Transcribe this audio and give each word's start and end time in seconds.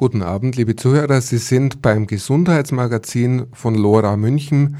Guten 0.00 0.22
Abend, 0.22 0.56
liebe 0.56 0.74
Zuhörer. 0.76 1.20
Sie 1.20 1.36
sind 1.36 1.82
beim 1.82 2.06
Gesundheitsmagazin 2.06 3.48
von 3.52 3.74
Lora 3.74 4.16
München, 4.16 4.76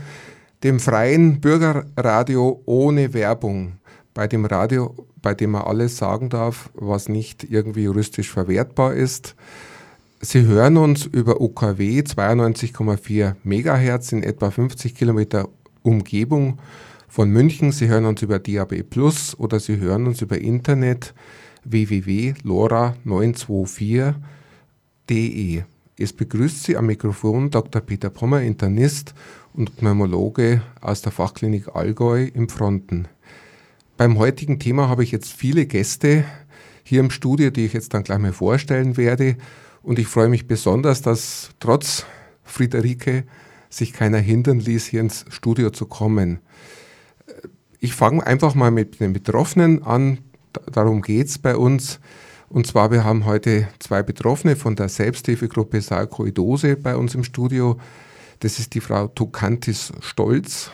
dem 0.65 0.81
freien 0.81 1.43
Bürgerradio 1.43 2.63
ohne 2.65 3.13
Werbung. 3.13 3.75
Bei 4.15 4.27
dem 4.27 4.47
Radio, 4.47 4.95
bei 5.21 5.35
dem 5.35 5.51
man 5.51 5.65
alles 5.65 5.99
sagen 5.99 6.31
darf, 6.31 6.71
was 6.73 7.11
nicht 7.11 7.45
irgendwie 7.45 7.83
juristisch 7.83 8.31
verwertbar 8.31 8.95
ist. 8.95 9.37
Sie 10.23 10.47
hören 10.47 10.79
uns 10.79 11.05
über 11.05 11.43
UKW 11.43 12.01
92,4 12.01 13.35
Megahertz 13.43 14.13
in 14.13 14.23
etwa 14.23 14.51
50 14.51 14.95
Kilometer 14.95 15.51
Umgebung 15.83 16.61
von 17.09 17.29
München. 17.29 17.73
Sie 17.73 17.89
hören 17.89 18.07
uns 18.07 18.23
über 18.23 18.39
DAB 18.39 18.85
Plus 18.89 19.39
oder 19.39 19.61
Sie 19.61 19.77
hören 19.77 20.07
uns 20.07 20.23
über 20.23 20.39
Internet 20.39 21.13
www.lora924 21.65 24.15
www.pneumologie.de. 25.11 25.63
Es 25.99 26.13
begrüßt 26.15 26.63
Sie 26.63 26.77
am 26.77 26.87
Mikrofon 26.87 27.51
Dr. 27.51 27.83
Peter 27.83 28.09
Pommer, 28.09 28.41
Internist 28.41 29.13
und 29.53 29.77
Pneumologe 29.77 30.63
aus 30.81 31.03
der 31.03 31.13
Fachklinik 31.13 31.75
Allgäu 31.75 32.25
im 32.33 32.49
Fronten. 32.49 33.07
Beim 33.99 34.17
heutigen 34.19 34.59
Thema 34.59 34.89
habe 34.89 35.03
ich 35.03 35.11
jetzt 35.11 35.33
viele 35.33 35.67
Gäste 35.67 36.25
hier 36.85 37.01
im 37.01 37.11
Studio, 37.11 37.51
die 37.51 37.67
ich 37.67 37.75
jetzt 37.75 37.93
dann 37.93 38.05
gleich 38.05 38.19
mal 38.19 38.33
vorstellen 38.33 38.97
werde. 38.97 39.37
Und 39.83 39.99
ich 39.99 40.07
freue 40.07 40.31
mich 40.31 40.47
besonders, 40.47 41.03
dass 41.03 41.51
trotz 41.61 42.07
Friederike 42.45 43.25
sich 43.69 43.93
keiner 43.93 44.19
hindern 44.19 44.61
ließ, 44.61 44.87
hier 44.87 45.01
ins 45.01 45.27
Studio 45.29 45.71
zu 45.71 45.85
kommen. 45.85 46.39
Ich 47.79 47.95
fange 47.95 48.27
einfach 48.27 48.55
mal 48.55 48.71
mit 48.71 49.01
den 49.01 49.13
Betroffenen 49.13 49.83
an. 49.83 50.19
Darum 50.73 51.03
geht 51.03 51.27
es 51.27 51.39
bei 51.39 51.57
uns. 51.57 52.01
Und 52.51 52.67
zwar, 52.67 52.91
wir 52.91 53.05
haben 53.05 53.27
heute 53.27 53.69
zwei 53.79 54.03
Betroffene 54.03 54.57
von 54.57 54.75
der 54.75 54.89
Selbsthilfegruppe 54.89 55.81
Sarkoidose 55.81 56.77
bei 56.77 56.97
uns 56.97 57.15
im 57.15 57.23
Studio. 57.23 57.79
Das 58.41 58.59
ist 58.59 58.75
die 58.75 58.81
Frau 58.81 59.07
Tukantis 59.07 59.93
Stolz. 60.01 60.73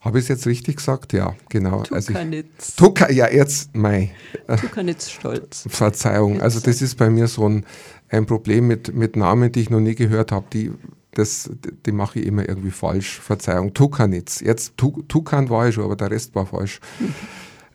Habe 0.00 0.18
ich 0.18 0.24
es 0.24 0.28
jetzt 0.28 0.46
richtig 0.46 0.76
gesagt? 0.76 1.14
Ja, 1.14 1.34
genau. 1.48 1.82
Tukanitz. 1.82 2.48
Also 2.58 2.84
Tuka, 2.84 3.10
ja, 3.10 3.30
jetzt, 3.30 3.74
mei. 3.74 4.14
Tukanitz 4.60 5.10
Stolz. 5.10 5.64
Verzeihung. 5.66 6.42
Also 6.42 6.60
das 6.60 6.82
ist 6.82 6.96
bei 6.96 7.08
mir 7.08 7.26
so 7.26 7.48
ein, 7.48 7.64
ein 8.10 8.26
Problem 8.26 8.66
mit, 8.66 8.94
mit 8.94 9.16
Namen, 9.16 9.52
die 9.52 9.60
ich 9.62 9.70
noch 9.70 9.80
nie 9.80 9.94
gehört 9.94 10.30
habe. 10.30 10.44
Die, 10.52 10.72
das, 11.12 11.48
die 11.86 11.92
mache 11.92 12.20
ich 12.20 12.26
immer 12.26 12.46
irgendwie 12.46 12.70
falsch. 12.70 13.18
Verzeihung. 13.18 13.72
Tukanitz. 13.72 14.40
Jetzt 14.40 14.74
Tukan 14.76 15.48
war 15.48 15.68
ich 15.68 15.74
schon, 15.74 15.84
aber 15.84 15.96
der 15.96 16.10
Rest 16.10 16.34
war 16.34 16.44
falsch. 16.44 16.80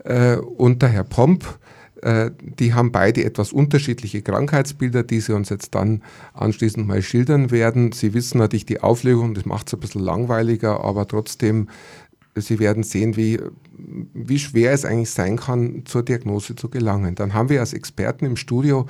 äh, 0.03 0.35
und 0.35 0.83
der 0.83 0.89
Herr 0.89 1.03
Pomp 1.03 1.57
äh, 2.05 2.29
die 2.39 2.75
haben 2.75 2.91
beide 2.91 3.23
etwas 3.23 3.51
unterschiedliche 3.51 4.21
Krankheitsbilder, 4.21 5.01
die 5.01 5.19
sie 5.19 5.33
uns 5.33 5.49
jetzt 5.49 5.73
dann 5.73 6.03
anschließend 6.33 6.87
mal 6.87 7.01
schildern 7.01 7.49
werden. 7.49 7.91
Sie 7.93 8.13
wissen 8.13 8.37
natürlich 8.37 8.67
die 8.67 8.81
Auflegung, 8.81 9.33
das 9.33 9.45
macht 9.45 9.67
es 9.67 9.73
ein 9.73 9.79
bisschen 9.79 10.01
langweiliger, 10.01 10.83
aber 10.83 11.07
trotzdem, 11.07 11.67
Sie 12.37 12.59
werden 12.59 12.83
sehen, 12.83 13.15
wie, 13.15 13.39
wie 14.13 14.39
schwer 14.39 14.73
es 14.73 14.83
eigentlich 14.83 15.09
sein 15.09 15.37
kann, 15.37 15.83
zur 15.85 16.03
Diagnose 16.03 16.53
zu 16.55 16.67
gelangen. 16.69 17.15
Dann 17.15 17.33
haben 17.33 17.47
wir 17.47 17.61
als 17.61 17.71
Experten 17.71 18.25
im 18.25 18.35
Studio 18.35 18.85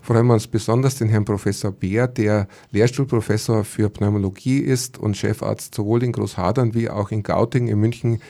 freuen 0.00 0.26
wir 0.26 0.34
uns 0.34 0.46
besonders 0.46 0.96
den 0.96 1.08
Herrn 1.08 1.24
Professor 1.24 1.72
Beer, 1.72 2.06
der 2.06 2.46
Lehrstuhlprofessor 2.70 3.64
für 3.64 3.88
Pneumologie 3.88 4.58
ist 4.58 4.98
und 4.98 5.16
Chefarzt 5.16 5.74
sowohl 5.74 6.02
in 6.02 6.12
Großhadern 6.12 6.74
wie 6.74 6.90
auch 6.90 7.10
in 7.10 7.22
Gauting 7.22 7.68
in 7.68 7.80
München 7.80 8.20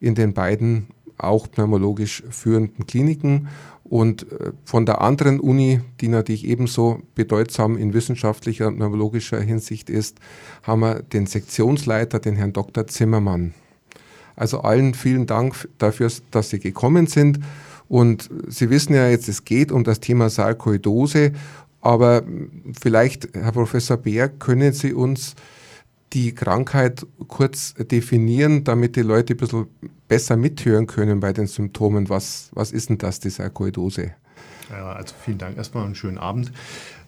in 0.00 0.14
den 0.14 0.32
beiden 0.32 0.86
auch 1.18 1.50
pneumologisch 1.50 2.22
führenden 2.30 2.86
Kliniken. 2.86 3.48
Und 3.84 4.30
äh, 4.32 4.52
von 4.64 4.86
der 4.86 5.02
anderen 5.02 5.38
Uni, 5.38 5.80
die 6.00 6.08
natürlich 6.08 6.46
ebenso 6.46 7.02
bedeutsam 7.14 7.76
in 7.76 7.92
wissenschaftlicher 7.92 8.66
und 8.66 8.76
pneumologischer 8.76 9.40
Hinsicht 9.40 9.90
ist, 9.90 10.18
haben 10.62 10.80
wir 10.80 11.02
den 11.02 11.26
Sektionsleiter, 11.26 12.18
den 12.18 12.34
Herrn 12.34 12.52
Dr. 12.52 12.86
Zimmermann. 12.86 13.54
Also 14.36 14.60
allen 14.60 14.94
vielen 14.94 15.26
Dank 15.26 15.68
dafür, 15.78 16.10
dass 16.30 16.50
Sie 16.50 16.58
gekommen 16.58 17.06
sind. 17.06 17.40
Und 17.88 18.30
Sie 18.48 18.70
wissen 18.70 18.94
ja 18.94 19.08
jetzt, 19.08 19.28
es 19.28 19.44
geht 19.44 19.70
um 19.70 19.84
das 19.84 20.00
Thema 20.00 20.30
Sarkoidose. 20.30 21.32
Aber 21.80 22.22
vielleicht, 22.80 23.28
Herr 23.34 23.52
Professor 23.52 23.98
Beer, 23.98 24.28
können 24.30 24.72
Sie 24.72 24.94
uns 24.94 25.34
die 26.14 26.34
Krankheit 26.34 27.06
kurz 27.28 27.74
definieren, 27.74 28.64
damit 28.64 28.96
die 28.96 29.02
Leute 29.02 29.34
ein 29.34 29.36
bisschen 29.36 29.66
besser 30.14 30.36
mithören 30.36 30.86
können 30.86 31.18
bei 31.18 31.32
den 31.32 31.48
Symptomen. 31.48 32.08
Was, 32.08 32.50
was 32.52 32.70
ist 32.70 32.88
denn 32.88 32.98
das, 32.98 33.18
die 33.18 33.30
Sarkoidose? 33.30 34.12
Ja, 34.70 34.92
also 34.92 35.12
vielen 35.24 35.38
Dank 35.38 35.56
erstmal 35.56 35.84
einen 35.84 35.96
schönen 35.96 36.18
Abend. 36.18 36.52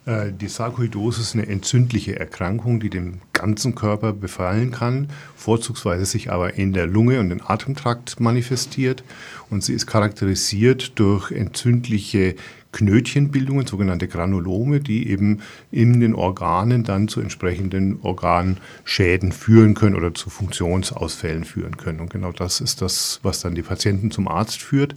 Äh, 0.07 0.33
die 0.33 0.49
Sarkoidose 0.49 1.21
ist 1.21 1.35
eine 1.35 1.47
entzündliche 1.47 2.19
Erkrankung, 2.19 2.81
die 2.81 2.91
den 2.91 3.21
ganzen 3.33 3.77
Körper 3.77 4.13
befallen 4.13 4.73
kann, 4.73 5.09
vorzugsweise 5.37 6.05
sich 6.05 6.33
aber 6.33 6.55
in 6.55 6.73
der 6.73 6.89
Lunge 6.89 7.21
und 7.21 7.31
im 7.31 7.41
Atemtrakt 7.47 8.19
manifestiert. 8.19 9.05
Und 9.51 9.63
sie 9.63 9.75
ist 9.75 9.87
charakterisiert 9.87 10.99
durch 10.99 11.31
entzündliche 11.31 12.35
Knötchenbildungen, 12.77 13.67
sogenannte 13.67 14.07
Granulome, 14.07 14.81
die 14.81 15.09
eben 15.09 15.41
in 15.71 15.99
den 15.99 16.15
Organen 16.15 16.85
dann 16.85 17.09
zu 17.09 17.23
entsprechenden 17.23 18.01
Organschäden 18.03 19.33
führen 19.33 19.73
können 19.73 19.97
oder 19.97 20.13
zu 20.13 20.29
Funktionsausfällen 20.29 21.45
führen 21.45 21.79
können. 21.79 22.01
Und 22.01 22.11
genau 22.11 22.33
das 22.33 22.61
ist 22.61 22.83
das, 22.83 23.19
was 23.23 23.41
dann 23.41 23.55
die 23.55 23.63
Patienten 23.63 24.11
zum 24.11 24.29
Arzt 24.29 24.61
führt. 24.61 24.95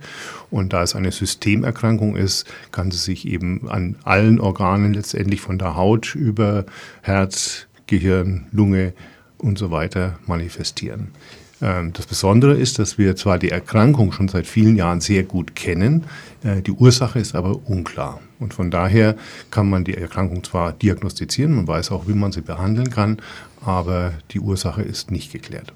Und 0.51 0.73
da 0.73 0.83
es 0.83 0.93
eine 0.93 1.13
Systemerkrankung 1.13 2.17
ist, 2.17 2.45
kann 2.73 2.91
sie 2.91 2.97
sich 2.97 3.25
eben 3.25 3.69
an 3.69 3.95
allen 4.03 4.41
Organen 4.41 4.93
letztendlich 4.93 5.39
von 5.39 5.57
der 5.57 5.77
Haut 5.77 6.15
über 6.15 6.65
Herz, 7.01 7.67
Gehirn, 7.87 8.47
Lunge 8.51 8.91
und 9.37 9.57
so 9.57 9.71
weiter 9.71 10.19
manifestieren. 10.27 11.13
Ähm, 11.61 11.93
das 11.93 12.05
Besondere 12.05 12.55
ist, 12.55 12.79
dass 12.79 12.97
wir 12.97 13.15
zwar 13.15 13.39
die 13.39 13.49
Erkrankung 13.49 14.11
schon 14.11 14.27
seit 14.27 14.47
vielen 14.47 14.75
Jahren 14.75 15.01
sehr 15.01 15.23
gut 15.23 15.55
kennen, 15.55 16.05
äh, 16.43 16.61
die 16.61 16.71
Ursache 16.71 17.19
ist 17.19 17.35
aber 17.35 17.59
unklar. 17.67 18.19
Und 18.39 18.53
von 18.53 18.71
daher 18.71 19.15
kann 19.51 19.69
man 19.69 19.83
die 19.83 19.95
Erkrankung 19.95 20.43
zwar 20.43 20.73
diagnostizieren, 20.73 21.55
man 21.55 21.67
weiß 21.67 21.91
auch, 21.91 22.07
wie 22.07 22.13
man 22.13 22.31
sie 22.31 22.41
behandeln 22.41 22.89
kann, 22.89 23.17
aber 23.61 24.13
die 24.31 24.39
Ursache 24.39 24.81
ist 24.81 25.11
nicht 25.11 25.31
geklärt. 25.31 25.73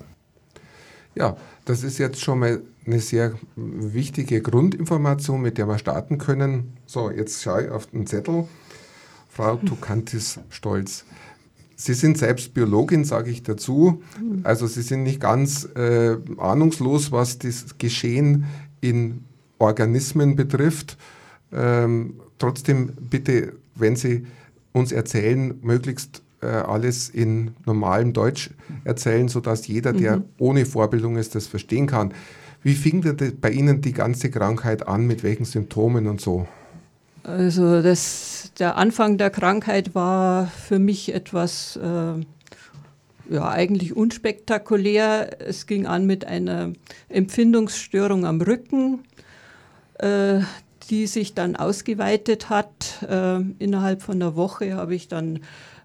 Ja, 1.15 1.37
das 1.65 1.83
ist 1.83 1.97
jetzt 1.99 2.21
schon 2.21 2.39
mal 2.39 2.61
eine 2.85 2.99
sehr 2.99 3.33
wichtige 3.55 4.41
Grundinformation, 4.41 5.41
mit 5.41 5.57
der 5.57 5.67
wir 5.67 5.77
starten 5.77 6.17
können. 6.17 6.73
So, 6.85 7.11
jetzt 7.11 7.43
schaue 7.43 7.65
ich 7.65 7.69
auf 7.69 7.87
den 7.87 8.07
Zettel. 8.07 8.47
Frau 9.29 9.55
Tukantis 9.57 10.39
Stolz. 10.49 11.05
Sie 11.83 11.95
sind 11.95 12.17
selbst 12.17 12.53
Biologin, 12.53 13.03
sage 13.03 13.29
ich 13.29 13.43
dazu. 13.43 14.01
Also 14.43 14.67
Sie 14.67 14.83
sind 14.83 15.03
nicht 15.03 15.19
ganz 15.19 15.67
äh, 15.75 16.15
ahnungslos, 16.37 17.11
was 17.11 17.39
das 17.39 17.77
Geschehen 17.77 18.45
in 18.79 19.25
Organismen 19.59 20.37
betrifft. 20.37 20.95
Ähm, 21.51 22.21
trotzdem 22.39 22.93
bitte, 23.09 23.51
wenn 23.75 23.97
Sie 23.97 24.25
uns 24.71 24.93
erzählen, 24.93 25.55
möglichst 25.61 26.21
äh, 26.41 26.45
alles 26.45 27.09
in 27.09 27.51
normalem 27.65 28.13
Deutsch 28.13 28.51
erzählen, 28.85 29.27
sodass 29.27 29.67
jeder, 29.67 29.91
der 29.91 30.19
mhm. 30.19 30.23
ohne 30.37 30.65
Vorbildung 30.65 31.17
ist, 31.17 31.35
das 31.35 31.47
verstehen 31.47 31.87
kann. 31.87 32.13
Wie 32.61 32.75
fing 32.75 33.01
denn 33.01 33.37
bei 33.41 33.51
Ihnen 33.51 33.81
die 33.81 33.91
ganze 33.91 34.29
Krankheit 34.29 34.87
an, 34.87 35.05
mit 35.05 35.21
welchen 35.21 35.43
Symptomen 35.43 36.07
und 36.07 36.21
so? 36.21 36.47
Also 37.23 37.81
das, 37.81 38.32
der 38.59 38.77
Anfang 38.77 39.17
der 39.17 39.29
Krankheit 39.29 39.95
war 39.95 40.47
für 40.47 40.79
mich 40.79 41.13
etwas 41.13 41.75
äh, 41.77 42.21
ja, 43.29 43.49
eigentlich 43.49 43.95
unspektakulär. 43.95 45.41
Es 45.41 45.65
ging 45.65 45.85
an 45.85 46.05
mit 46.05 46.25
einer 46.25 46.73
Empfindungsstörung 47.09 48.25
am 48.25 48.41
Rücken, 48.41 49.03
äh, 49.99 50.41
die 50.89 51.07
sich 51.07 51.33
dann 51.33 51.55
ausgeweitet 51.55 52.49
hat. 52.49 53.03
Äh, 53.07 53.39
innerhalb 53.59 54.01
von 54.01 54.15
einer 54.15 54.35
Woche 54.35 54.75
habe 54.75 54.95
ich 54.95 55.07
dann 55.07 55.37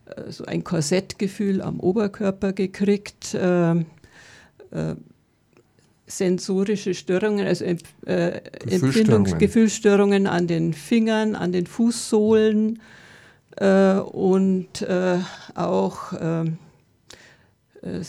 äh, 0.06 0.30
so 0.30 0.44
ein 0.44 0.64
Korsettgefühl 0.64 1.62
am 1.62 1.80
Oberkörper 1.80 2.52
gekriegt 2.52 3.34
äh, 3.34 3.72
äh, 3.72 3.84
sensorische 6.08 6.94
Störungen, 6.94 7.46
also 7.46 7.64
äh, 7.64 7.76
Empfindungsgefühlsstörungen 8.68 10.26
an 10.26 10.46
den 10.46 10.74
Fingern, 10.74 11.34
an 11.34 11.52
den 11.52 11.66
Fußsohlen 11.66 12.82
äh, 13.56 13.94
und 13.98 14.82
äh, 14.82 15.18
auch 15.54 16.12
ähm, 16.20 16.58
äh, 17.82 18.02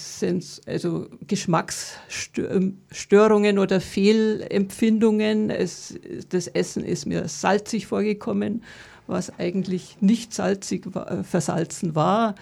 also 0.66 1.08
Geschmacksstörungen 1.28 3.60
oder 3.60 3.80
Fehlempfindungen. 3.82 5.50
Es, 5.50 6.00
das 6.30 6.48
Essen 6.48 6.84
ist 6.84 7.06
mir 7.06 7.28
salzig 7.28 7.88
vorgekommen 7.88 8.64
was 9.10 9.38
eigentlich 9.40 9.98
nicht 10.00 10.34
salzig 10.34 10.94
war, 10.94 11.24
versalzen 11.24 11.96
war 11.96 12.36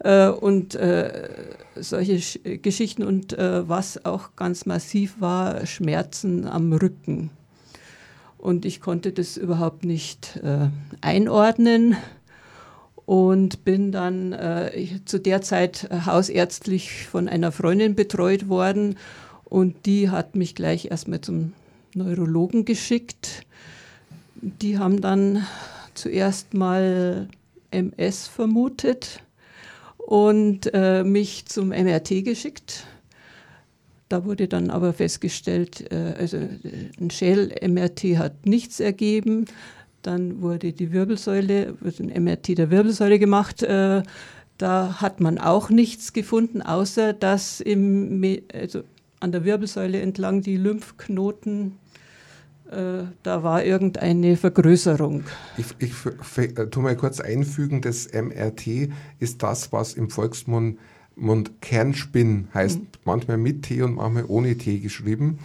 äh, 0.00 0.28
und 0.28 0.74
äh, 0.74 1.28
solche 1.76 2.20
Sch 2.20 2.38
Geschichten 2.62 3.02
und 3.02 3.32
äh, 3.32 3.68
was 3.68 4.04
auch 4.04 4.36
ganz 4.36 4.66
massiv 4.66 5.20
war, 5.20 5.66
Schmerzen 5.66 6.46
am 6.46 6.72
Rücken. 6.72 7.30
Und 8.36 8.64
ich 8.64 8.80
konnte 8.80 9.12
das 9.12 9.36
überhaupt 9.36 9.84
nicht 9.84 10.36
äh, 10.42 10.68
einordnen 11.00 11.96
und 13.04 13.64
bin 13.64 13.90
dann 13.90 14.32
äh, 14.32 15.00
zu 15.04 15.18
der 15.18 15.42
Zeit 15.42 15.88
hausärztlich 16.06 17.06
von 17.06 17.28
einer 17.28 17.52
Freundin 17.52 17.94
betreut 17.94 18.48
worden 18.48 18.96
und 19.44 19.86
die 19.86 20.10
hat 20.10 20.36
mich 20.36 20.54
gleich 20.54 20.90
erstmal 20.90 21.20
zum 21.20 21.52
Neurologen 21.94 22.64
geschickt. 22.64 23.46
Die 24.40 24.78
haben 24.78 25.00
dann 25.00 25.46
zuerst 25.98 26.54
mal 26.54 27.28
MS 27.70 28.28
vermutet 28.28 29.22
und 29.98 30.70
äh, 30.72 31.04
mich 31.04 31.46
zum 31.46 31.68
MRT 31.68 32.24
geschickt. 32.24 32.86
Da 34.08 34.24
wurde 34.24 34.48
dann 34.48 34.70
aber 34.70 34.94
festgestellt, 34.94 35.92
äh, 35.92 36.14
also 36.18 36.38
äh, 36.38 36.48
ein 36.98 37.10
Schädel-MRT 37.10 38.16
hat 38.16 38.46
nichts 38.46 38.80
ergeben. 38.80 39.44
Dann 40.02 40.40
wurde 40.40 40.72
die 40.72 40.92
Wirbelsäule, 40.92 41.74
wird 41.80 42.00
ein 42.00 42.24
MRT 42.24 42.56
der 42.56 42.70
Wirbelsäule 42.70 43.18
gemacht. 43.18 43.62
Äh, 43.62 44.02
da 44.56 45.00
hat 45.00 45.20
man 45.20 45.38
auch 45.38 45.68
nichts 45.68 46.12
gefunden, 46.12 46.62
außer 46.62 47.12
dass 47.12 47.60
im, 47.60 48.24
also 48.52 48.82
an 49.20 49.32
der 49.32 49.44
Wirbelsäule 49.44 50.00
entlang 50.00 50.40
die 50.40 50.56
Lymphknoten 50.56 51.76
da 52.70 53.42
war 53.42 53.64
irgendeine 53.64 54.36
Vergrößerung. 54.36 55.24
Ich, 55.56 55.66
ich 55.78 55.92
äh, 56.36 56.66
tue 56.66 56.82
mal 56.82 56.96
kurz 56.96 57.20
einfügen, 57.20 57.80
das 57.80 58.08
MRT 58.12 58.90
ist 59.18 59.42
das, 59.42 59.72
was 59.72 59.94
im 59.94 60.10
Volksmund 60.10 60.78
Mund 61.20 61.60
Kernspinn 61.60 62.48
heißt, 62.54 62.78
mhm. 62.78 62.86
manchmal 63.04 63.38
mit 63.38 63.62
T 63.62 63.82
und 63.82 63.96
manchmal 63.96 64.24
ohne 64.28 64.56
T 64.56 64.78
geschrieben. 64.78 65.38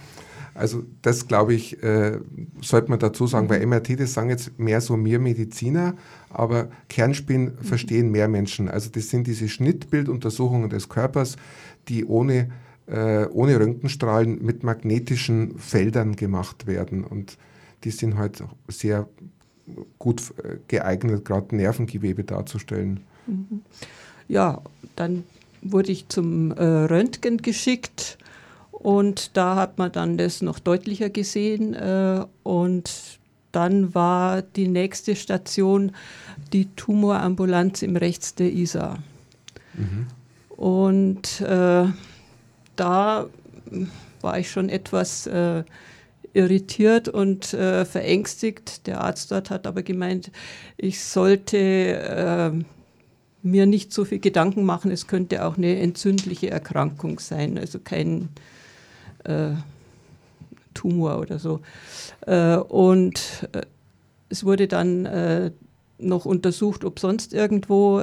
Also 0.54 0.84
das 1.02 1.26
glaube 1.26 1.52
ich, 1.52 1.82
äh, 1.82 2.18
sollte 2.62 2.88
man 2.88 3.00
dazu 3.00 3.26
sagen, 3.26 3.46
mhm. 3.46 3.50
weil 3.50 3.66
MRT, 3.66 4.00
das 4.00 4.14
sagen 4.14 4.30
jetzt 4.30 4.58
mehr 4.58 4.80
so 4.80 4.96
mir 4.96 5.18
Mediziner, 5.18 5.94
aber 6.30 6.68
Kernspinn 6.88 7.44
mhm. 7.44 7.64
verstehen 7.64 8.10
mehr 8.10 8.28
Menschen. 8.28 8.68
Also 8.68 8.88
das 8.90 9.10
sind 9.10 9.26
diese 9.26 9.48
Schnittbilduntersuchungen 9.48 10.70
des 10.70 10.88
Körpers, 10.88 11.36
die 11.88 12.04
ohne 12.04 12.50
äh, 12.86 13.26
ohne 13.26 13.58
Röntgenstrahlen 13.58 14.44
mit 14.44 14.62
magnetischen 14.62 15.58
Feldern 15.58 16.16
gemacht 16.16 16.66
werden. 16.66 17.04
Und 17.04 17.38
die 17.84 17.90
sind 17.90 18.16
halt 18.16 18.42
sehr 18.68 19.08
gut 19.98 20.34
äh, 20.42 20.56
geeignet, 20.68 21.24
gerade 21.24 21.54
Nervengewebe 21.56 22.24
darzustellen. 22.24 23.00
Mhm. 23.26 23.62
Ja, 24.28 24.62
dann 24.96 25.24
wurde 25.62 25.92
ich 25.92 26.08
zum 26.08 26.52
äh, 26.52 26.62
Röntgen 26.62 27.38
geschickt 27.38 28.18
und 28.70 29.36
da 29.36 29.56
hat 29.56 29.78
man 29.78 29.92
dann 29.92 30.18
das 30.18 30.42
noch 30.42 30.58
deutlicher 30.58 31.08
gesehen 31.08 31.74
äh, 31.74 32.24
und 32.42 33.18
dann 33.52 33.94
war 33.94 34.42
die 34.42 34.68
nächste 34.68 35.16
Station 35.16 35.92
die 36.52 36.66
Tumorambulanz 36.76 37.82
im 37.82 37.96
Rechts 37.96 38.34
der 38.34 38.52
Isar. 38.52 38.98
Mhm. 39.74 40.06
Und 40.56 41.40
äh, 41.40 41.86
da 42.76 43.26
war 44.20 44.38
ich 44.38 44.50
schon 44.50 44.68
etwas 44.68 45.26
äh, 45.26 45.64
irritiert 46.32 47.08
und 47.08 47.54
äh, 47.54 47.84
verängstigt. 47.84 48.86
Der 48.86 49.00
Arzt 49.00 49.30
dort 49.30 49.50
hat 49.50 49.66
aber 49.66 49.82
gemeint, 49.82 50.30
ich 50.76 51.02
sollte 51.02 51.56
äh, 51.56 52.50
mir 53.42 53.66
nicht 53.66 53.92
so 53.92 54.04
viel 54.04 54.18
Gedanken 54.18 54.64
machen, 54.64 54.90
es 54.90 55.06
könnte 55.06 55.44
auch 55.44 55.56
eine 55.56 55.78
entzündliche 55.78 56.50
Erkrankung 56.50 57.20
sein, 57.20 57.58
also 57.58 57.78
kein 57.78 58.30
äh, 59.24 59.50
Tumor 60.72 61.20
oder 61.20 61.38
so. 61.38 61.60
Äh, 62.22 62.56
und 62.56 63.48
äh, 63.52 63.62
es 64.30 64.44
wurde 64.44 64.66
dann 64.66 65.52
noch 65.98 66.24
untersucht, 66.24 66.84
ob 66.84 66.98
sonst 66.98 67.32
irgendwo 67.32 68.00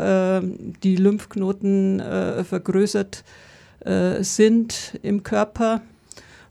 die 0.82 0.96
Lymphknoten 0.96 2.00
vergrößert 2.46 3.18
äh, 3.18 3.51
sind 4.20 5.00
im 5.02 5.24
Körper, 5.24 5.82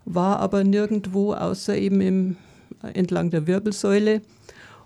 war 0.05 0.41
aber 0.41 0.65
nirgendwo 0.65 1.33
außer 1.35 1.77
eben 1.77 2.01
im, 2.01 2.37
entlang 2.95 3.31
der 3.31 3.47
Wirbelsäule. 3.47 4.23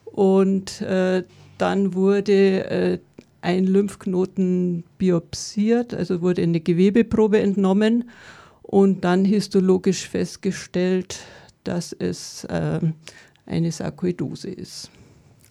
Und 0.05 0.81
äh, 0.83 1.25
dann 1.59 1.95
wurde 1.95 2.71
äh, 2.71 2.99
ein 3.41 3.65
Lymphknoten 3.65 4.85
biopsiert, 4.99 5.93
also 5.95 6.23
wurde 6.23 6.43
eine 6.43 6.61
Gewebeprobe 6.61 7.41
entnommen 7.41 8.11
und 8.63 9.05
dann 9.05 9.25
histologisch 9.25 10.09
festgestellt, 10.09 11.21
dass 11.63 11.93
es 11.93 12.45
äh, 12.45 12.81
eine 13.47 13.73
Sarkoidose 13.73 14.51
ist. 14.51 14.91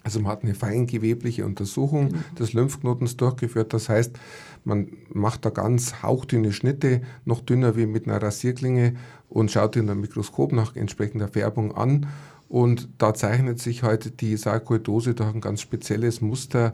Also 0.03 0.19
man 0.19 0.31
hat 0.33 0.43
eine 0.43 0.53
feingewebliche 0.53 1.45
Untersuchung 1.45 2.09
genau. 2.09 2.21
des 2.37 2.53
Lymphknotens 2.53 3.15
durchgeführt. 3.15 3.73
Das 3.73 3.87
heißt, 3.87 4.17
man 4.65 4.89
macht 5.09 5.45
da 5.45 5.49
ganz 5.49 6.03
hauchdünne 6.03 6.51
Schnitte, 6.51 7.01
noch 7.25 7.41
dünner 7.41 7.77
wie 7.77 7.85
mit 7.85 8.07
einer 8.07 8.21
Rasierklinge 8.21 8.95
und 9.29 9.51
schaut 9.51 9.75
in 9.77 9.89
einem 9.89 10.01
Mikroskop 10.01 10.51
nach 10.51 10.75
entsprechender 10.75 11.29
Färbung 11.29 11.75
an. 11.75 12.07
Und 12.49 12.89
da 12.99 13.15
zeichnet 13.15 13.59
sich 13.59 13.81
heute 13.81 14.11
die 14.11 14.37
Sarkoidose 14.37 15.15
durch 15.15 15.33
ein 15.33 15.41
ganz 15.41 15.61
spezielles 15.61 16.21
Muster 16.21 16.73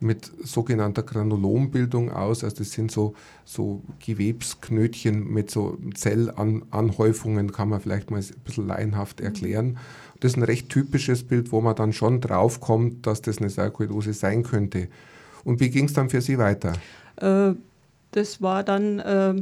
mit 0.00 0.32
sogenannter 0.42 1.02
Granulombildung 1.02 2.10
aus. 2.10 2.42
Also 2.42 2.56
das 2.56 2.72
sind 2.72 2.90
so, 2.90 3.14
so 3.44 3.82
Gewebsknötchen 4.04 5.30
mit 5.30 5.50
so 5.50 5.78
Zellanhäufungen, 5.94 7.52
kann 7.52 7.68
man 7.68 7.80
vielleicht 7.80 8.10
mal 8.10 8.18
ein 8.18 8.42
bisschen 8.44 8.66
laienhaft 8.66 9.20
erklären. 9.20 9.78
Das 10.20 10.32
ist 10.32 10.36
ein 10.36 10.42
recht 10.42 10.68
typisches 10.68 11.22
Bild, 11.24 11.52
wo 11.52 11.60
man 11.60 11.74
dann 11.74 11.92
schon 11.92 12.20
drauf 12.20 12.60
kommt, 12.60 13.06
dass 13.06 13.22
das 13.22 13.38
eine 13.38 13.50
Sarkoidose 13.50 14.12
sein 14.12 14.42
könnte. 14.42 14.88
Und 15.44 15.60
wie 15.60 15.70
ging 15.70 15.86
es 15.86 15.94
dann 15.94 16.10
für 16.10 16.20
Sie 16.20 16.38
weiter? 16.38 16.74
Äh, 17.16 17.54
das 18.12 18.42
war 18.42 18.62
dann 18.62 18.98
äh, 18.98 19.34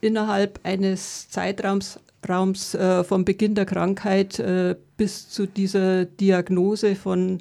innerhalb 0.00 0.60
eines 0.62 1.28
Zeitraums 1.28 1.98
Raums, 2.28 2.74
äh, 2.74 3.04
vom 3.04 3.24
Beginn 3.24 3.54
der 3.54 3.66
Krankheit 3.66 4.38
äh, 4.38 4.76
bis 4.96 5.28
zu 5.28 5.46
dieser 5.46 6.04
Diagnose 6.04 6.96
von 6.96 7.40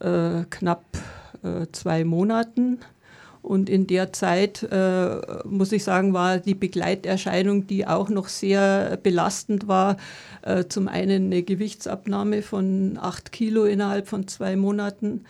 äh, 0.00 0.44
knapp 0.50 0.84
zwei 1.72 2.04
Monaten. 2.04 2.78
Und 3.42 3.68
in 3.68 3.88
der 3.88 4.12
Zeit, 4.12 4.62
äh, 4.70 5.20
muss 5.44 5.72
ich 5.72 5.82
sagen, 5.82 6.14
war 6.14 6.38
die 6.38 6.54
Begleiterscheinung, 6.54 7.66
die 7.66 7.86
auch 7.86 8.08
noch 8.08 8.28
sehr 8.28 8.96
belastend 9.02 9.66
war, 9.66 9.96
äh, 10.42 10.64
zum 10.68 10.86
einen 10.86 11.26
eine 11.26 11.42
Gewichtsabnahme 11.42 12.42
von 12.42 12.98
acht 13.00 13.32
Kilo 13.32 13.64
innerhalb 13.64 14.06
von 14.06 14.28
zwei 14.28 14.54
Monaten 14.54 15.24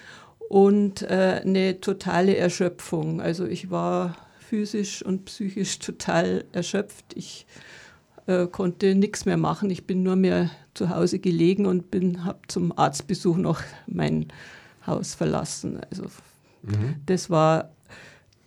und 0.51 1.01
äh, 1.01 1.41
eine 1.43 1.81
totale 1.81 2.37
Erschöpfung. 2.37 3.23
Also 3.23 3.47
ich 3.47 3.71
war 3.71 4.15
physisch 4.39 5.03
und 5.03 5.25
psychisch 5.25 5.79
total 5.79 6.45
erschöpft. 6.53 7.07
Ich 7.15 7.47
äh, 8.27 8.47
konnte 8.47 8.95
nichts 8.95 9.25
mehr 9.25 9.39
machen. 9.39 9.71
Ich 9.71 9.87
bin 9.87 10.03
nur 10.03 10.17
mehr 10.17 10.51
zu 10.75 10.91
Hause 10.91 11.19
gelegen 11.19 11.65
und 11.65 11.87
habe 12.25 12.41
zum 12.49 12.77
Arztbesuch 12.77 13.39
noch 13.39 13.63
mein 13.87 14.27
Haus 14.87 15.15
verlassen. 15.15 15.81
Also 15.91 16.05
mhm. 16.63 16.97
das 17.07 17.31
war 17.31 17.71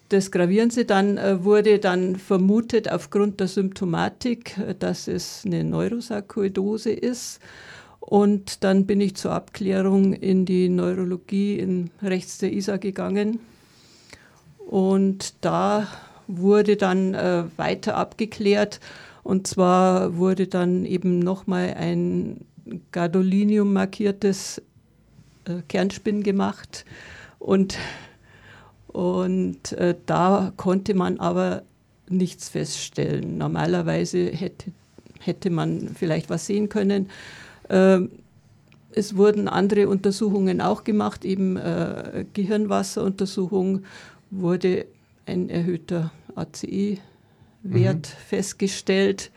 das 0.09 0.31
Gravierendste. 0.31 0.85
Dann 0.85 1.17
äh, 1.17 1.43
wurde 1.43 1.79
dann 1.79 2.15
vermutet 2.15 2.91
aufgrund 2.91 3.39
der 3.39 3.47
Symptomatik, 3.47 4.57
äh, 4.57 4.75
dass 4.77 5.07
es 5.07 5.43
eine 5.45 5.63
Neurosarkoidose 5.63 6.91
ist. 6.91 7.39
Und 7.99 8.63
dann 8.63 8.85
bin 8.85 9.01
ich 9.01 9.15
zur 9.15 9.31
Abklärung 9.31 10.13
in 10.13 10.45
die 10.45 10.69
Neurologie 10.69 11.57
in 11.57 11.89
rechts 12.03 12.37
der 12.37 12.53
ISA 12.53 12.77
gegangen. 12.77 13.39
Und 14.59 15.33
da 15.41 15.87
wurde 16.27 16.75
dann 16.75 17.13
äh, 17.13 17.45
weiter 17.57 17.97
abgeklärt. 17.97 18.79
Und 19.23 19.47
zwar 19.47 20.17
wurde 20.17 20.47
dann 20.47 20.85
eben 20.85 21.17
nochmal 21.19 21.73
ein 21.75 22.45
Gadolinium 22.91 23.73
markiertes 23.73 24.61
äh, 25.45 25.61
Kernspinn 25.67 26.21
gemacht. 26.21 26.85
Und, 27.39 27.77
und 28.95 29.73
äh, 29.73 29.93
da 30.05 30.53
konnte 30.55 30.93
man 30.93 31.19
aber 31.19 31.63
nichts 32.07 32.47
feststellen. 32.47 33.37
Normalerweise 33.37 34.27
hätte, 34.31 34.71
hätte 35.19 35.49
man 35.49 35.89
vielleicht 35.93 36.29
was 36.29 36.45
sehen 36.45 36.69
können. 36.69 37.09
Ähm, 37.69 38.09
es 38.91 39.17
wurden 39.17 39.49
andere 39.49 39.89
Untersuchungen 39.89 40.61
auch 40.61 40.85
gemacht, 40.85 41.25
eben 41.25 41.57
äh, 41.57 42.23
Gehirnwasseruntersuchung 42.31 43.83
wurde 44.31 44.85
ein 45.25 45.49
erhöhter 45.49 46.13
ACE-Wert 46.35 46.99
mhm. 47.97 48.27
festgestellt. 48.29 49.29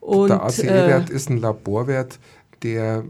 Und, 0.00 0.28
der 0.28 0.44
ACE-Wert 0.44 1.10
äh, 1.10 1.12
ist 1.12 1.28
ein 1.28 1.36
Laborwert, 1.36 2.18
der, 2.62 3.04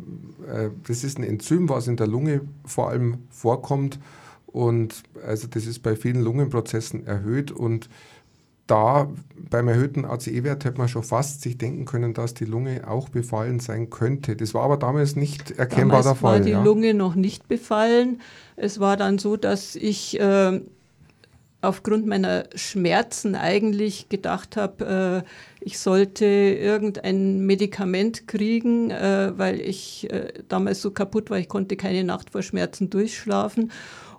äh, 0.52 0.70
das 0.88 1.04
ist 1.04 1.18
ein 1.18 1.22
Enzym, 1.22 1.68
was 1.68 1.86
in 1.86 1.96
der 1.96 2.08
Lunge 2.08 2.40
vor 2.64 2.88
allem 2.88 3.18
vorkommt. 3.30 4.00
Und 4.52 5.02
also 5.26 5.46
das 5.46 5.66
ist 5.66 5.82
bei 5.82 5.94
vielen 5.94 6.22
Lungenprozessen 6.22 7.06
erhöht 7.06 7.50
und 7.50 7.88
da 8.66 9.08
beim 9.50 9.66
erhöhten 9.68 10.04
ACE-Wert 10.04 10.64
hätte 10.64 10.78
man 10.78 10.88
schon 10.88 11.02
fast 11.02 11.40
sich 11.40 11.56
denken 11.56 11.86
können, 11.86 12.12
dass 12.12 12.34
die 12.34 12.44
Lunge 12.44 12.86
auch 12.86 13.08
befallen 13.08 13.60
sein 13.60 13.88
könnte. 13.88 14.36
Das 14.36 14.52
war 14.52 14.62
aber 14.62 14.76
damals 14.76 15.16
nicht 15.16 15.52
erkennbar 15.52 16.02
damals 16.02 16.06
der 16.06 16.14
Fall. 16.14 16.32
war 16.34 16.40
die 16.40 16.50
ja. 16.50 16.62
Lunge 16.62 16.92
noch 16.94 17.14
nicht 17.14 17.48
befallen. 17.48 18.20
Es 18.56 18.78
war 18.78 18.96
dann 18.98 19.18
so, 19.18 19.36
dass 19.38 19.74
ich 19.74 20.20
äh, 20.20 20.60
aufgrund 21.60 22.06
meiner 22.06 22.44
Schmerzen 22.54 23.34
eigentlich 23.34 24.08
gedacht 24.08 24.56
habe, 24.56 25.24
äh, 25.24 25.64
ich 25.64 25.78
sollte 25.78 26.26
irgendein 26.26 27.46
Medikament 27.46 28.28
kriegen, 28.28 28.90
äh, 28.90 29.32
weil 29.36 29.60
ich 29.60 30.10
äh, 30.12 30.32
damals 30.48 30.82
so 30.82 30.90
kaputt 30.90 31.30
war, 31.30 31.38
ich 31.38 31.48
konnte 31.48 31.76
keine 31.76 32.04
Nacht 32.04 32.30
vor 32.30 32.42
Schmerzen 32.42 32.90
durchschlafen. 32.90 33.72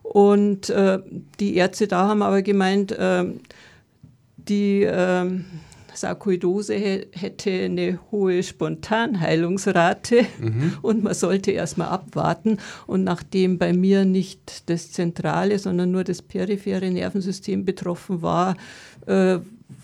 Und 0.10 0.72
äh, 0.72 0.98
die 1.40 1.56
Ärzte 1.56 1.88
da 1.88 2.08
haben 2.08 2.24
aber 2.24 2.42
gemeint, 2.42 2.92
äh, 2.92 3.26
die 4.38 4.82
ähm, 4.82 5.46
Sarkoidose 5.94 6.74
hätte 6.74 7.52
eine 7.52 8.00
hohe 8.10 8.42
Spontanheilungsrate 8.42 10.26
mhm. 10.40 10.78
und 10.82 11.04
man 11.04 11.14
sollte 11.14 11.52
erstmal 11.52 11.90
abwarten. 11.90 12.58
Und 12.88 13.04
nachdem 13.04 13.60
bei 13.60 13.72
mir 13.72 14.04
nicht 14.04 14.68
das 14.68 14.92
zentrale, 14.92 15.60
sondern 15.60 15.92
nur 15.92 16.04
das 16.04 16.24
periphere 16.24 16.90
Nervensystem 16.90 17.64
betroffen 17.64 18.24
war, 18.24 18.56
äh, 19.06 19.38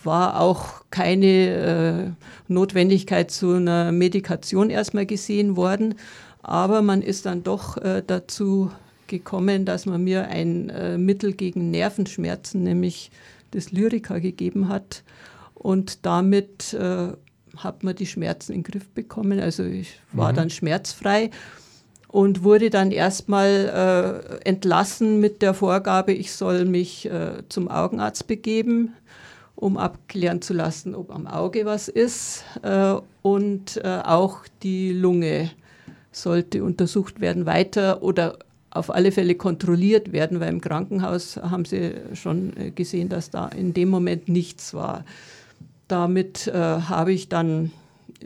war 0.03 0.41
auch 0.41 0.85
keine 0.89 2.15
äh, 2.47 2.51
Notwendigkeit 2.51 3.29
zu 3.29 3.51
einer 3.51 3.91
Medikation 3.91 4.71
erstmal 4.71 5.05
gesehen 5.05 5.55
worden. 5.55 5.93
Aber 6.41 6.81
man 6.81 7.03
ist 7.03 7.27
dann 7.27 7.43
doch 7.43 7.77
äh, 7.77 8.01
dazu 8.05 8.71
gekommen, 9.07 9.65
dass 9.65 9.85
man 9.85 10.03
mir 10.03 10.27
ein 10.27 10.69
äh, 10.69 10.97
Mittel 10.97 11.33
gegen 11.33 11.71
Nervenschmerzen, 11.71 12.63
nämlich 12.63 13.11
das 13.51 13.71
Lyrica 13.71 14.19
gegeben 14.19 14.69
hat. 14.69 15.03
Und 15.53 16.05
damit 16.05 16.73
äh, 16.73 17.09
hat 17.57 17.83
man 17.83 17.95
die 17.95 18.05
Schmerzen 18.05 18.53
in 18.53 18.59
den 18.59 18.71
Griff 18.71 18.89
bekommen. 18.89 19.39
Also 19.39 19.63
ich 19.63 19.99
war 20.11 20.31
mhm. 20.31 20.35
dann 20.35 20.49
schmerzfrei 20.49 21.31
und 22.07 22.43
wurde 22.43 22.69
dann 22.69 22.91
erstmal 22.91 24.31
äh, 24.41 24.47
entlassen 24.47 25.19
mit 25.19 25.41
der 25.41 25.53
Vorgabe, 25.53 26.13
ich 26.13 26.31
soll 26.31 26.63
mich 26.63 27.05
äh, 27.07 27.43
zum 27.49 27.67
Augenarzt 27.67 28.27
begeben, 28.27 28.93
um 29.55 29.77
abklären 29.77 30.41
zu 30.41 30.53
lassen, 30.53 30.95
ob 30.95 31.11
am 31.11 31.27
Auge 31.27 31.65
was 31.65 31.87
ist. 31.87 32.43
Äh, 32.61 32.95
und 33.21 33.77
äh, 33.83 34.01
auch 34.03 34.39
die 34.63 34.93
Lunge 34.93 35.51
sollte 36.13 36.63
untersucht 36.63 37.19
werden 37.19 37.45
weiter 37.45 38.01
oder 38.01 38.39
auf 38.75 38.93
alle 38.93 39.11
Fälle 39.11 39.35
kontrolliert 39.35 40.11
werden, 40.11 40.39
weil 40.39 40.49
im 40.49 40.61
Krankenhaus 40.61 41.37
haben 41.37 41.65
sie 41.65 41.93
schon 42.13 42.55
äh, 42.57 42.71
gesehen, 42.71 43.09
dass 43.09 43.29
da 43.29 43.47
in 43.47 43.73
dem 43.73 43.89
Moment 43.89 44.27
nichts 44.27 44.73
war. 44.73 45.05
Damit 45.87 46.47
äh, 46.47 46.53
habe 46.53 47.13
ich 47.13 47.29
dann, 47.29 47.71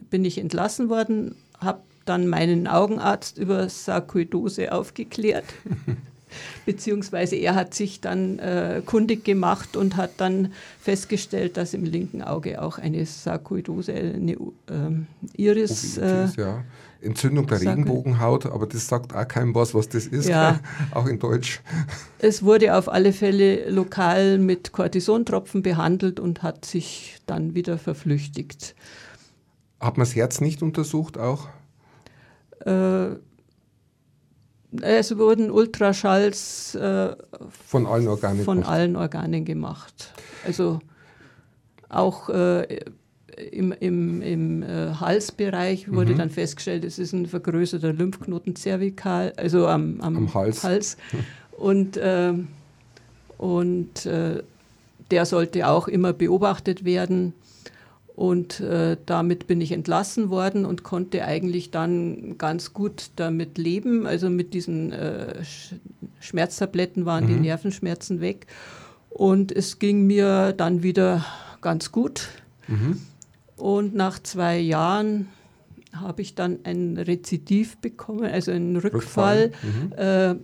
bin 0.10 0.26
ich 0.26 0.38
entlassen 0.38 0.90
worden, 0.90 1.36
habe 1.60 1.82
dann 2.06 2.28
meinen 2.28 2.68
Augenarzt 2.68 3.38
über 3.38 3.70
Sarkoidose 3.70 4.72
aufgeklärt. 4.72 5.46
Beziehungsweise 6.66 7.36
er 7.36 7.56
hat 7.56 7.74
sich 7.74 8.02
dann 8.02 8.40
äh, 8.40 8.82
kundig 8.86 9.26
gemacht 9.26 9.76
und 9.76 9.98
hat 9.98 10.12
dann 10.18 10.54
festgestellt, 10.80 11.58
dass 11.58 11.74
im 11.74 11.86
linken 11.86 12.22
Auge 12.24 12.62
auch 12.62 12.78
eine 12.78 13.06
Sarkoidose, 13.06 13.94
eine 13.94 14.34
äh, 14.34 15.38
Iris, 15.38 15.98
äh, 15.98 16.28
ja. 16.38 16.64
Entzündung 17.02 17.48
der 17.48 17.62
Regenbogenhaut, 17.62 18.46
aber 18.46 18.68
das 18.68 18.88
sagt 18.88 19.16
auch 19.16 19.28
keinem 19.28 19.56
was, 19.56 19.74
was 19.74 19.88
das 19.90 20.06
ist, 20.06 20.28
ja. 20.28 20.60
auch 20.92 21.08
in 21.08 21.20
Deutsch. 21.20 21.62
Es 22.20 22.44
wurde 22.44 22.76
auf 22.76 22.90
alle 22.90 23.14
Fälle 23.14 23.70
lokal 23.70 24.38
mit 24.38 24.72
Kortisontropfen 24.72 25.62
behandelt 25.62 26.20
und 26.20 26.44
hat 26.44 26.66
sich 26.66 27.18
dann 27.26 27.56
wieder 27.56 27.78
verflüchtigt. 27.78 28.76
Hat 29.80 29.98
man 29.98 30.06
das 30.06 30.16
Herz 30.16 30.42
nicht 30.42 30.62
untersucht 30.62 31.18
auch? 31.18 31.48
Äh, 32.66 33.16
es 34.82 35.18
wurden 35.18 35.50
Ultraschalls 35.50 36.76
äh, 36.76 37.16
von 37.66 37.88
allen 37.88 38.08
Organen 38.08 38.44
von 38.44 38.58
gemacht. 38.58 38.72
allen 38.72 38.96
Organen 38.96 39.46
gemacht. 39.46 40.14
Also 40.46 40.80
auch 41.88 42.30
äh, 42.30 42.80
im, 43.52 43.72
im, 43.72 44.22
im 44.22 44.64
äh, 44.64 44.94
Halsbereich 44.96 45.92
wurde 45.92 46.14
mhm. 46.14 46.18
dann 46.18 46.30
festgestellt, 46.30 46.84
es 46.84 47.00
ist 47.00 47.14
ein 47.14 47.26
vergrößerter 47.26 47.94
Lymphknoten 47.94 48.56
zervikal, 48.56 49.34
also 49.38 49.68
am, 49.68 50.02
am, 50.02 50.18
am 50.18 50.34
Hals. 50.34 50.64
Hals. 50.64 50.98
Und, 51.52 51.98
äh, 51.98 52.34
und 53.38 54.06
äh, 54.06 54.44
der 55.12 55.26
sollte 55.26 55.68
auch 55.68 55.88
immer 55.88 56.14
beobachtet 56.14 56.86
werden. 56.86 57.34
Und 58.16 58.60
äh, 58.60 58.98
damit 59.06 59.48
bin 59.48 59.62
ich 59.62 59.72
entlassen 59.72 60.30
worden 60.30 60.66
und 60.66 60.84
konnte 60.84 61.24
eigentlich 61.24 61.72
dann 61.72 62.38
ganz 62.38 62.74
gut 62.74 63.12
damit 63.16 63.58
leben. 63.58 64.06
Also 64.06 64.30
mit 64.30 64.54
diesen 64.54 64.92
äh, 64.92 65.36
Schmerztabletten 66.20 67.06
waren 67.06 67.26
mhm. 67.26 67.28
die 67.30 67.40
Nervenschmerzen 67.40 68.20
weg. 68.20 68.48
Und 69.10 69.52
es 69.54 69.80
ging 69.80 70.06
mir 70.06 70.52
dann 70.52 70.84
wieder 70.84 71.26
ganz 71.62 71.92
gut. 71.92 72.28
Mhm. 72.68 73.00
Und 73.60 73.94
nach 73.94 74.20
zwei 74.20 74.58
Jahren 74.58 75.28
habe 75.94 76.22
ich 76.22 76.36
dann 76.36 76.60
ein 76.64 76.98
Rezidiv 76.98 77.78
bekommen, 77.78 78.26
also 78.26 78.52
einen 78.52 78.78
Rückfall, 78.78 79.52
Rückfall. 79.52 79.52
Mhm. 79.64 79.94
Äh, 79.98 80.36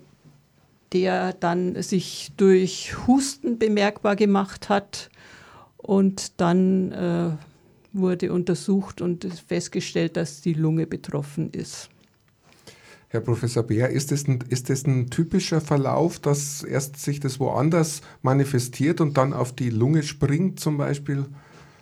der 0.93 1.33
dann 1.33 1.81
sich 1.81 2.31
durch 2.37 2.95
Husten 3.05 3.59
bemerkbar 3.59 4.15
gemacht 4.15 4.69
hat. 4.69 5.09
Und 5.77 6.39
dann 6.39 6.91
äh, 6.91 7.31
wurde 7.91 8.31
untersucht 8.31 9.01
und 9.01 9.27
festgestellt, 9.47 10.15
dass 10.15 10.41
die 10.41 10.53
Lunge 10.53 10.87
betroffen 10.87 11.51
ist. 11.51 11.89
Herr 13.09 13.21
Professor 13.21 13.63
Bär, 13.63 13.89
ist 13.89 14.11
das, 14.11 14.27
ein, 14.27 14.39
ist 14.49 14.69
das 14.69 14.85
ein 14.85 15.09
typischer 15.09 15.61
Verlauf, 15.61 16.19
dass 16.19 16.63
erst 16.63 16.97
sich 16.97 17.19
das 17.19 17.39
woanders 17.39 18.01
manifestiert 18.21 18.99
und 18.99 19.17
dann 19.17 19.33
auf 19.33 19.53
die 19.53 19.69
Lunge 19.69 20.03
springt 20.03 20.59
zum 20.59 20.77
Beispiel? 20.77 21.25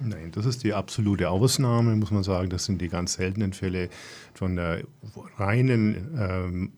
Nein, 0.06 0.32
das 0.34 0.46
ist 0.46 0.64
die 0.64 0.74
absolute 0.74 1.30
Ausnahme, 1.30 1.96
muss 1.96 2.12
man 2.12 2.24
sagen. 2.24 2.50
Das 2.50 2.66
sind 2.66 2.82
die 2.82 2.90
ganz 2.90 3.14
seltenen 3.14 3.54
Fälle 3.54 3.90
von 4.34 4.56
der 4.58 4.84
reinen 5.38 6.18
ähm, 6.20 6.74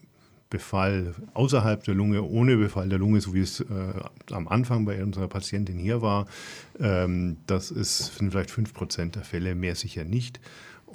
Befall 0.52 1.16
außerhalb 1.34 1.84
der 1.84 1.96
Lunge, 1.96 2.22
ohne 2.22 2.56
Befall 2.56 2.88
der 2.88 3.00
Lunge, 3.00 3.20
so 3.22 3.34
wie 3.34 3.42
es 3.42 3.62
äh, 3.62 3.66
am 4.32 4.48
Anfang 4.48 4.86
bei 4.86 5.04
unserer 5.04 5.28
Patientin 5.28 5.80
hier 5.80 6.04
war. 6.04 6.28
Ähm, 6.80 7.38
das 7.48 7.72
ist, 7.72 8.10
vielleicht 8.10 8.52
5% 8.52 9.12
der 9.12 9.24
Fälle, 9.24 9.56
mehr 9.56 9.76
sicher 9.76 10.04
nicht. 10.04 10.40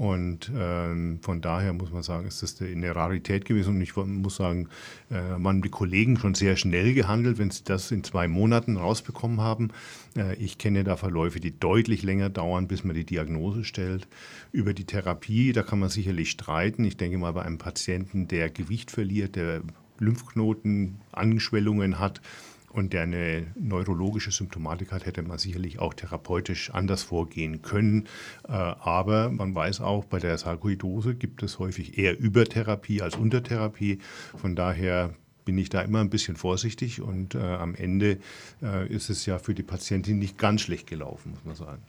Und 0.00 0.50
ähm, 0.56 1.18
von 1.20 1.42
daher 1.42 1.74
muss 1.74 1.92
man 1.92 2.02
sagen, 2.02 2.26
ist 2.26 2.42
das 2.42 2.58
eine 2.62 2.96
Rarität 2.96 3.44
gewesen. 3.44 3.74
Und 3.74 3.82
ich 3.82 3.94
muss 3.96 4.36
sagen, 4.36 4.70
äh, 5.10 5.16
haben 5.16 5.60
die 5.60 5.68
Kollegen 5.68 6.16
schon 6.16 6.34
sehr 6.34 6.56
schnell 6.56 6.94
gehandelt, 6.94 7.36
wenn 7.36 7.50
sie 7.50 7.64
das 7.64 7.90
in 7.90 8.02
zwei 8.02 8.26
Monaten 8.26 8.78
rausbekommen 8.78 9.42
haben. 9.42 9.68
Äh, 10.16 10.36
ich 10.36 10.56
kenne 10.56 10.84
da 10.84 10.96
Verläufe, 10.96 11.38
die 11.38 11.60
deutlich 11.60 12.02
länger 12.02 12.30
dauern, 12.30 12.66
bis 12.66 12.82
man 12.82 12.96
die 12.96 13.04
Diagnose 13.04 13.62
stellt. 13.62 14.08
Über 14.52 14.72
die 14.72 14.86
Therapie, 14.86 15.52
da 15.52 15.62
kann 15.62 15.80
man 15.80 15.90
sicherlich 15.90 16.30
streiten. 16.30 16.82
Ich 16.84 16.96
denke 16.96 17.18
mal, 17.18 17.34
bei 17.34 17.42
einem 17.42 17.58
Patienten, 17.58 18.26
der 18.26 18.48
Gewicht 18.48 18.90
verliert, 18.90 19.36
der 19.36 19.60
Lymphknoten, 19.98 21.02
Anschwellungen 21.12 21.98
hat, 21.98 22.22
und 22.72 22.92
der 22.92 23.02
eine 23.02 23.48
neurologische 23.58 24.30
Symptomatik 24.30 24.92
hat, 24.92 25.06
hätte 25.06 25.22
man 25.22 25.38
sicherlich 25.38 25.78
auch 25.78 25.94
therapeutisch 25.94 26.70
anders 26.70 27.02
vorgehen 27.02 27.62
können. 27.62 28.06
Äh, 28.48 28.52
aber 28.52 29.30
man 29.30 29.54
weiß 29.54 29.80
auch, 29.80 30.04
bei 30.04 30.18
der 30.18 30.38
Sarkoidose 30.38 31.14
gibt 31.14 31.42
es 31.42 31.58
häufig 31.58 31.98
eher 31.98 32.18
Übertherapie 32.18 33.02
als 33.02 33.16
Untertherapie. 33.16 33.98
Von 34.36 34.56
daher 34.56 35.14
bin 35.44 35.58
ich 35.58 35.68
da 35.68 35.80
immer 35.82 36.00
ein 36.00 36.10
bisschen 36.10 36.36
vorsichtig 36.36 37.00
und 37.00 37.34
äh, 37.34 37.38
am 37.38 37.74
Ende 37.74 38.18
äh, 38.62 38.86
ist 38.88 39.10
es 39.10 39.26
ja 39.26 39.38
für 39.38 39.54
die 39.54 39.62
Patientin 39.62 40.18
nicht 40.18 40.38
ganz 40.38 40.60
schlecht 40.60 40.86
gelaufen, 40.86 41.32
muss 41.32 41.44
man 41.44 41.56
sagen. 41.56 41.82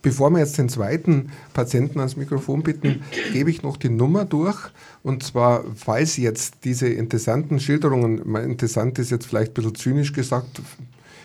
Bevor 0.00 0.30
wir 0.30 0.38
jetzt 0.38 0.58
den 0.58 0.68
zweiten 0.68 1.30
Patienten 1.54 1.98
ans 1.98 2.16
Mikrofon 2.16 2.62
bitten, 2.62 3.02
gebe 3.32 3.50
ich 3.50 3.62
noch 3.62 3.76
die 3.76 3.88
Nummer 3.88 4.24
durch. 4.24 4.58
Und 5.02 5.22
zwar, 5.22 5.64
falls 5.74 6.16
jetzt 6.16 6.58
diese 6.64 6.88
interessanten 6.88 7.58
Schilderungen, 7.58 8.34
interessant 8.36 8.98
ist 8.98 9.10
jetzt 9.10 9.26
vielleicht 9.26 9.52
ein 9.52 9.54
bisschen 9.54 9.74
zynisch 9.74 10.12
gesagt, 10.12 10.62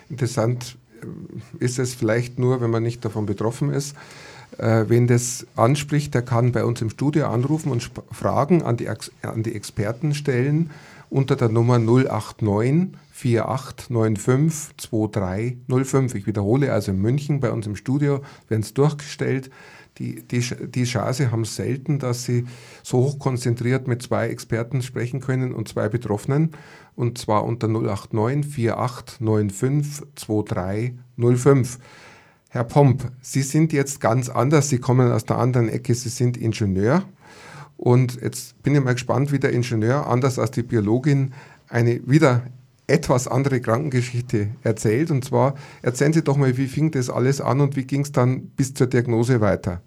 interessant 0.09 0.77
äh, 1.01 1.63
ist 1.63 1.77
es 1.79 1.93
vielleicht 1.93 2.39
nur, 2.39 2.61
wenn 2.61 2.71
man 2.71 2.83
nicht 2.83 3.05
davon 3.05 3.25
betroffen 3.25 3.71
ist. 3.71 3.95
Äh, 4.57 4.85
wen 4.87 5.07
das 5.07 5.47
anspricht, 5.55 6.13
der 6.13 6.21
kann 6.21 6.51
bei 6.51 6.63
uns 6.63 6.81
im 6.81 6.89
Studio 6.89 7.27
anrufen 7.27 7.71
und 7.71 7.89
Fragen 8.11 8.61
an 8.63 8.77
die, 8.77 8.87
an 8.87 9.43
die 9.43 9.55
Experten 9.55 10.13
stellen 10.13 10.69
unter 11.09 11.35
der 11.35 11.49
Nummer 11.49 11.77
089 11.79 12.97
4895 13.11 14.77
2305. 14.77 16.15
Ich 16.15 16.25
wiederhole 16.25 16.73
also 16.73 16.91
in 16.91 16.99
München 16.99 17.39
bei 17.39 17.51
uns 17.51 17.67
im 17.67 17.75
Studio, 17.75 18.21
werden 18.49 18.61
es 18.61 18.73
durchgestellt. 18.73 19.51
Die, 19.99 20.23
die, 20.23 20.39
die 20.39 20.85
Chance 20.85 21.31
haben 21.31 21.45
selten, 21.45 21.99
dass 21.99 22.23
sie 22.23 22.45
so 22.81 22.97
hoch 22.97 23.19
konzentriert 23.19 23.87
mit 23.87 24.01
zwei 24.01 24.27
Experten 24.29 24.81
sprechen 24.81 25.19
können 25.19 25.53
und 25.53 25.67
zwei 25.67 25.87
Betroffenen. 25.87 26.53
Und 26.95 27.19
zwar 27.19 27.43
unter 27.45 27.67
089 27.67 28.51
4895 28.51 30.03
2305. 30.15 31.77
Herr 32.53 32.65
Pomp, 32.65 33.11
Sie 33.19 33.41
sind 33.41 33.73
jetzt 33.73 33.99
ganz 33.99 34.29
anders, 34.29 34.69
Sie 34.69 34.77
kommen 34.77 35.11
aus 35.11 35.25
der 35.25 35.39
anderen 35.39 35.69
Ecke, 35.69 35.95
Sie 35.95 36.09
sind 36.09 36.37
Ingenieur. 36.37 37.03
Und 37.77 38.21
jetzt 38.21 38.61
bin 38.61 38.75
ich 38.75 38.83
mal 38.83 38.93
gespannt, 38.93 39.31
wie 39.31 39.39
der 39.39 39.51
Ingenieur, 39.51 40.05
anders 40.05 40.37
als 40.37 40.51
die 40.51 40.61
Biologin, 40.61 41.33
eine 41.67 41.99
wieder 42.07 42.43
etwas 42.85 43.27
andere 43.27 43.59
Krankengeschichte 43.59 44.49
erzählt. 44.61 45.09
Und 45.09 45.25
zwar 45.25 45.55
erzählen 45.81 46.13
Sie 46.13 46.23
doch 46.23 46.37
mal, 46.37 46.55
wie 46.55 46.67
fing 46.67 46.91
das 46.91 47.09
alles 47.09 47.41
an 47.41 47.59
und 47.59 47.75
wie 47.75 47.85
ging 47.85 48.01
es 48.01 48.11
dann 48.11 48.49
bis 48.49 48.75
zur 48.75 48.85
Diagnose 48.85 49.41
weiter? 49.41 49.81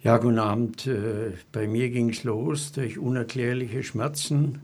Ja, 0.00 0.18
guten 0.18 0.38
Abend. 0.38 0.86
Äh, 0.86 1.32
bei 1.50 1.66
mir 1.66 1.90
ging 1.90 2.10
es 2.10 2.22
los 2.22 2.70
durch 2.70 3.00
unerklärliche 3.00 3.82
Schmerzen 3.82 4.60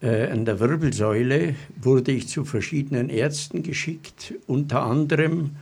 äh, 0.00 0.30
an 0.30 0.44
der 0.44 0.60
Wirbelsäule. 0.60 1.56
Wurde 1.82 2.12
ich 2.12 2.28
zu 2.28 2.44
verschiedenen 2.44 3.08
Ärzten 3.08 3.64
geschickt, 3.64 4.34
unter 4.46 4.82
anderem 4.82 5.56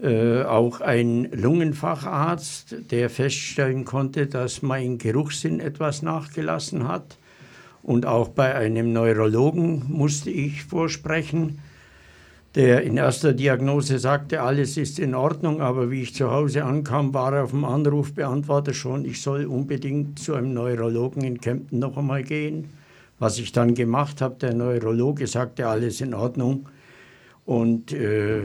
äh, 0.00 0.42
auch 0.42 0.80
ein 0.80 1.28
Lungenfacharzt, 1.32 2.90
der 2.90 3.10
feststellen 3.10 3.84
konnte, 3.84 4.26
dass 4.26 4.62
mein 4.62 4.98
Geruchssinn 4.98 5.60
etwas 5.60 6.02
nachgelassen 6.02 6.88
hat. 6.88 7.18
Und 7.82 8.06
auch 8.06 8.28
bei 8.28 8.54
einem 8.54 8.92
Neurologen 8.92 9.84
musste 9.88 10.30
ich 10.30 10.64
vorsprechen, 10.64 11.58
der 12.54 12.82
in 12.82 12.96
erster 12.96 13.32
Diagnose 13.32 13.98
sagte, 13.98 14.42
alles 14.42 14.76
ist 14.76 14.98
in 14.98 15.14
Ordnung, 15.14 15.62
aber 15.62 15.90
wie 15.90 16.02
ich 16.02 16.14
zu 16.14 16.30
Hause 16.30 16.64
ankam, 16.64 17.14
war 17.14 17.34
er 17.34 17.44
auf 17.44 17.50
dem 17.50 17.64
Anrufbeantworter 17.64 18.74
schon, 18.74 19.04
ich 19.04 19.22
soll 19.22 19.46
unbedingt 19.46 20.18
zu 20.18 20.34
einem 20.34 20.52
Neurologen 20.52 21.24
in 21.24 21.40
Kempten 21.40 21.78
noch 21.78 21.96
einmal 21.96 22.22
gehen. 22.22 22.70
Was 23.18 23.38
ich 23.38 23.52
dann 23.52 23.74
gemacht 23.74 24.20
habe, 24.20 24.34
der 24.34 24.52
Neurologe 24.52 25.26
sagte, 25.26 25.68
alles 25.68 26.00
in 26.00 26.12
Ordnung. 26.12 26.68
Und 27.44 27.92
äh, 27.92 28.42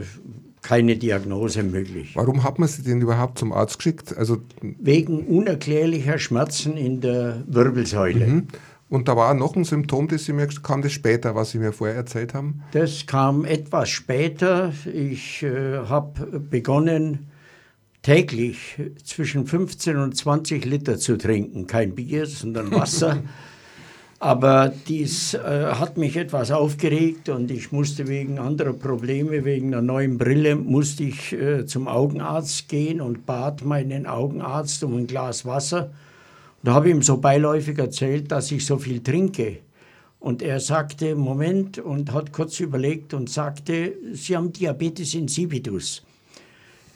keine 0.62 0.96
Diagnose 0.96 1.62
möglich. 1.62 2.14
Warum 2.14 2.42
hat 2.42 2.58
man 2.58 2.68
sie 2.68 2.82
denn 2.82 3.00
überhaupt 3.00 3.38
zum 3.38 3.52
Arzt 3.52 3.78
geschickt? 3.78 4.16
Also 4.16 4.38
Wegen 4.60 5.24
unerklärlicher 5.26 6.18
Schmerzen 6.18 6.76
in 6.76 7.00
der 7.00 7.42
Wirbelsäule. 7.46 8.26
Mhm. 8.26 8.48
Und 8.88 9.08
da 9.08 9.16
war 9.16 9.34
noch 9.34 9.54
ein 9.54 9.64
Symptom, 9.64 10.08
das 10.08 10.24
Sie 10.24 10.32
mir 10.32 10.46
kam 10.46 10.80
das 10.80 10.92
später, 10.92 11.34
was 11.34 11.50
Sie 11.50 11.58
mir 11.58 11.72
vorher 11.72 11.96
erzählt 11.96 12.32
haben? 12.32 12.62
Das 12.72 13.06
kam 13.06 13.44
etwas 13.44 13.90
später. 13.90 14.72
Ich 14.92 15.42
äh, 15.42 15.78
habe 15.78 16.40
begonnen, 16.40 17.28
täglich 18.02 18.80
zwischen 19.04 19.46
15 19.46 19.96
und 19.98 20.16
20 20.16 20.64
Liter 20.64 20.96
zu 20.96 21.18
trinken. 21.18 21.66
Kein 21.66 21.94
Bier, 21.94 22.26
sondern 22.26 22.70
Wasser. 22.70 23.22
Aber 24.20 24.72
dies 24.88 25.34
äh, 25.34 25.38
hat 25.74 25.96
mich 25.96 26.16
etwas 26.16 26.50
aufgeregt 26.50 27.28
und 27.28 27.52
ich 27.52 27.70
musste 27.70 28.08
wegen 28.08 28.40
anderer 28.40 28.72
Probleme, 28.72 29.44
wegen 29.44 29.68
einer 29.68 29.82
neuen 29.82 30.18
Brille, 30.18 30.56
musste 30.56 31.04
ich 31.04 31.32
äh, 31.32 31.66
zum 31.66 31.86
Augenarzt 31.86 32.68
gehen 32.68 33.00
und 33.00 33.26
bat 33.26 33.64
meinen 33.64 34.06
Augenarzt 34.06 34.82
um 34.82 34.96
ein 34.96 35.06
Glas 35.06 35.46
Wasser. 35.46 35.92
Da 36.64 36.74
habe 36.74 36.88
ich 36.88 36.94
ihm 36.96 37.02
so 37.02 37.18
beiläufig 37.18 37.78
erzählt, 37.78 38.32
dass 38.32 38.50
ich 38.50 38.66
so 38.66 38.78
viel 38.78 39.04
trinke. 39.04 39.58
Und 40.18 40.42
er 40.42 40.58
sagte, 40.58 41.14
Moment, 41.14 41.78
und 41.78 42.12
hat 42.12 42.32
kurz 42.32 42.58
überlegt 42.58 43.14
und 43.14 43.30
sagte, 43.30 43.92
Sie 44.14 44.36
haben 44.36 44.52
Diabetes 44.52 45.14
insipidus. 45.14 46.02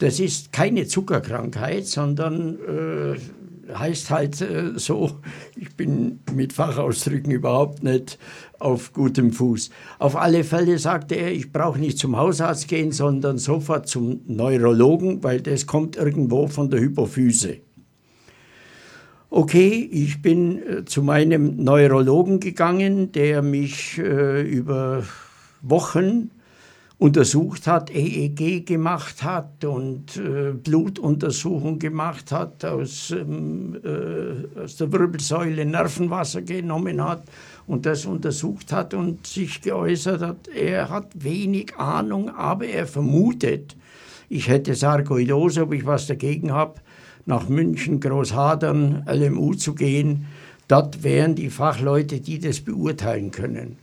Das 0.00 0.19
ist 0.19 0.52
keine 0.52 0.88
Zuckerkrankheit, 0.88 1.87
sondern 1.87 2.57
äh, 2.57 3.19
heißt 3.73 4.11
halt 4.11 4.40
äh, 4.40 4.73
so, 4.76 5.11
ich 5.57 5.75
bin 5.76 6.21
mit 6.35 6.52
Fachausdrücken 6.52 7.33
überhaupt 7.33 7.83
nicht 7.83 8.19
auf 8.59 8.92
gutem 8.92 9.33
Fuß. 9.33 9.71
Auf 9.99 10.16
alle 10.16 10.45
Fälle 10.45 10.78
sagte 10.78 11.14
er, 11.14 11.33
ich 11.33 11.52
brauche 11.52 11.78
nicht 11.78 11.99
zum 11.99 12.16
Hausarzt 12.16 12.69
gehen, 12.69 12.92
sondern 12.92 13.38
sofort 13.38 13.88
zum 13.88 14.21
Neurologen, 14.26 15.23
weil 15.23 15.40
das 15.40 15.66
kommt 15.66 15.97
irgendwo 15.97 16.49
von 16.49 16.71
der 16.71 16.81
Hypophyse. 16.81 17.59
Okay, 19.31 19.88
ich 19.90 20.21
bin 20.21 20.62
äh, 20.62 20.85
zu 20.85 21.02
meinem 21.02 21.57
Neurologen 21.57 22.38
gegangen, 22.38 23.12
der 23.12 23.42
mich 23.42 23.99
äh, 23.99 24.42
über 24.42 25.04
Wochen 25.62 26.31
untersucht 27.02 27.66
hat, 27.66 27.90
EEG 27.90 28.64
gemacht 28.64 29.25
hat 29.25 29.64
und 29.64 30.16
äh, 30.16 30.53
Blutuntersuchung 30.53 31.81
gemacht 31.81 32.31
hat, 32.31 32.64
aus, 32.64 33.11
ähm, 33.11 33.77
äh, 33.83 34.61
aus 34.61 34.77
der 34.77 34.92
Wirbelsäule 34.92 35.66
Nervenwasser 35.66 36.42
genommen 36.42 37.03
hat 37.03 37.24
und 37.66 37.87
das 37.87 38.07
untersucht 38.07 38.72
hat 38.72 38.94
und 38.94 39.27
sich 39.27 39.61
geäußert 39.62 40.22
hat, 40.22 40.46
er 40.46 40.90
hat 40.90 41.09
wenig 41.14 41.77
Ahnung, 41.77 42.31
aber 42.31 42.66
er 42.66 42.87
vermutet, 42.87 43.74
ich 44.29 44.46
hätte 44.46 44.77
Sarkoidose, 44.77 45.62
ob 45.62 45.72
ich 45.72 45.85
was 45.85 46.07
dagegen 46.07 46.53
habe, 46.53 46.81
nach 47.27 47.48
München, 47.48 47.98
Großhadern, 47.98 49.05
LMU 49.09 49.55
zu 49.55 49.74
gehen. 49.74 50.27
Dort 50.68 51.03
wären 51.03 51.35
die 51.35 51.50
Fachleute, 51.50 52.20
die 52.20 52.38
das 52.38 52.61
beurteilen 52.61 53.33
können. 53.33 53.77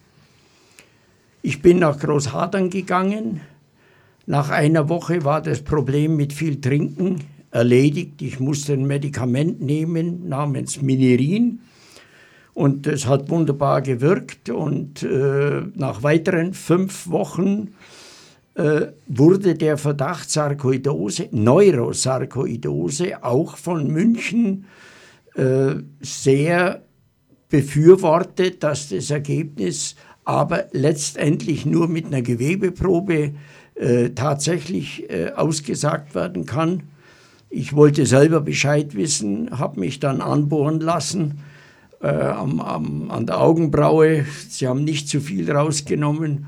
Ich 1.42 1.62
bin 1.62 1.80
nach 1.80 1.98
Großhadern 1.98 2.70
gegangen. 2.70 3.40
Nach 4.26 4.50
einer 4.50 4.90
Woche 4.90 5.24
war 5.24 5.42
das 5.42 5.62
Problem 5.62 6.18
mit 6.18 6.34
viel 6.34 6.60
Trinken 6.60 7.24
erledigt. 7.50 8.22
Ich 8.22 8.42
musste 8.42 8.74
ein 8.74 8.86
Medikament 8.86 9.62
nehmen 9.62 10.28
namens 10.28 10.82
Minerin. 10.82 11.60
Und 12.54 12.88
das 12.88 13.08
hat 13.08 13.30
wunderbar 13.30 13.82
gewirkt. 13.82 14.50
Und 14.50 15.02
äh, 15.04 15.62
nach 15.76 16.04
weiteren 16.04 16.54
fünf 16.54 17.10
Wochen 17.10 17.70
äh, 18.56 18.88
wurde 19.08 19.56
der 19.56 19.78
Verdacht 19.78 20.30
Sarkoidose, 20.30 21.30
Neurosarkoidose, 21.32 23.24
auch 23.24 23.56
von 23.56 23.88
München 23.88 24.66
äh, 25.36 25.76
sehr 26.02 26.84
befürwortet, 27.48 28.62
dass 28.62 28.90
das 28.90 29.10
Ergebnis 29.10 29.96
aber 30.30 30.66
letztendlich 30.74 31.66
nur 31.66 31.88
mit 31.88 32.06
einer 32.06 32.22
Gewebeprobe 32.22 33.32
äh, 33.74 34.10
tatsächlich 34.12 35.10
äh, 35.10 35.32
ausgesagt 35.32 36.14
werden 36.14 36.46
kann. 36.46 36.84
Ich 37.50 37.76
wollte 37.76 38.06
selber 38.06 38.40
Bescheid 38.40 38.94
wissen, 38.94 39.58
habe 39.58 39.80
mich 39.80 40.00
dann 40.00 40.22
anbohren 40.22 40.82
lassen 40.82 41.40
äh, 42.04 42.10
am, 42.10 42.60
am, 42.60 43.10
an 43.10 43.26
der 43.26 43.42
Augenbraue. 43.42 44.24
Sie 44.48 44.68
haben 44.68 44.84
nicht 44.84 45.10
zu 45.10 45.20
viel 45.20 45.52
rausgenommen 45.52 46.46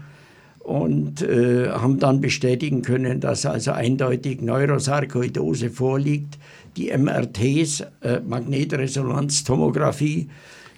und 0.60 1.24
äh, 1.24 1.70
haben 1.70 1.98
dann 1.98 2.22
bestätigen 2.22 2.84
können, 2.84 3.20
dass 3.20 3.48
also 3.48 3.72
eindeutig 3.72 4.44
Neurosarkoidose 4.44 5.72
vorliegt. 5.72 6.38
Die 6.78 6.96
MRTs, 6.96 7.84
äh, 8.02 8.20
Magnetresonanztomographie, 8.20 10.30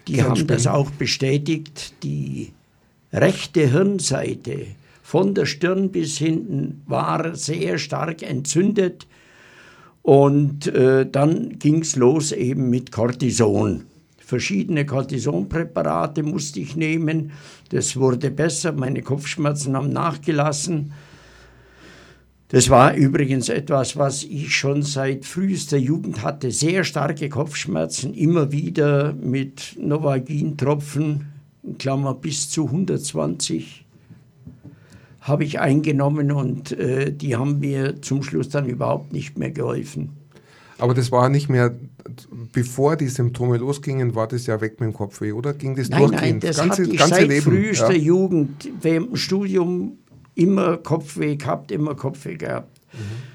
die 0.08 0.24
haben 0.24 0.48
das 0.48 0.68
auch 0.68 0.90
bestätigt. 0.90 1.96
Die 2.02 2.54
rechte 3.14 3.70
Hirnseite 3.70 4.68
von 5.04 5.36
der 5.36 5.46
Stirn 5.46 5.92
bis 5.92 6.18
hinten 6.18 6.82
war 6.88 7.36
sehr 7.36 7.78
stark 7.78 8.24
entzündet. 8.24 9.06
Und 10.02 10.68
äh, 10.68 11.06
dann 11.10 11.60
ging 11.60 11.82
es 11.82 11.96
los 11.96 12.32
eben 12.32 12.70
mit 12.70 12.92
Cortison. 12.92 13.84
Verschiedene 14.18 14.86
Cortisonpräparate 14.86 16.24
musste 16.24 16.60
ich 16.60 16.76
nehmen. 16.76 17.32
Das 17.70 17.96
wurde 17.96 18.32
besser, 18.32 18.72
meine 18.72 19.02
Kopfschmerzen 19.02 19.76
haben 19.76 19.90
nachgelassen. 19.90 20.94
Das 22.48 22.70
war 22.70 22.96
übrigens 22.96 23.50
etwas, 23.50 23.98
was 23.98 24.24
ich 24.24 24.56
schon 24.56 24.84
seit 24.84 25.26
frühester 25.26 25.78
Jugend 25.78 26.24
hatte. 26.24 26.52
Sehr 26.52 26.84
starke 26.84 27.30
Kopfschmerzen, 27.30 28.14
immer 28.14 28.52
wieder 28.52 29.14
mit 29.14 29.76
Novagin-Tropfen 29.80 31.04
in 31.12 31.33
Klammer 31.78 32.14
bis 32.14 32.50
zu 32.50 32.66
120 32.66 33.86
habe 35.22 35.46
ich 35.46 35.60
eingenommen 35.60 36.32
und 36.32 36.74
äh, 36.74 37.12
die 37.12 37.36
haben 37.38 37.60
mir 37.60 38.02
zum 38.02 38.24
Schluss 38.24 38.50
dann 38.50 38.68
überhaupt 38.68 39.14
nicht 39.14 39.38
mehr 39.38 39.52
geholfen. 39.52 40.10
Aber 40.78 40.94
das 40.94 41.12
war 41.14 41.30
nicht 41.30 41.48
mehr, 41.48 41.74
bevor 42.52 42.98
die 42.98 43.08
Symptome 43.08 43.58
losgingen, 43.58 44.16
war 44.16 44.28
das 44.28 44.48
ja 44.48 44.60
weg 44.60 44.82
mit 44.82 44.90
dem 44.90 44.94
Kopfweh, 44.94 45.32
oder? 45.32 45.54
Ging 45.54 45.76
das 45.78 45.88
nein, 45.88 46.00
durchgehend? 46.00 46.24
Nein, 46.24 46.40
das 46.42 46.58
ganze, 46.58 46.82
hatte 46.82 46.92
ich 46.92 46.98
ganze 46.98 47.16
seit 47.16 47.28
Leben. 47.30 47.42
frühester 47.44 47.94
ja. 47.94 48.04
Jugend, 48.04 48.70
während 48.82 49.12
dem 49.12 49.16
Studium 49.16 49.98
immer 50.36 50.78
Kopfweh 50.78 51.38
gehabt, 51.38 51.72
immer 51.72 51.96
Kopfweh 51.96 52.36
gehabt. 52.36 52.82
Mhm. 52.92 53.33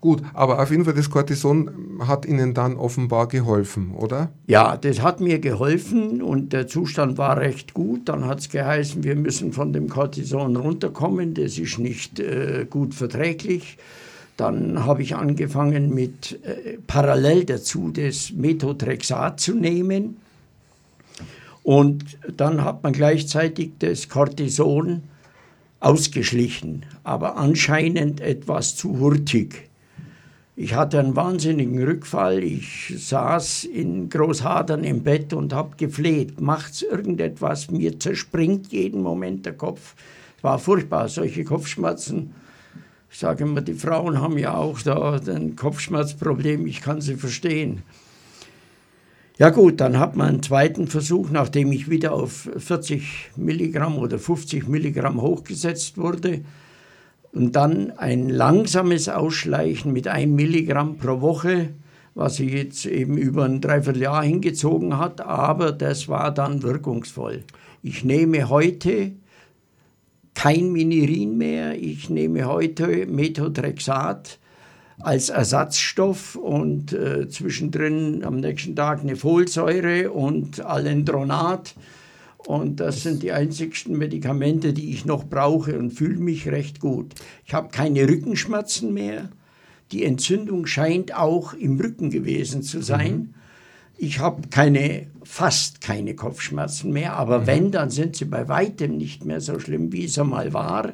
Gut, 0.00 0.22
aber 0.32 0.62
auf 0.62 0.70
jeden 0.70 0.84
Fall 0.84 0.94
das 0.94 1.10
Cortison 1.10 1.70
hat 2.00 2.24
Ihnen 2.24 2.54
dann 2.54 2.76
offenbar 2.76 3.28
geholfen, 3.28 3.92
oder? 3.94 4.30
Ja, 4.46 4.76
das 4.76 5.02
hat 5.02 5.20
mir 5.20 5.38
geholfen 5.38 6.22
und 6.22 6.52
der 6.52 6.66
Zustand 6.66 7.18
war 7.18 7.36
recht 7.36 7.74
gut. 7.74 8.08
Dann 8.08 8.24
hat 8.24 8.40
es 8.40 8.48
geheißen, 8.48 9.04
wir 9.04 9.16
müssen 9.16 9.52
von 9.52 9.72
dem 9.72 9.88
Cortison 9.88 10.56
runterkommen, 10.56 11.34
das 11.34 11.58
ist 11.58 11.78
nicht 11.78 12.20
äh, 12.20 12.66
gut 12.68 12.94
verträglich. 12.94 13.76
Dann 14.36 14.84
habe 14.84 15.02
ich 15.02 15.16
angefangen 15.16 15.94
mit 15.94 16.38
äh, 16.44 16.78
parallel 16.86 17.44
dazu 17.44 17.90
das 17.90 18.32
Methotrexat 18.32 19.40
zu 19.40 19.54
nehmen. 19.54 20.18
Und 21.62 22.04
dann 22.36 22.62
hat 22.64 22.82
man 22.82 22.92
gleichzeitig 22.92 23.72
das 23.80 24.08
Cortison 24.08 25.02
ausgeschlichen, 25.80 26.84
aber 27.02 27.36
anscheinend 27.36 28.20
etwas 28.20 28.76
zu 28.76 28.98
hurtig. 28.98 29.65
Ich 30.58 30.72
hatte 30.74 30.98
einen 30.98 31.14
wahnsinnigen 31.14 31.82
Rückfall. 31.84 32.42
Ich 32.42 32.94
saß 32.96 33.64
in 33.64 34.08
Großhadern 34.08 34.84
im 34.84 35.02
Bett 35.02 35.34
und 35.34 35.52
habe 35.52 35.76
gefleht. 35.76 36.40
Macht's 36.40 36.80
irgendetwas? 36.80 37.70
Mir 37.70 38.00
zerspringt 38.00 38.72
jeden 38.72 39.02
Moment 39.02 39.44
der 39.44 39.52
Kopf. 39.52 39.94
Es 40.38 40.42
war 40.42 40.58
furchtbar, 40.58 41.10
solche 41.10 41.44
Kopfschmerzen. 41.44 42.32
Ich 43.10 43.18
sage 43.18 43.44
immer, 43.44 43.60
die 43.60 43.74
Frauen 43.74 44.18
haben 44.22 44.38
ja 44.38 44.54
auch 44.56 44.80
da 44.80 45.20
ein 45.26 45.56
Kopfschmerzproblem. 45.56 46.66
Ich 46.66 46.80
kann 46.80 47.02
sie 47.02 47.16
verstehen. 47.16 47.82
Ja 49.36 49.50
gut, 49.50 49.78
dann 49.82 49.98
hat 49.98 50.16
man 50.16 50.28
einen 50.28 50.42
zweiten 50.42 50.86
Versuch, 50.86 51.28
nachdem 51.28 51.70
ich 51.70 51.90
wieder 51.90 52.14
auf 52.14 52.48
40 52.56 53.32
Milligramm 53.36 53.98
oder 53.98 54.18
50 54.18 54.68
Milligramm 54.68 55.20
hochgesetzt 55.20 55.98
wurde. 55.98 56.40
Und 57.36 57.54
dann 57.54 57.90
ein 57.98 58.30
langsames 58.30 59.10
Ausschleichen 59.10 59.92
mit 59.92 60.08
einem 60.08 60.36
Milligramm 60.36 60.96
pro 60.96 61.20
Woche, 61.20 61.68
was 62.14 62.36
sich 62.36 62.50
jetzt 62.50 62.86
eben 62.86 63.18
über 63.18 63.44
ein 63.44 63.60
Dreivierteljahr 63.60 64.24
hingezogen 64.24 64.96
hat, 64.96 65.20
aber 65.20 65.70
das 65.70 66.08
war 66.08 66.32
dann 66.32 66.62
wirkungsvoll. 66.62 67.44
Ich 67.82 68.04
nehme 68.04 68.48
heute 68.48 69.12
kein 70.32 70.72
Minirin 70.72 71.36
mehr, 71.36 71.78
ich 71.78 72.08
nehme 72.08 72.46
heute 72.46 73.04
Methotrexat 73.04 74.38
als 74.98 75.28
Ersatzstoff 75.28 76.36
und 76.36 76.94
äh, 76.94 77.28
zwischendrin 77.28 78.24
am 78.24 78.40
nächsten 78.40 78.74
Tag 78.74 79.00
eine 79.00 79.16
Folsäure 79.16 80.10
und 80.10 80.64
Alendronat. 80.64 81.74
Und 82.46 82.78
das 82.78 83.02
sind 83.02 83.24
die 83.24 83.32
einzigsten 83.32 83.98
Medikamente, 83.98 84.72
die 84.72 84.90
ich 84.90 85.04
noch 85.04 85.24
brauche 85.24 85.78
und 85.78 85.90
fühle 85.90 86.18
mich 86.18 86.48
recht 86.48 86.78
gut. 86.78 87.12
Ich 87.44 87.54
habe 87.54 87.70
keine 87.70 88.08
Rückenschmerzen 88.08 88.94
mehr. 88.94 89.30
Die 89.90 90.04
Entzündung 90.04 90.66
scheint 90.66 91.14
auch 91.14 91.54
im 91.54 91.80
Rücken 91.80 92.10
gewesen 92.10 92.62
zu 92.62 92.82
sein. 92.82 93.12
Mhm. 93.12 93.34
Ich 93.98 94.20
habe 94.20 94.48
keine, 94.48 95.08
fast 95.24 95.80
keine 95.80 96.14
Kopfschmerzen 96.14 96.92
mehr, 96.92 97.14
aber 97.14 97.40
mhm. 97.40 97.46
wenn, 97.46 97.70
dann 97.72 97.90
sind 97.90 98.14
sie 98.14 98.26
bei 98.26 98.46
weitem 98.46 98.96
nicht 98.96 99.24
mehr 99.24 99.40
so 99.40 99.58
schlimm, 99.58 99.92
wie 99.92 100.04
es 100.04 100.18
einmal 100.18 100.52
war. 100.52 100.92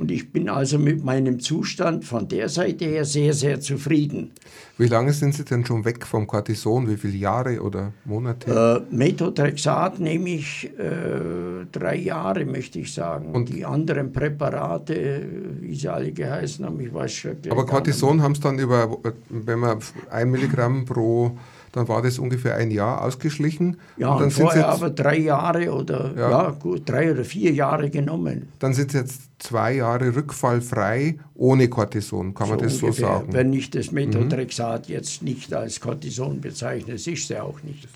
Und 0.00 0.10
ich 0.10 0.32
bin 0.32 0.48
also 0.48 0.78
mit 0.78 1.04
meinem 1.04 1.40
Zustand 1.40 2.06
von 2.06 2.26
der 2.26 2.48
Seite 2.48 2.86
her 2.86 3.04
sehr, 3.04 3.34
sehr 3.34 3.60
zufrieden. 3.60 4.30
Wie 4.78 4.86
lange 4.86 5.12
sind 5.12 5.34
Sie 5.34 5.44
denn 5.44 5.66
schon 5.66 5.84
weg 5.84 6.06
vom 6.06 6.26
Cortison? 6.26 6.88
Wie 6.88 6.96
viele 6.96 7.18
Jahre 7.18 7.60
oder 7.60 7.92
Monate? 8.06 8.86
Äh, 8.90 8.96
Methotrexat 8.96 10.00
nehme 10.00 10.30
ich 10.30 10.70
äh, 10.78 11.66
drei 11.70 11.96
Jahre, 11.96 12.46
möchte 12.46 12.78
ich 12.78 12.94
sagen. 12.94 13.32
Und 13.34 13.50
die 13.50 13.62
anderen 13.62 14.10
Präparate, 14.10 15.22
wie 15.60 15.74
sie 15.74 15.88
alle 15.88 16.12
geheißen 16.12 16.64
haben, 16.64 16.80
ich 16.80 16.94
weiß 16.94 17.12
schon. 17.12 17.36
Aber 17.50 17.66
Cortison 17.66 18.22
haben 18.22 18.32
es 18.32 18.40
dann 18.40 18.58
über, 18.58 18.96
wenn 19.28 19.58
man 19.58 19.80
ein 20.08 20.30
Milligramm 20.30 20.86
pro 20.86 21.36
dann 21.72 21.88
war 21.88 22.02
das 22.02 22.18
ungefähr 22.18 22.56
ein 22.56 22.70
Jahr 22.70 23.02
ausgeschlichen. 23.02 23.76
Ja, 23.96 24.12
und 24.12 24.20
dann 24.20 24.30
vorher 24.30 24.62
jetzt, 24.62 24.70
aber 24.70 24.90
drei 24.90 25.18
Jahre 25.18 25.72
oder 25.72 26.12
ja. 26.16 26.30
ja. 26.30 26.50
gut, 26.50 26.88
drei 26.88 27.12
oder 27.12 27.24
vier 27.24 27.52
Jahre 27.52 27.90
genommen. 27.90 28.48
Dann 28.58 28.74
sind 28.74 28.92
jetzt 28.92 29.22
zwei 29.38 29.74
Jahre 29.76 30.14
rückfallfrei 30.14 31.18
ohne 31.34 31.68
Cortison, 31.68 32.34
kann 32.34 32.48
so 32.48 32.54
man 32.54 32.64
das 32.64 32.82
ungefähr, 32.82 32.92
so 32.92 33.12
sagen? 33.14 33.32
Wenn 33.32 33.52
ich 33.52 33.70
das 33.70 33.92
Methotrexat 33.92 34.88
mhm. 34.88 34.94
jetzt 34.94 35.22
nicht 35.22 35.54
als 35.54 35.80
Cortison 35.80 36.40
bezeichne, 36.40 36.94
das 36.94 37.06
ist 37.06 37.22
es 37.24 37.28
ja 37.28 37.42
auch 37.42 37.62
nicht. 37.62 37.88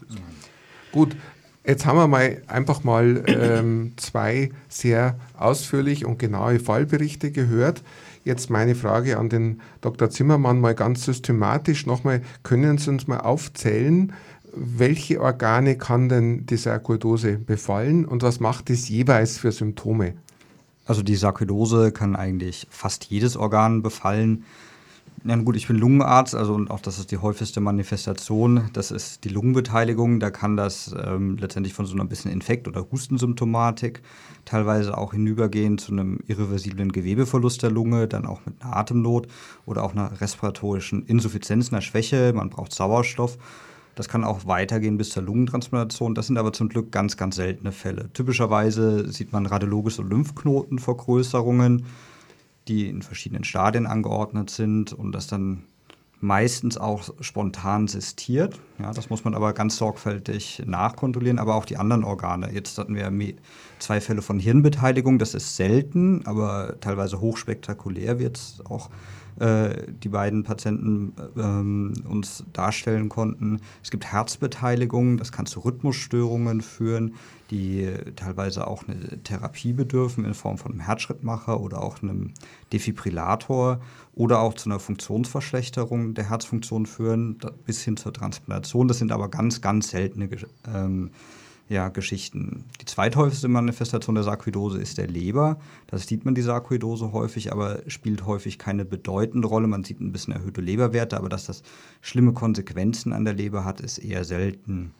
Gut, 0.93 1.17
Jetzt 1.67 1.87
haben 1.87 1.97
wir 1.97 2.07
mal 2.09 2.43
einfach 2.47 2.85
mal 2.85 3.25
ähm, 3.27 3.95
zwei 3.97 4.51
sehr 4.69 5.19
ausführlich 5.39 6.05
und 6.05 6.19
genaue 6.19 6.61
Fallberichte 6.61 7.31
gehört. 7.31 7.83
Jetzt 8.25 8.49
meine 8.49 8.75
Frage 8.75 9.19
an 9.19 9.29
den 9.29 9.61
Dr. 9.83 10.09
Zimmermann 10.09 10.59
mal 10.59 10.75
ganz 10.75 11.05
systematisch 11.05 11.85
nochmal. 11.85 12.23
Können 12.43 12.79
Sie 12.79 12.89
uns 12.89 13.07
mal 13.07 13.21
aufzählen, 13.21 14.15
welche 14.55 15.21
Organe 15.21 15.77
kann 15.77 16.09
denn 16.09 16.47
die 16.47 16.57
Sarkoidose 16.57 17.39
befallen 17.39 18.07
und 18.07 18.23
was 18.23 18.41
macht 18.41 18.71
es 18.71 18.89
jeweils 18.89 19.37
für 19.37 19.53
Symptome? 19.53 20.15
Also 20.87 21.03
die 21.03 21.17
Sarkoidose 21.17 21.93
kann 21.93 22.17
eigentlich 22.17 22.67
fast 22.71 23.05
jedes 23.05 23.37
Organ 23.37 23.83
befallen. 23.83 24.45
Ja, 25.27 25.37
gut, 25.37 25.57
ich 25.57 25.67
bin 25.67 25.79
Lungenarzt, 25.79 26.35
also 26.35 26.53
und 26.53 26.71
auch 26.71 26.81
das 26.81 26.99
ist 26.99 27.11
die 27.11 27.17
häufigste 27.17 27.63
Manifestation. 27.63 28.69
Das 28.75 28.91
ist 28.91 29.25
die 29.25 29.31
Lungenbeteiligung. 29.31 30.21
Da 30.21 30.31
kann 30.31 30.59
das 30.59 30.95
ähm, 31.03 31.39
letztendlich 31.39 31.73
von 31.73 31.87
so 31.87 31.95
einer 31.95 32.05
bisschen 32.05 32.31
Infekt- 32.31 32.69
oder 32.69 32.85
Hustensymptomatik 32.93 34.03
teilweise 34.45 34.99
auch 34.99 35.13
hinübergehen 35.15 35.79
zu 35.79 35.93
einem 35.93 36.21
irreversiblen 36.27 36.93
Gewebeverlust 36.93 37.63
der 37.63 37.71
Lunge, 37.71 38.07
dann 38.07 38.27
auch 38.27 38.45
mit 38.45 38.61
einer 38.61 38.77
Atemnot 38.77 39.29
oder 39.65 39.85
auch 39.85 39.93
einer 39.93 40.21
respiratorischen 40.21 41.07
Insuffizienz, 41.07 41.73
einer 41.73 41.81
Schwäche. 41.81 42.35
Man 42.35 42.51
braucht 42.51 42.75
Sauerstoff. 42.75 43.39
Das 43.95 44.09
kann 44.09 44.25
auch 44.25 44.45
weitergehen 44.47 44.99
bis 44.99 45.09
zur 45.09 45.23
Lungentransplantation. 45.23 46.15
Das 46.15 46.27
sind 46.27 46.37
aber 46.37 46.53
zum 46.53 46.69
Glück 46.69 46.93
ganz, 46.93 47.17
ganz 47.17 47.37
seltene 47.37 47.73
Fälle. 47.73 48.11
Typischerweise 48.13 49.11
sieht 49.11 49.33
man 49.33 49.47
radiologische 49.47 50.03
Lymphknotenvergrößerungen 50.03 51.87
die 52.69 52.89
in 52.89 53.03
verschiedenen 53.03 53.45
Stadien 53.45 53.87
angeordnet 53.87 54.51
sind 54.51 54.93
und 54.93 55.13
das 55.13 55.27
dann 55.27 55.65
meistens 56.21 56.79
auch 56.79 57.11
spontan 57.21 57.87
sistiert. 57.87 58.59
Ja, 58.79 58.93
das 58.93 59.11
muss 59.11 59.25
man 59.25 59.35
aber 59.35 59.53
ganz 59.53 59.77
sorgfältig 59.77 60.63
nachkontrollieren, 60.65 61.39
aber 61.39 61.55
auch 61.55 61.67
die 61.67 61.77
anderen 61.77 62.03
Organe. 62.03 62.51
Jetzt 62.53 62.79
hatten 62.79 62.95
wir 62.95 63.35
zwei 63.79 64.01
Fälle 64.01 64.23
von 64.23 64.39
Hirnbeteiligung, 64.39 65.19
das 65.19 65.35
ist 65.35 65.57
selten, 65.57 66.25
aber 66.27 66.81
teilweise 66.81 67.21
hochspektakulär 67.21 68.19
wird 68.19 68.39
es 68.39 68.63
auch 68.65 68.89
äh, 69.41 69.93
die 70.03 70.09
beiden 70.09 70.45
Patienten 70.45 71.13
ähm, 71.37 71.95
uns 72.09 72.45
darstellen 72.53 73.09
konnten. 73.09 73.61
Es 73.83 73.91
gibt 73.91 74.05
Herzbeteiligungen, 74.05 75.17
das 75.17 75.33
kann 75.33 75.47
zu 75.47 75.61
Rhythmusstörungen 75.61 76.61
führen, 76.61 77.15
die 77.51 77.89
teilweise 78.17 78.67
auch 78.67 78.85
eine 78.87 79.23
Therapie 79.23 79.73
bedürfen 79.73 80.25
in 80.25 80.35
Form 80.35 80.59
von 80.59 80.73
einem 80.73 80.81
Herzschrittmacher 80.81 81.61
oder 81.61 81.83
auch 81.83 82.03
einem 82.03 82.33
Defibrillator 82.73 83.81
oder 84.15 84.41
auch 84.41 84.55
zu 84.55 84.71
einer 84.71 84.79
Funktionsverschlechterung 84.79 86.15
der 86.15 86.31
Herzfunktion 86.31 86.87
führen, 86.87 87.39
bis 87.67 87.83
hin 87.83 87.97
zur 87.97 88.13
Transplantation. 88.13 88.89
Das 88.89 88.99
sind 88.99 89.13
aber 89.13 89.29
ganz, 89.29 89.61
ganz 89.61 89.91
seltene 89.91 90.29
ähm, 90.73 91.11
ja, 91.69 91.89
Geschichten. 91.89 92.65
Die 92.81 92.85
zweithäufigste 92.85 93.49
Manifestation 93.49 94.15
der 94.15 94.25
Sarkoidose 94.25 94.79
ist 94.79 94.99
der 94.99 95.07
Leber. 95.07 95.59
Da 95.87 95.97
sieht 95.97 96.25
man 96.25 96.35
die 96.35 96.43
Sarkoidose 96.43 97.13
häufig, 97.13 97.53
aber 97.53 97.83
spielt 97.87 98.27
häufig 98.27 98.59
keine 98.59 98.85
bedeutende 98.85 99.49
Rolle. 99.49 99.67
Man 99.67 99.85
sieht 99.85 100.01
ein 100.01 100.13
bisschen 100.13 100.35
erhöhte 100.35 100.61
Leberwerte, 100.61 101.17
aber 101.17 101.29
dass 101.29 101.47
das 101.47 101.63
schlimme 102.03 102.35
Konsequenzen 102.35 103.13
an 103.13 103.25
der 103.25 103.35
Leber 103.35 103.65
hat, 103.65 103.81
ist 103.81 103.99
eher 103.99 104.25
selten. 104.25 104.93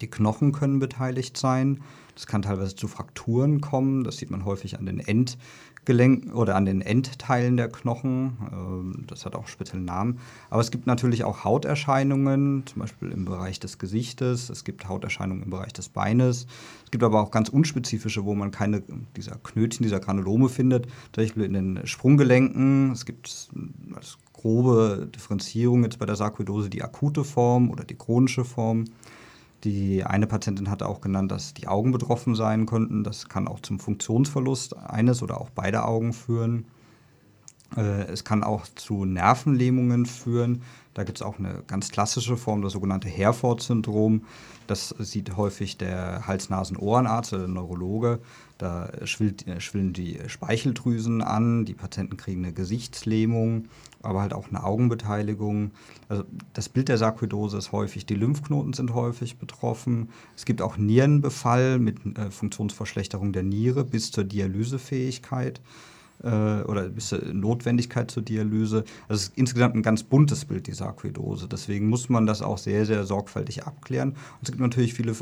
Die 0.00 0.08
Knochen 0.08 0.52
können 0.52 0.78
beteiligt 0.78 1.36
sein. 1.36 1.82
Das 2.14 2.26
kann 2.26 2.42
teilweise 2.42 2.74
zu 2.74 2.88
Frakturen 2.88 3.60
kommen. 3.60 4.04
Das 4.04 4.18
sieht 4.18 4.30
man 4.30 4.44
häufig 4.44 4.78
an 4.78 4.86
den 4.86 5.00
End 5.00 5.38
Gelenk 5.84 6.34
oder 6.34 6.56
an 6.56 6.66
den 6.66 6.82
Endteilen 6.82 7.56
der 7.56 7.68
Knochen. 7.68 8.36
Ähm, 8.52 9.04
das 9.06 9.24
hat 9.24 9.34
auch 9.34 9.48
spezielle 9.48 9.82
Namen. 9.82 10.18
Aber 10.50 10.60
es 10.60 10.70
gibt 10.70 10.86
natürlich 10.86 11.24
auch 11.24 11.44
Hauterscheinungen, 11.44 12.64
zum 12.66 12.80
Beispiel 12.80 13.10
im 13.10 13.24
Bereich 13.24 13.60
des 13.60 13.78
Gesichtes. 13.78 14.50
Es 14.50 14.64
gibt 14.64 14.88
Hauterscheinungen 14.88 15.44
im 15.44 15.50
Bereich 15.50 15.72
des 15.72 15.88
Beines. 15.88 16.46
Es 16.84 16.90
gibt 16.90 17.04
aber 17.04 17.20
auch 17.20 17.30
ganz 17.30 17.48
unspezifische, 17.48 18.24
wo 18.24 18.34
man 18.34 18.50
keine 18.50 18.82
dieser 19.16 19.36
Knötchen, 19.36 19.84
dieser 19.84 20.00
Granulome 20.00 20.48
findet. 20.48 20.86
Zum 21.12 21.24
Beispiel 21.24 21.44
in 21.44 21.52
den 21.54 21.86
Sprunggelenken. 21.86 22.92
Es 22.92 23.04
gibt 23.04 23.48
als 23.94 24.18
grobe 24.32 25.08
Differenzierung 25.14 25.84
jetzt 25.84 25.98
bei 25.98 26.06
der 26.06 26.16
Sarkoidose 26.16 26.70
die 26.70 26.82
akute 26.82 27.24
Form 27.24 27.70
oder 27.70 27.84
die 27.84 27.96
chronische 27.96 28.44
Form. 28.44 28.84
Die 29.64 30.04
eine 30.04 30.26
Patientin 30.26 30.70
hatte 30.70 30.88
auch 30.88 31.00
genannt, 31.00 31.30
dass 31.30 31.52
die 31.52 31.68
Augen 31.68 31.92
betroffen 31.92 32.34
sein 32.34 32.66
könnten. 32.66 33.04
Das 33.04 33.28
kann 33.28 33.46
auch 33.46 33.60
zum 33.60 33.78
Funktionsverlust 33.78 34.76
eines 34.76 35.22
oder 35.22 35.40
auch 35.40 35.50
beider 35.50 35.86
Augen 35.86 36.12
führen. 36.12 36.66
Äh, 37.76 38.04
es 38.04 38.24
kann 38.24 38.42
auch 38.42 38.66
zu 38.74 39.04
Nervenlähmungen 39.04 40.06
führen. 40.06 40.62
Da 40.94 41.04
gibt 41.04 41.18
es 41.18 41.22
auch 41.22 41.38
eine 41.38 41.62
ganz 41.66 41.90
klassische 41.90 42.36
Form, 42.36 42.62
das 42.62 42.72
sogenannte 42.72 43.08
Herford-Syndrom. 43.08 44.24
Das 44.66 44.94
sieht 44.98 45.36
häufig 45.36 45.78
der 45.78 46.26
Hals-Nasen-Ohrenarzt 46.26 47.32
oder 47.32 47.42
der 47.42 47.54
Neurologe. 47.54 48.18
Da 48.58 48.90
schwillt, 49.04 49.44
schwillen 49.58 49.92
die 49.92 50.18
Speicheldrüsen 50.26 51.22
an, 51.22 51.64
die 51.64 51.74
Patienten 51.74 52.16
kriegen 52.16 52.44
eine 52.44 52.52
Gesichtslähmung, 52.52 53.66
aber 54.02 54.20
halt 54.20 54.34
auch 54.34 54.48
eine 54.48 54.62
Augenbeteiligung. 54.62 55.70
Also 56.08 56.24
das 56.52 56.68
Bild 56.68 56.88
der 56.88 56.98
Sarkoidose 56.98 57.56
ist 57.56 57.72
häufig, 57.72 58.04
die 58.04 58.14
Lymphknoten 58.14 58.72
sind 58.72 58.92
häufig 58.92 59.38
betroffen. 59.38 60.10
Es 60.36 60.44
gibt 60.44 60.60
auch 60.60 60.76
Nierenbefall 60.76 61.78
mit 61.78 62.18
äh, 62.18 62.30
Funktionsverschlechterung 62.30 63.32
der 63.32 63.44
Niere 63.44 63.84
bis 63.84 64.10
zur 64.10 64.24
Dialysefähigkeit 64.24 65.60
äh, 66.22 66.62
oder 66.62 66.96
zur 66.96 67.24
Notwendigkeit 67.32 68.10
zur 68.10 68.22
Dialyse. 68.22 68.84
Also 69.08 69.20
es 69.20 69.22
ist 69.28 69.32
insgesamt 69.36 69.74
ein 69.74 69.82
ganz 69.82 70.02
buntes 70.02 70.44
Bild, 70.44 70.66
die 70.66 70.72
Sarkoidose. 70.72 71.48
Deswegen 71.48 71.88
muss 71.88 72.08
man 72.08 72.26
das 72.26 72.42
auch 72.42 72.58
sehr, 72.58 72.86
sehr 72.86 73.04
sorgfältig 73.04 73.64
abklären. 73.64 74.10
Und 74.10 74.42
es 74.42 74.50
gibt 74.50 74.60
natürlich 74.60 74.94
viele 74.94 75.14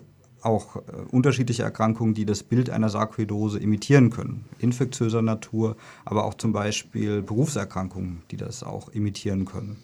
auch 0.43 0.77
äh, 0.77 0.81
unterschiedliche 1.11 1.63
Erkrankungen, 1.63 2.15
die 2.15 2.25
das 2.25 2.43
Bild 2.43 2.71
einer 2.71 2.89
Sarkoidose 2.89 3.59
imitieren 3.59 4.11
können. 4.11 4.45
Infektiöser 4.59 5.23
Natur, 5.23 5.77
aber 6.05 6.25
auch 6.25 6.35
zum 6.35 6.53
Beispiel 6.53 7.23
Berufserkrankungen, 7.23 8.23
die 8.31 8.37
das 8.37 8.63
auch 8.63 8.89
imitieren 8.91 9.45
können. 9.45 9.77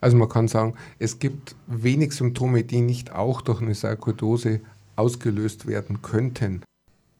Also 0.00 0.16
man 0.16 0.28
kann 0.28 0.48
sagen, 0.48 0.74
es 0.98 1.18
gibt 1.18 1.56
wenig 1.66 2.12
Symptome, 2.12 2.64
die 2.64 2.80
nicht 2.80 3.12
auch 3.12 3.40
durch 3.40 3.62
eine 3.62 3.74
Sarkoidose 3.74 4.60
ausgelöst 4.94 5.66
werden 5.66 6.02
könnten. 6.02 6.62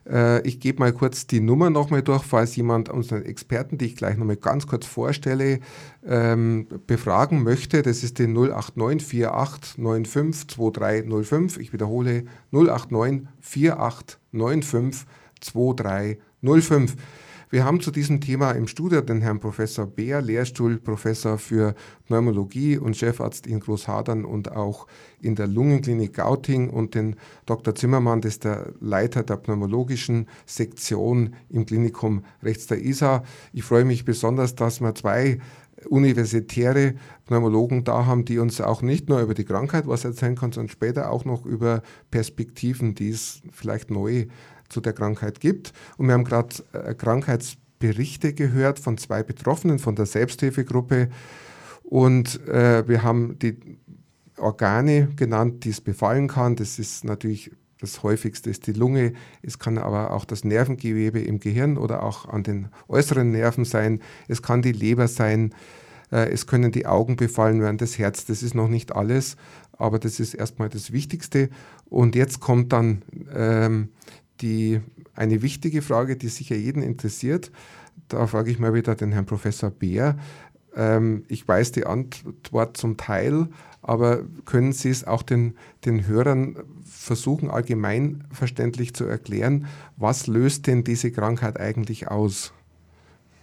Äh, 0.08 0.46
ich 0.46 0.60
gebe 0.60 0.80
mal 0.80 0.92
kurz 0.92 1.26
die 1.26 1.40
Nummer 1.40 1.70
nochmal 1.70 2.02
durch, 2.02 2.22
falls 2.22 2.56
jemand 2.56 2.88
unseren 2.88 3.24
Experten, 3.24 3.78
die 3.78 3.86
ich 3.86 3.96
gleich 3.96 4.16
nochmal 4.16 4.36
ganz 4.36 4.66
kurz 4.66 4.86
vorstelle, 4.86 5.60
ähm, 6.06 6.66
befragen 6.86 7.42
möchte. 7.42 7.82
Das 7.82 8.02
ist 8.02 8.18
die 8.18 8.26
089 8.26 9.02
4895 9.06 10.48
2305. 10.48 11.58
Ich 11.58 11.72
wiederhole 11.72 12.24
089 12.52 13.28
4895 13.40 15.06
2305. 15.40 16.96
Wir 17.56 17.64
haben 17.64 17.80
zu 17.80 17.90
diesem 17.90 18.20
Thema 18.20 18.50
im 18.50 18.66
Studio 18.68 19.00
den 19.00 19.22
Herrn 19.22 19.40
Professor 19.40 19.86
Beer, 19.86 20.20
Lehrstuhlprofessor 20.20 21.38
für 21.38 21.74
Pneumologie 22.06 22.76
und 22.76 22.98
Chefarzt 22.98 23.46
in 23.46 23.60
Großhadern 23.60 24.26
und 24.26 24.52
auch 24.52 24.86
in 25.22 25.36
der 25.36 25.46
Lungenklinik 25.46 26.12
Gauting 26.12 26.68
und 26.68 26.94
den 26.94 27.16
Dr. 27.46 27.74
Zimmermann, 27.74 28.20
das 28.20 28.34
ist 28.34 28.44
der 28.44 28.74
Leiter 28.78 29.22
der 29.22 29.38
pneumologischen 29.38 30.28
Sektion 30.44 31.34
im 31.48 31.64
Klinikum 31.64 32.26
rechts 32.42 32.66
der 32.66 32.84
ISA. 32.84 33.24
Ich 33.54 33.62
freue 33.62 33.86
mich 33.86 34.04
besonders, 34.04 34.54
dass 34.54 34.82
wir 34.82 34.94
zwei 34.94 35.38
universitäre 35.88 36.94
Pneumologen 37.24 37.84
da 37.84 38.04
haben, 38.04 38.26
die 38.26 38.38
uns 38.38 38.60
auch 38.60 38.82
nicht 38.82 39.08
nur 39.08 39.20
über 39.20 39.32
die 39.32 39.44
Krankheit 39.44 39.86
was 39.86 40.04
erzählen 40.04 40.36
können, 40.36 40.52
sondern 40.52 40.70
später 40.70 41.10
auch 41.10 41.24
noch 41.24 41.46
über 41.46 41.82
Perspektiven, 42.10 42.94
die 42.94 43.10
es 43.10 43.40
vielleicht 43.50 43.90
neu 43.90 44.26
zu 44.68 44.80
der 44.80 44.92
Krankheit 44.92 45.40
gibt. 45.40 45.72
Und 45.96 46.06
wir 46.06 46.14
haben 46.14 46.24
gerade 46.24 46.56
äh, 46.72 46.94
Krankheitsberichte 46.94 48.32
gehört 48.32 48.78
von 48.78 48.98
zwei 48.98 49.22
Betroffenen 49.22 49.78
von 49.78 49.96
der 49.96 50.06
Selbsthilfegruppe. 50.06 51.08
Und 51.82 52.46
äh, 52.48 52.86
wir 52.88 53.02
haben 53.02 53.38
die 53.38 53.58
Organe 54.38 55.08
genannt, 55.16 55.64
die 55.64 55.70
es 55.70 55.80
befallen 55.80 56.28
kann. 56.28 56.56
Das 56.56 56.78
ist 56.78 57.04
natürlich 57.04 57.50
das 57.80 58.02
häufigste 58.02 58.48
ist 58.48 58.66
die 58.66 58.72
Lunge. 58.72 59.12
Es 59.42 59.58
kann 59.58 59.76
aber 59.78 60.12
auch 60.12 60.24
das 60.24 60.44
Nervengewebe 60.44 61.20
im 61.20 61.40
Gehirn 61.40 61.76
oder 61.76 62.02
auch 62.02 62.26
an 62.26 62.42
den 62.42 62.68
äußeren 62.88 63.30
Nerven 63.30 63.64
sein. 63.64 64.00
Es 64.28 64.42
kann 64.42 64.62
die 64.62 64.72
Leber 64.72 65.08
sein. 65.08 65.54
Äh, 66.10 66.30
es 66.30 66.46
können 66.46 66.72
die 66.72 66.86
Augen 66.86 67.16
befallen 67.16 67.60
werden, 67.60 67.78
das 67.78 67.98
Herz. 67.98 68.24
Das 68.24 68.42
ist 68.42 68.54
noch 68.54 68.68
nicht 68.68 68.94
alles, 68.94 69.36
aber 69.72 69.98
das 69.98 70.20
ist 70.20 70.34
erstmal 70.34 70.70
das 70.70 70.90
Wichtigste. 70.90 71.50
Und 71.84 72.14
jetzt 72.14 72.40
kommt 72.40 72.72
dann 72.72 73.02
ähm, 73.34 73.90
die, 74.40 74.80
eine 75.14 75.42
wichtige 75.42 75.82
Frage, 75.82 76.16
die 76.16 76.28
sicher 76.28 76.56
jeden 76.56 76.82
interessiert. 76.82 77.50
Da 78.08 78.26
frage 78.26 78.50
ich 78.50 78.58
mal 78.58 78.74
wieder 78.74 78.94
den 78.94 79.12
Herrn 79.12 79.26
Professor 79.26 79.70
Beer. 79.70 80.16
Ähm, 80.74 81.24
ich 81.28 81.46
weiß 81.46 81.72
die 81.72 81.86
Antwort 81.86 82.76
zum 82.76 82.96
Teil, 82.96 83.48
aber 83.82 84.22
können 84.44 84.72
Sie 84.72 84.90
es 84.90 85.04
auch 85.04 85.22
den, 85.22 85.54
den 85.84 86.06
Hörern 86.06 86.56
versuchen, 86.84 87.50
allgemeinverständlich 87.50 88.94
zu 88.94 89.04
erklären, 89.04 89.66
was 89.96 90.26
löst 90.26 90.66
denn 90.66 90.84
diese 90.84 91.10
Krankheit 91.10 91.58
eigentlich 91.58 92.08
aus? 92.08 92.52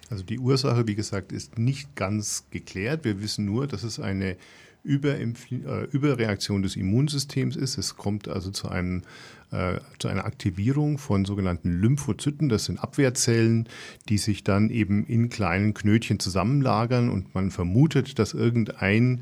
Also 0.09 0.23
die 0.23 0.37
Ursache, 0.37 0.87
wie 0.87 0.95
gesagt, 0.95 1.31
ist 1.31 1.57
nicht 1.57 1.95
ganz 1.95 2.45
geklärt. 2.51 3.03
Wir 3.03 3.21
wissen 3.21 3.45
nur, 3.45 3.67
dass 3.67 3.83
es 3.83 3.99
eine 3.99 4.37
äh, 4.85 5.85
Überreaktion 5.91 6.61
des 6.61 6.75
Immunsystems 6.75 7.55
ist. 7.55 7.77
Es 7.77 7.95
kommt 7.95 8.27
also 8.27 8.51
zu, 8.51 8.69
einem, 8.69 9.03
äh, 9.51 9.79
zu 9.99 10.07
einer 10.07 10.25
Aktivierung 10.25 10.97
von 10.97 11.25
sogenannten 11.25 11.71
Lymphozyten. 11.79 12.49
Das 12.49 12.65
sind 12.65 12.79
Abwehrzellen, 12.79 13.69
die 14.09 14.17
sich 14.17 14.43
dann 14.43 14.69
eben 14.69 15.05
in 15.05 15.29
kleinen 15.29 15.73
Knötchen 15.73 16.19
zusammenlagern 16.19 17.09
und 17.09 17.33
man 17.33 17.51
vermutet, 17.51 18.19
dass 18.19 18.33
irgendein 18.33 19.21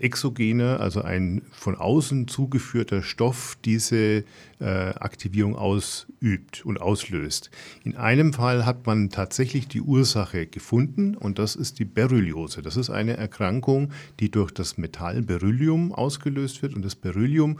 exogene, 0.00 0.80
also 0.80 1.02
ein 1.02 1.42
von 1.52 1.76
außen 1.76 2.28
zugeführter 2.28 3.02
Stoff, 3.02 3.56
diese 3.64 4.24
äh, 4.58 4.64
Aktivierung 4.64 5.56
ausübt 5.56 6.64
und 6.64 6.80
auslöst. 6.80 7.50
In 7.84 7.96
einem 7.96 8.32
Fall 8.32 8.66
hat 8.66 8.86
man 8.86 9.10
tatsächlich 9.10 9.68
die 9.68 9.80
Ursache 9.80 10.46
gefunden 10.46 11.14
und 11.16 11.38
das 11.38 11.56
ist 11.56 11.78
die 11.78 11.84
Berylliose. 11.84 12.62
Das 12.62 12.76
ist 12.76 12.90
eine 12.90 13.16
Erkrankung, 13.16 13.92
die 14.18 14.30
durch 14.30 14.50
das 14.50 14.78
Metall 14.78 15.22
Beryllium 15.22 15.92
ausgelöst 15.92 16.62
wird 16.62 16.74
und 16.74 16.84
das 16.84 16.96
Beryllium 16.96 17.58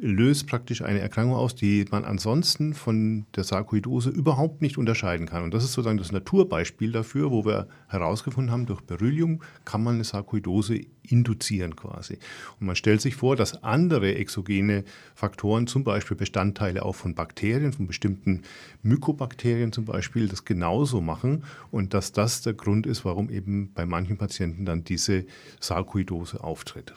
löst 0.00 0.46
praktisch 0.46 0.82
eine 0.82 1.00
Erkrankung 1.00 1.34
aus, 1.36 1.56
die 1.56 1.84
man 1.90 2.04
ansonsten 2.04 2.72
von 2.72 3.26
der 3.34 3.42
Sarkoidose 3.42 4.10
überhaupt 4.10 4.62
nicht 4.62 4.78
unterscheiden 4.78 5.26
kann. 5.26 5.42
Und 5.42 5.52
das 5.52 5.64
ist 5.64 5.72
sozusagen 5.72 5.98
das 5.98 6.12
Naturbeispiel 6.12 6.92
dafür, 6.92 7.32
wo 7.32 7.44
wir 7.44 7.66
herausgefunden 7.88 8.52
haben, 8.52 8.66
durch 8.66 8.80
Beryllium 8.80 9.40
kann 9.64 9.82
man 9.82 9.96
eine 9.96 10.04
Sarkoidose 10.04 10.80
induzieren 11.02 11.74
quasi. 11.74 12.18
Und 12.60 12.68
man 12.68 12.76
stellt 12.76 13.00
sich 13.00 13.16
vor, 13.16 13.34
dass 13.34 13.64
andere 13.64 14.14
exogene 14.14 14.84
Faktoren, 15.16 15.66
zum 15.66 15.82
Beispiel 15.82 16.16
Bestandteile 16.16 16.84
auch 16.84 16.94
von 16.94 17.16
Bakterien, 17.16 17.72
von 17.72 17.88
bestimmten 17.88 18.42
Mykobakterien 18.82 19.72
zum 19.72 19.84
Beispiel, 19.84 20.28
das 20.28 20.44
genauso 20.44 21.00
machen 21.00 21.42
und 21.72 21.92
dass 21.92 22.12
das 22.12 22.42
der 22.42 22.54
Grund 22.54 22.86
ist, 22.86 23.04
warum 23.04 23.30
eben 23.30 23.72
bei 23.74 23.84
manchen 23.84 24.16
Patienten 24.16 24.64
dann 24.64 24.84
diese 24.84 25.24
Sarkoidose 25.58 26.44
auftritt. 26.44 26.94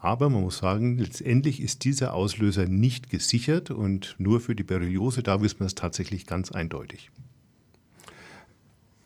Aber 0.00 0.30
man 0.30 0.42
muss 0.42 0.58
sagen, 0.58 0.96
letztendlich 0.96 1.62
ist 1.62 1.84
dieser 1.84 2.14
Auslöser 2.14 2.66
nicht 2.66 3.10
gesichert 3.10 3.70
und 3.70 4.14
nur 4.18 4.40
für 4.40 4.54
die 4.54 4.62
Berylliose, 4.62 5.22
da 5.22 5.42
wissen 5.42 5.60
wir 5.60 5.66
es 5.66 5.74
tatsächlich 5.74 6.26
ganz 6.26 6.50
eindeutig. 6.50 7.10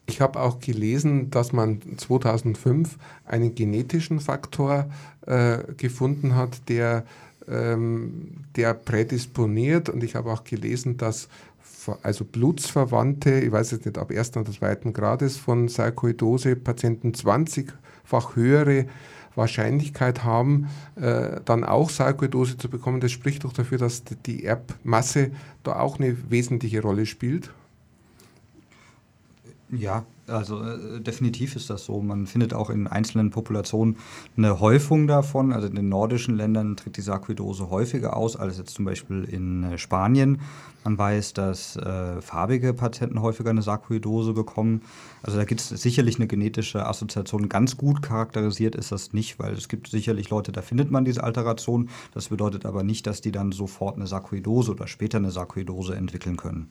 Ich 0.06 0.20
habe 0.20 0.40
auch 0.40 0.60
gelesen, 0.60 1.30
dass 1.30 1.52
man 1.52 1.80
2005 1.96 2.96
einen 3.24 3.54
genetischen 3.54 4.20
Faktor 4.20 4.90
äh, 5.26 5.58
gefunden 5.76 6.36
hat, 6.36 6.68
der, 6.68 7.04
ähm, 7.48 8.44
der 8.54 8.74
prädisponiert. 8.74 9.88
Und 9.88 10.04
ich 10.04 10.14
habe 10.14 10.30
auch 10.30 10.44
gelesen, 10.44 10.98
dass 10.98 11.28
also 12.02 12.24
Blutsverwandte, 12.24 13.40
ich 13.40 13.50
weiß 13.50 13.72
jetzt 13.72 13.86
nicht 13.86 13.98
ab 13.98 14.10
ersten 14.10 14.40
oder 14.40 14.52
zweiten 14.52 14.92
Grades 14.92 15.36
von 15.36 15.68
Sarkoidose, 15.68 16.54
Patienten 16.56 17.12
20-fach 17.12 18.36
höhere 18.36 18.86
Wahrscheinlichkeit 19.34 20.24
haben, 20.24 20.68
äh, 20.96 21.40
dann 21.44 21.64
auch 21.64 21.90
Sarkoidose 21.90 22.56
zu 22.56 22.68
bekommen. 22.68 23.00
Das 23.00 23.12
spricht 23.12 23.44
doch 23.44 23.52
dafür, 23.52 23.78
dass 23.78 24.02
die 24.26 24.44
Erbmasse 24.44 25.30
da 25.62 25.80
auch 25.80 25.98
eine 25.98 26.30
wesentliche 26.30 26.82
Rolle 26.82 27.06
spielt. 27.06 27.50
Ja, 29.70 30.04
also 30.26 30.62
äh, 30.62 31.00
definitiv 31.00 31.56
ist 31.56 31.70
das 31.70 31.84
so. 31.84 32.00
Man 32.00 32.26
findet 32.26 32.54
auch 32.54 32.70
in 32.70 32.86
einzelnen 32.86 33.30
Populationen 33.30 33.96
eine 34.36 34.60
Häufung 34.60 35.06
davon. 35.06 35.52
Also 35.52 35.66
in 35.66 35.74
den 35.74 35.88
nordischen 35.88 36.36
Ländern 36.36 36.76
tritt 36.76 36.96
die 36.96 37.02
Sarkoidose 37.02 37.70
häufiger 37.70 38.16
aus 38.16 38.36
als 38.36 38.58
jetzt 38.58 38.74
zum 38.74 38.84
Beispiel 38.84 39.24
in 39.24 39.64
äh, 39.64 39.78
Spanien. 39.78 40.40
Man 40.84 40.98
weiß, 40.98 41.32
dass 41.32 41.76
äh, 41.76 42.20
farbige 42.20 42.74
Patienten 42.74 43.22
häufiger 43.22 43.50
eine 43.50 43.62
Sarkoidose 43.62 44.34
bekommen. 44.34 44.82
Also 45.22 45.38
da 45.38 45.44
gibt 45.44 45.60
es 45.60 45.68
sicherlich 45.68 46.16
eine 46.16 46.26
genetische 46.26 46.86
Assoziation. 46.86 47.48
Ganz 47.48 47.76
gut 47.76 48.02
charakterisiert 48.02 48.74
ist 48.74 48.92
das 48.92 49.12
nicht, 49.12 49.38
weil 49.38 49.54
es 49.54 49.68
gibt 49.68 49.88
sicherlich 49.88 50.30
Leute, 50.30 50.52
da 50.52 50.60
findet 50.60 50.90
man 50.90 51.04
diese 51.04 51.24
Alteration. 51.24 51.88
Das 52.12 52.28
bedeutet 52.28 52.66
aber 52.66 52.82
nicht, 52.82 53.06
dass 53.06 53.22
die 53.22 53.32
dann 53.32 53.52
sofort 53.52 53.96
eine 53.96 54.06
Sarkoidose 54.06 54.72
oder 54.72 54.86
später 54.86 55.18
eine 55.18 55.30
Sarkoidose 55.30 55.94
entwickeln 55.94 56.36
können. 56.36 56.68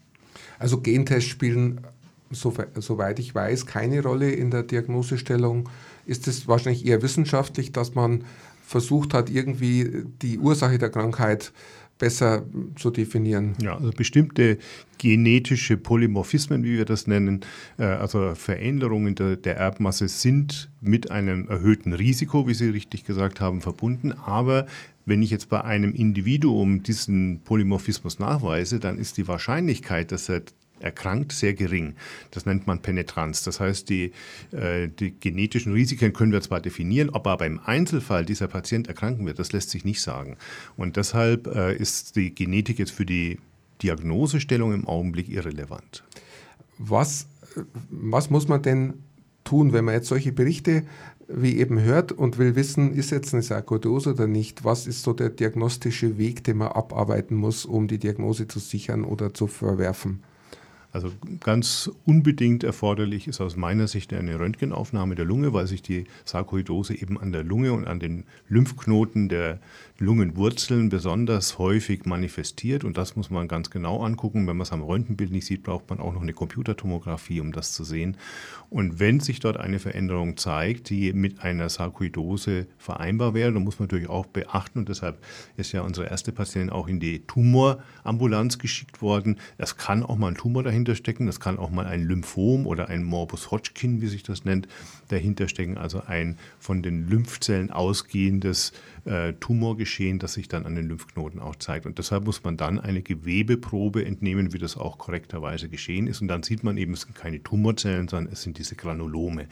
Also 0.60 0.80
Gentests 0.80 1.30
spielen 1.30 1.82
soweit 2.34 3.20
ich 3.20 3.34
weiß, 3.34 3.66
keine 3.66 4.02
Rolle 4.02 4.32
in 4.32 4.52
der 4.52 4.64
Diagnosestellung. 4.64 5.70
Ist 6.06 6.28
es 6.28 6.48
wahrscheinlich 6.48 6.86
eher 6.86 7.02
wissenschaftlich, 7.02 7.72
dass 7.72 7.96
man 7.96 8.24
versucht 8.66 9.14
hat, 9.14 9.30
irgendwie 9.30 10.06
die 10.22 10.40
Ursache 10.40 10.78
der 10.78 10.90
Krankheit 10.90 11.54
besser 12.00 12.44
zu 12.76 12.90
definieren. 12.90 13.54
Ja, 13.62 13.78
also 13.78 13.92
bestimmte 13.92 14.58
genetische 14.98 15.78
Polymorphismen, 15.78 16.64
wie 16.64 16.78
wir 16.78 16.86
das 16.86 17.08
nennen, 17.08 17.42
äh, 17.78 17.84
also 17.84 18.36
Veränderungen 18.36 19.16
der, 19.16 19.36
der, 19.36 19.58
Erbmasse 19.58 20.08
sind 20.08 20.70
mit 20.82 21.12
einem 21.12 21.48
erhöhten 21.48 21.94
Risiko, 21.94 22.48
wie 22.48 22.54
Sie 22.54 22.70
richtig 22.70 23.06
gesagt 23.06 23.40
haben, 23.40 23.62
verbunden. 23.62 24.12
Aber 24.12 24.66
wenn 25.06 25.22
ich 25.22 25.30
jetzt 25.30 25.50
bei 25.50 25.64
einem 25.64 25.94
Individuum 25.94 26.84
diesen 26.84 27.42
Polymorphismus 27.44 28.20
nachweise, 28.20 28.80
dann 28.80 28.98
ist 28.98 29.18
die 29.18 29.28
Wahrscheinlichkeit, 29.28 30.12
dass 30.12 30.30
er 30.30 30.42
erkrankt, 30.84 31.32
sehr 31.32 31.54
gering. 31.54 31.96
Das 32.32 32.46
nennt 32.46 32.68
man 32.68 32.82
Penetranz. 32.82 33.44
Das 33.44 33.60
heißt, 33.60 33.90
die, 33.90 34.12
äh, 34.52 34.88
die 34.88 35.12
genetischen 35.20 35.74
Risiken 35.74 36.14
können 36.14 36.32
wir 36.32 36.42
zwar 36.42 36.62
definieren, 36.62 37.10
ob 37.10 37.28
aber 37.28 37.46
im 37.46 37.60
Einzelfall 37.66 38.26
dieser 38.26 38.48
Patient 38.48 38.88
erkranken 38.88 39.26
wird, 39.26 39.40
das 39.40 39.52
lässt 39.52 39.70
sich 39.70 39.86
nicht 39.86 40.02
sagen. 40.02 40.38
Und 40.78 40.98
deshalb 40.98 41.48
äh, 41.48 41.76
ist 41.76 42.16
die 42.16 42.34
Genetik 42.34 42.80
jetzt 42.80 42.92
für 42.92 43.06
die 43.06 43.40
Diagnosestellung 43.82 44.74
im 44.74 44.88
Augenblick 44.88 45.30
irrelevant. 45.30 46.04
Was, 46.78 47.28
was 47.90 48.30
muss 48.30 48.48
man 48.48 48.62
denn 48.62 48.94
tun, 49.44 49.74
wenn 49.74 49.86
man 49.86 49.96
jetzt 49.96 50.08
solche 50.08 50.32
Berichte 50.32 50.84
wie 51.28 51.58
eben 51.58 51.80
hört 51.82 52.12
und 52.12 52.38
will 52.38 52.56
wissen, 52.56 52.94
ist 52.94 53.12
jetzt 53.12 53.34
eine 53.34 53.44
Sarkoidose 53.44 54.12
oder 54.12 54.28
nicht? 54.28 54.64
Was 54.64 54.88
ist 54.88 55.04
so 55.04 55.14
der 55.14 55.30
diagnostische 55.30 56.18
Weg, 56.18 56.44
den 56.44 56.58
man 56.58 56.70
abarbeiten 56.70 57.36
muss, 57.36 57.66
um 57.66 57.88
die 57.88 57.98
Diagnose 57.98 58.48
zu 58.48 58.60
sichern 58.60 59.04
oder 59.04 59.34
zu 59.34 59.48
verwerfen? 59.48 60.24
Also 60.94 61.12
ganz 61.40 61.90
unbedingt 62.06 62.64
erforderlich 62.64 63.28
ist 63.28 63.42
aus 63.42 63.56
meiner 63.56 63.88
Sicht 63.88 64.14
eine 64.14 64.40
Röntgenaufnahme 64.40 65.16
der 65.16 65.26
Lunge, 65.26 65.52
weil 65.52 65.66
sich 65.66 65.82
die 65.82 66.06
Sarkoidose 66.24 66.94
eben 66.94 67.20
an 67.20 67.32
der 67.32 67.44
Lunge 67.44 67.74
und 67.74 67.88
an 67.88 68.00
den 68.00 68.26
Lymphknoten 68.48 69.28
der 69.28 69.60
Lungenwurzeln 69.98 70.90
besonders 70.90 71.58
häufig 71.58 72.06
manifestiert. 72.06 72.84
Und 72.84 72.98
das 72.98 73.16
muss 73.16 73.32
man 73.32 73.48
ganz 73.48 73.72
genau 73.72 74.04
angucken. 74.04 74.48
Wenn 74.48 74.58
man 74.58 74.66
es 74.66 74.72
am 74.72 74.84
Röntgenbild 74.84 75.32
nicht 75.32 75.48
sieht, 75.48 75.64
braucht 75.64 75.90
man 75.90 76.00
auch 76.00 76.14
noch 76.14 76.22
eine 76.22 76.34
Computertomographie, 76.34 77.40
um 77.40 77.52
das 77.52 77.74
zu 77.74 77.84
sehen. 77.84 78.16
Und 78.70 79.00
wenn 79.00 79.20
sich 79.20 79.40
dort 79.40 79.58
eine 79.58 79.80
Veränderung 79.80 80.38
zeigt, 80.38 80.92
die 80.92 81.12
mit 81.14 81.42
einer 81.42 81.70
Sarkoidose 81.70 82.68
vereinbar 82.78 83.34
wäre, 83.34 83.52
dann 83.52 83.64
muss 83.64 83.80
man 83.80 83.88
natürlich 83.88 84.10
auch 84.10 84.28
beachten, 84.28 84.80
und 84.80 84.90
deshalb 84.90 85.24
ist 85.58 85.72
ja 85.72 85.82
unsere 85.82 86.08
erste 86.08 86.32
Patientin 86.32 86.72
auch 86.72 86.88
in 86.88 87.00
die 87.00 87.20
Tumorambulanz 87.26 88.58
geschickt 88.58 89.02
worden. 89.02 89.40
Es 89.58 89.78
kann 89.78 90.04
auch 90.04 90.18
mal 90.18 90.30
ein 90.30 90.36
Tumor 90.36 90.64
dahinter 90.84 90.96
stecken, 90.96 91.26
das 91.28 91.40
kann 91.40 91.58
auch 91.58 91.70
mal 91.70 91.86
ein 91.86 92.04
Lymphom 92.04 92.68
oder 92.68 92.90
ein 92.90 93.04
Morbus 93.04 93.52
Hodgkin, 93.52 94.02
wie 94.02 94.08
sich 94.08 94.24
das 94.24 94.44
nennt, 94.44 94.68
dahinter 95.08 95.48
stecken, 95.48 95.78
also 95.78 96.04
ein 96.06 96.38
von 96.60 96.84
den 96.84 97.08
Lymphzellen 97.08 97.72
ausgehendes 97.72 98.74
äh, 99.06 99.34
Tumorgeschehen, 99.34 100.20
das 100.20 100.34
sich 100.34 100.48
dann 100.48 100.66
an 100.66 100.76
den 100.76 100.88
Lymphknoten 100.88 101.40
auch 101.40 101.56
zeigt. 101.56 101.86
Und 101.86 101.98
deshalb 101.98 102.26
muss 102.26 102.44
man 102.44 102.58
dann 102.58 102.80
eine 102.80 103.02
Gewebeprobe 103.02 104.06
entnehmen, 104.06 104.54
wie 104.54 104.58
das 104.58 104.76
auch 104.76 104.98
korrekterweise 104.98 105.70
geschehen 105.70 106.08
ist. 106.08 106.22
Und 106.22 106.28
dann 106.28 106.44
sieht 106.44 106.64
man 106.64 106.78
eben, 106.78 106.94
es 106.94 107.02
sind 107.02 107.16
keine 107.16 107.42
Tumorzellen, 107.42 108.08
sondern 108.08 108.34
es 108.34 108.42
sind 108.42 108.58
diese 108.58 108.76
Granulome. 108.76 109.48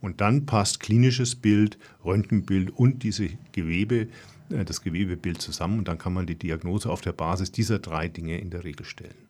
Und 0.00 0.20
dann 0.20 0.44
passt 0.44 0.80
klinisches 0.80 1.36
Bild, 1.36 1.78
Röntgenbild 2.04 2.70
und 2.76 3.04
diese 3.04 3.28
Gewebe, 3.52 4.08
äh, 4.50 4.64
das 4.64 4.82
Gewebebild 4.82 5.40
zusammen 5.40 5.78
und 5.78 5.88
dann 5.88 5.98
kann 5.98 6.12
man 6.12 6.26
die 6.26 6.34
Diagnose 6.34 6.90
auf 6.90 7.00
der 7.00 7.12
Basis 7.12 7.52
dieser 7.52 7.78
drei 7.78 8.08
Dinge 8.08 8.38
in 8.38 8.50
der 8.50 8.64
Regel 8.64 8.84
stellen. 8.84 9.23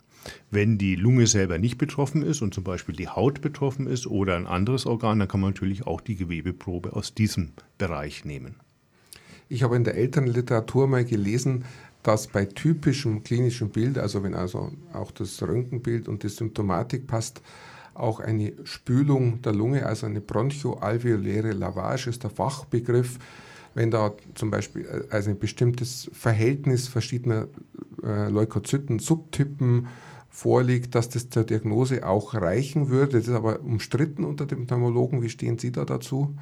Wenn 0.50 0.78
die 0.78 0.96
Lunge 0.96 1.26
selber 1.26 1.58
nicht 1.58 1.78
betroffen 1.78 2.22
ist 2.22 2.42
und 2.42 2.54
zum 2.54 2.64
Beispiel 2.64 2.94
die 2.94 3.08
Haut 3.08 3.40
betroffen 3.40 3.86
ist 3.86 4.06
oder 4.06 4.36
ein 4.36 4.46
anderes 4.46 4.86
Organ, 4.86 5.18
dann 5.18 5.28
kann 5.28 5.40
man 5.40 5.50
natürlich 5.50 5.86
auch 5.86 6.00
die 6.00 6.16
Gewebeprobe 6.16 6.94
aus 6.94 7.14
diesem 7.14 7.52
Bereich 7.78 8.24
nehmen. 8.24 8.56
Ich 9.48 9.62
habe 9.62 9.76
in 9.76 9.84
der 9.84 9.96
Elternliteratur 9.96 10.86
mal 10.86 11.04
gelesen, 11.04 11.64
dass 12.02 12.26
bei 12.26 12.44
typischem 12.44 13.22
klinischem 13.24 13.70
Bild, 13.70 13.98
also 13.98 14.22
wenn 14.22 14.34
also 14.34 14.72
auch 14.92 15.10
das 15.10 15.42
Röntgenbild 15.42 16.08
und 16.08 16.22
die 16.22 16.28
Symptomatik 16.28 17.06
passt, 17.06 17.40
auch 17.94 18.20
eine 18.20 18.52
Spülung 18.64 19.40
der 19.42 19.52
Lunge, 19.52 19.86
also 19.86 20.06
eine 20.06 20.20
bronchoalveoläre 20.20 21.52
Lavage 21.52 22.10
ist 22.10 22.22
der 22.22 22.30
Fachbegriff, 22.30 23.18
wenn 23.74 23.90
da 23.90 24.12
zum 24.34 24.50
Beispiel 24.50 24.84
äh, 24.84 25.04
also 25.10 25.30
ein 25.30 25.38
bestimmtes 25.38 26.10
Verhältnis 26.12 26.88
verschiedener 26.88 27.48
äh, 28.02 28.28
Leukozyten-Subtypen 28.28 29.88
vorliegt, 30.34 30.96
dass 30.96 31.08
das 31.08 31.30
zur 31.30 31.44
Diagnose 31.44 32.04
auch 32.04 32.34
reichen 32.34 32.88
würde. 32.88 33.18
Das 33.18 33.28
ist 33.28 33.34
aber 33.34 33.60
umstritten 33.60 34.24
unter 34.24 34.46
dem 34.46 34.66
Pneumologen. 34.66 35.22
Wie 35.22 35.28
stehen 35.28 35.58
Sie 35.58 35.70
da 35.70 35.84
dazu? 35.84 36.34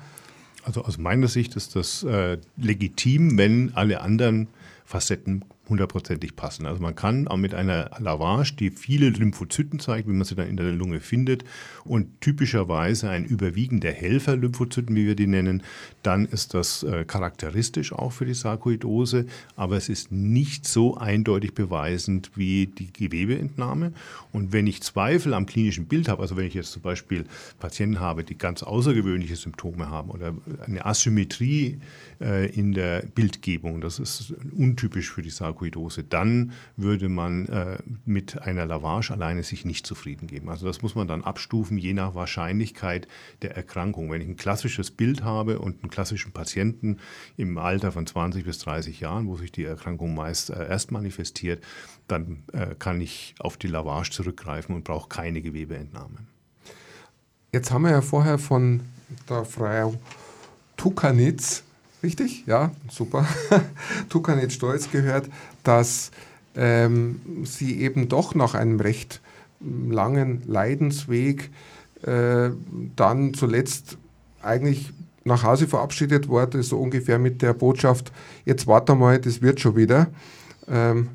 Also 0.64 0.82
aus 0.82 0.96
meiner 0.96 1.28
Sicht 1.28 1.56
ist 1.56 1.76
das 1.76 2.02
äh, 2.02 2.38
legitim, 2.56 3.36
wenn 3.36 3.72
alle 3.74 4.00
anderen 4.00 4.48
Facetten 4.86 5.44
hundertprozentig 5.72 6.36
passen. 6.36 6.66
Also 6.66 6.80
man 6.80 6.94
kann 6.94 7.26
auch 7.26 7.36
mit 7.36 7.54
einer 7.54 7.90
Lavage, 7.98 8.52
die 8.58 8.70
viele 8.70 9.08
Lymphozyten 9.08 9.80
zeigt, 9.80 10.06
wie 10.06 10.12
man 10.12 10.24
sie 10.24 10.34
dann 10.34 10.48
in 10.48 10.56
der 10.56 10.70
Lunge 10.70 11.00
findet, 11.00 11.44
und 11.84 12.20
typischerweise 12.20 13.08
ein 13.08 13.24
Überwiegen 13.24 13.80
der 13.80 13.92
Helfer-Lymphozyten, 13.92 14.94
wie 14.94 15.06
wir 15.06 15.16
die 15.16 15.26
nennen, 15.26 15.62
dann 16.02 16.26
ist 16.26 16.54
das 16.54 16.82
äh, 16.82 17.04
charakteristisch 17.04 17.92
auch 17.92 18.12
für 18.12 18.26
die 18.26 18.34
Sarkoidose, 18.34 19.26
aber 19.56 19.76
es 19.76 19.88
ist 19.88 20.12
nicht 20.12 20.66
so 20.66 20.96
eindeutig 20.96 21.54
beweisend 21.54 22.30
wie 22.36 22.66
die 22.66 22.92
Gewebeentnahme. 22.92 23.92
Und 24.32 24.52
wenn 24.52 24.66
ich 24.66 24.82
Zweifel 24.82 25.34
am 25.34 25.46
klinischen 25.46 25.86
Bild 25.86 26.08
habe, 26.08 26.22
also 26.22 26.36
wenn 26.36 26.46
ich 26.46 26.54
jetzt 26.54 26.72
zum 26.72 26.82
Beispiel 26.82 27.24
Patienten 27.58 27.98
habe, 27.98 28.24
die 28.24 28.36
ganz 28.36 28.62
außergewöhnliche 28.62 29.36
Symptome 29.36 29.88
haben 29.88 30.10
oder 30.10 30.34
eine 30.66 30.84
Asymmetrie 30.84 31.78
äh, 32.20 32.50
in 32.50 32.72
der 32.72 33.02
Bildgebung, 33.14 33.80
das 33.80 33.98
ist 33.98 34.34
untypisch 34.56 35.10
für 35.10 35.22
die 35.22 35.30
Sarkoidose, 35.30 35.61
Sarkoidose, 35.62 36.04
dann 36.04 36.52
würde 36.76 37.08
man 37.08 37.46
äh, 37.46 37.78
mit 38.04 38.42
einer 38.42 38.66
Lavage 38.66 39.12
alleine 39.12 39.42
sich 39.42 39.64
nicht 39.64 39.86
zufrieden 39.86 40.26
geben. 40.26 40.48
Also 40.48 40.66
das 40.66 40.82
muss 40.82 40.94
man 40.94 41.08
dann 41.08 41.22
abstufen, 41.22 41.78
je 41.78 41.92
nach 41.92 42.14
Wahrscheinlichkeit 42.14 43.06
der 43.42 43.56
Erkrankung. 43.56 44.10
Wenn 44.10 44.20
ich 44.20 44.28
ein 44.28 44.36
klassisches 44.36 44.90
Bild 44.90 45.22
habe 45.22 45.58
und 45.58 45.82
einen 45.82 45.90
klassischen 45.90 46.32
Patienten 46.32 46.98
im 47.36 47.58
Alter 47.58 47.92
von 47.92 48.06
20 48.06 48.44
bis 48.44 48.58
30 48.58 49.00
Jahren, 49.00 49.26
wo 49.26 49.36
sich 49.36 49.52
die 49.52 49.64
Erkrankung 49.64 50.14
meist 50.14 50.50
äh, 50.50 50.68
erst 50.68 50.90
manifestiert, 50.90 51.62
dann 52.08 52.42
äh, 52.52 52.74
kann 52.78 53.00
ich 53.00 53.34
auf 53.38 53.56
die 53.56 53.68
Lavage 53.68 54.10
zurückgreifen 54.10 54.74
und 54.74 54.84
brauche 54.84 55.08
keine 55.08 55.40
Gewebeentnahme. 55.40 56.18
Jetzt 57.52 57.70
haben 57.70 57.82
wir 57.82 57.90
ja 57.90 58.00
vorher 58.00 58.38
von 58.38 58.80
der 59.28 59.44
Frau 59.44 59.94
Tukanitz 60.76 61.62
Richtig? 62.02 62.44
Ja, 62.46 62.72
super. 62.90 63.26
Tukan 64.08 64.40
jetzt 64.40 64.54
stolz 64.54 64.90
gehört, 64.90 65.28
dass 65.62 66.10
ähm, 66.54 67.20
sie 67.44 67.80
eben 67.80 68.08
doch 68.08 68.34
nach 68.34 68.54
einem 68.54 68.80
recht 68.80 69.20
langen 69.60 70.42
Leidensweg 70.46 71.50
äh, 72.02 72.50
dann 72.96 73.34
zuletzt 73.34 73.96
eigentlich 74.42 74.92
nach 75.24 75.44
Hause 75.44 75.68
verabschiedet 75.68 76.28
wurde, 76.28 76.62
so 76.62 76.78
ungefähr 76.78 77.18
mit 77.18 77.42
der 77.42 77.52
Botschaft, 77.52 78.12
jetzt 78.44 78.66
warte 78.66 78.94
mal, 78.94 79.20
das 79.20 79.40
wird 79.40 79.60
schon 79.60 79.76
wieder. 79.76 80.08
Ähm, 80.68 81.08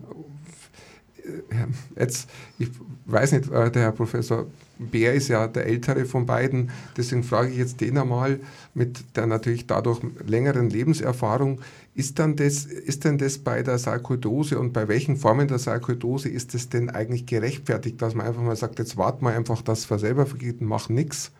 äh, 1.26 2.00
jetzt, 2.00 2.30
ich 2.58 2.70
weiß 3.06 3.34
nicht, 3.34 3.52
äh, 3.52 3.70
der 3.70 3.84
Herr 3.84 3.92
Professor 3.92 4.46
Bär 4.80 5.14
ist 5.14 5.28
ja 5.28 5.48
der 5.48 5.66
ältere 5.66 6.06
von 6.06 6.26
beiden, 6.26 6.70
deswegen 6.96 7.24
frage 7.24 7.50
ich 7.50 7.58
jetzt 7.58 7.82
den 7.82 7.98
einmal 7.98 8.40
mit 8.74 9.04
der 9.16 9.26
natürlich 9.26 9.66
dadurch 9.66 10.00
längeren 10.26 10.70
Lebenserfahrung, 10.70 11.60
ist, 11.98 12.20
dann 12.20 12.36
das, 12.36 12.66
ist 12.66 13.06
denn 13.06 13.18
das 13.18 13.40
bei 13.40 13.64
der 13.64 13.80
Sarkoidose 13.80 14.60
und 14.60 14.72
bei 14.72 14.88
welchen 14.88 15.18
Formen 15.18 15.48
der 15.48 15.58
Sarkoidose 15.58 16.30
ist 16.30 16.54
es 16.54 16.70
denn 16.70 16.92
eigentlich 16.92 17.26
gerechtfertigt, 17.26 18.00
dass 18.04 18.14
man 18.14 18.28
einfach 18.28 18.44
mal 18.44 18.56
sagt, 18.56 18.78
jetzt 18.78 18.98
warten 18.98 19.26
wir 19.26 19.32
einfach, 19.32 19.64
dass 19.64 19.90
wir 19.90 19.98
selber 19.98 20.28
vergeht 20.28 20.62
und 20.62 20.68
machen 20.68 20.94
nichts? 20.94 21.32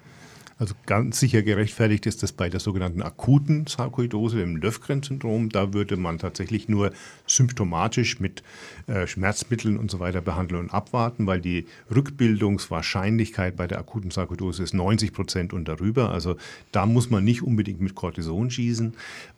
Also 0.58 0.74
ganz 0.88 1.20
sicher 1.20 1.44
gerechtfertigt 1.44 2.08
ist 2.08 2.24
das 2.24 2.32
bei 2.32 2.50
der 2.50 2.60
sogenannten 2.60 3.04
akuten 3.04 3.68
Sarkoidose, 3.68 4.38
dem 4.38 4.58
Löfgren-Syndrom. 4.58 5.50
Da 5.50 5.74
würde 5.74 5.98
man 5.98 6.18
tatsächlich 6.18 6.68
nur 6.68 6.92
symptomatisch 7.28 8.20
mit 8.20 8.42
äh, 8.88 9.06
Schmerzmitteln 9.06 9.78
und 9.78 9.92
so 9.92 10.00
weiter 10.00 10.22
behandeln 10.22 10.62
und 10.62 10.74
abwarten, 10.74 11.28
weil 11.28 11.42
die 11.42 11.68
Rückbildungswahrscheinlichkeit 11.94 13.58
bei 13.58 13.68
der 13.68 13.80
akuten 13.80 14.12
Sarkoidose 14.12 14.64
ist 14.64 14.74
90 14.74 15.12
Prozent 15.12 15.52
und 15.52 15.68
darüber. 15.68 16.12
Also 16.12 16.38
da 16.72 16.86
muss 16.86 17.10
man 17.10 17.26
nicht 17.26 17.42
unbedingt 17.42 17.82
mit 17.82 17.96
Cortison 17.96 18.50
schießen. 18.50 18.94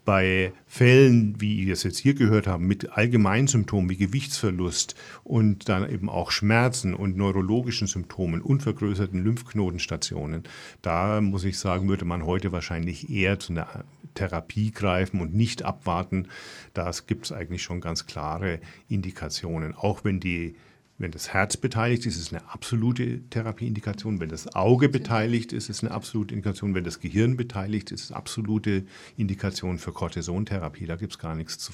Bei 0.05 0.53
Fällen, 0.67 1.41
wie 1.41 1.65
wir 1.65 1.73
es 1.73 1.81
jetzt 1.81 1.97
hier 1.97 2.13
gehört 2.13 2.45
haben, 2.45 2.67
mit 2.67 2.91
Allgemeinsymptomen 2.91 3.89
wie 3.89 3.97
Gewichtsverlust 3.97 4.93
und 5.23 5.67
dann 5.67 5.89
eben 5.89 6.09
auch 6.09 6.29
Schmerzen 6.29 6.93
und 6.93 7.17
neurologischen 7.17 7.87
Symptomen 7.87 8.41
und 8.41 8.61
vergrößerten 8.61 9.23
Lymphknotenstationen, 9.23 10.43
da 10.83 11.21
muss 11.21 11.43
ich 11.43 11.57
sagen, 11.57 11.89
würde 11.89 12.05
man 12.05 12.23
heute 12.23 12.51
wahrscheinlich 12.51 13.09
eher 13.09 13.39
zu 13.39 13.53
einer 13.53 13.83
Therapie 14.19 14.71
greifen 14.71 15.21
und 15.21 15.33
nicht 15.33 15.63
abwarten. 15.63 16.27
Da 16.73 16.91
gibt 17.07 17.25
es 17.25 17.31
eigentlich 17.31 17.63
schon 17.63 17.81
ganz 17.81 18.05
klare 18.05 18.59
Indikationen, 18.87 19.38
auch 19.45 20.03
wenn 20.03 20.19
die 20.19 20.55
wenn 20.99 21.11
das 21.11 21.33
Herz 21.33 21.55
beteiligt 21.55 22.05
ist, 22.05 22.17
ist 22.17 22.23
es 22.23 22.33
eine 22.33 22.49
absolute 22.49 23.21
Therapieindikation. 23.29 24.19
Wenn 24.19 24.27
das 24.27 24.53
Auge 24.53 24.89
beteiligt 24.89 25.53
ist, 25.53 25.69
ist 25.69 25.77
es 25.77 25.83
eine 25.83 25.93
absolute 25.93 26.33
Indikation. 26.33 26.75
Wenn 26.75 26.83
das 26.83 26.99
Gehirn 26.99 27.37
beteiligt 27.37 27.91
ist, 27.91 28.01
ist 28.01 28.09
es 28.09 28.11
absolute 28.11 28.83
Indikation 29.15 29.77
für 29.77 29.93
Cortisontherapie. 29.93 30.85
Da 30.85 30.97
gibt 30.97 31.13
es 31.13 31.17
gar 31.17 31.35
nichts 31.35 31.57
zu, 31.57 31.71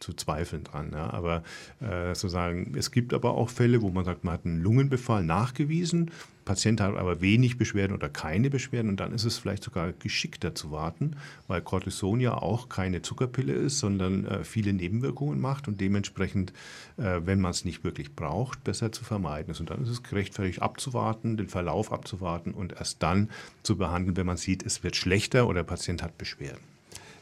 zu 0.00 0.14
zweifeln 0.14 0.64
dran. 0.64 0.92
Ja. 0.92 1.12
Aber 1.12 1.42
äh, 1.80 2.14
sozusagen, 2.14 2.74
es 2.74 2.90
gibt 2.90 3.12
aber 3.12 3.34
auch 3.34 3.50
Fälle, 3.50 3.82
wo 3.82 3.90
man 3.90 4.06
sagt, 4.06 4.24
man 4.24 4.32
hat 4.32 4.46
einen 4.46 4.62
Lungenbefall 4.62 5.24
nachgewiesen 5.24 6.10
Patient 6.44 6.80
hat 6.80 6.96
aber 6.96 7.20
wenig 7.20 7.58
Beschwerden 7.58 7.96
oder 7.96 8.08
keine 8.08 8.50
Beschwerden 8.50 8.90
und 8.90 9.00
dann 9.00 9.12
ist 9.12 9.24
es 9.24 9.38
vielleicht 9.38 9.64
sogar 9.64 9.92
geschickter 9.92 10.54
zu 10.54 10.70
warten, 10.70 11.16
weil 11.48 11.60
Cortison 11.60 12.20
ja 12.20 12.34
auch 12.34 12.68
keine 12.68 13.02
Zuckerpille 13.02 13.52
ist, 13.52 13.78
sondern 13.78 14.26
äh, 14.26 14.44
viele 14.44 14.72
Nebenwirkungen 14.72 15.40
macht 15.40 15.66
und 15.66 15.80
dementsprechend, 15.80 16.52
äh, 16.96 17.20
wenn 17.24 17.40
man 17.40 17.50
es 17.50 17.64
nicht 17.64 17.82
wirklich 17.82 18.14
braucht, 18.14 18.62
besser 18.62 18.92
zu 18.92 19.04
vermeiden 19.04 19.50
ist. 19.50 19.60
Und 19.60 19.70
dann 19.70 19.82
ist 19.82 19.88
es 19.88 20.02
gerechtfertigt 20.02 20.62
abzuwarten, 20.62 21.36
den 21.36 21.48
Verlauf 21.48 21.92
abzuwarten 21.92 22.52
und 22.52 22.74
erst 22.74 23.02
dann 23.02 23.30
zu 23.62 23.76
behandeln, 23.76 24.16
wenn 24.16 24.26
man 24.26 24.36
sieht, 24.36 24.64
es 24.64 24.84
wird 24.84 24.96
schlechter 24.96 25.48
oder 25.48 25.64
der 25.64 25.64
Patient 25.64 26.02
hat 26.02 26.18
Beschwerden. 26.18 26.60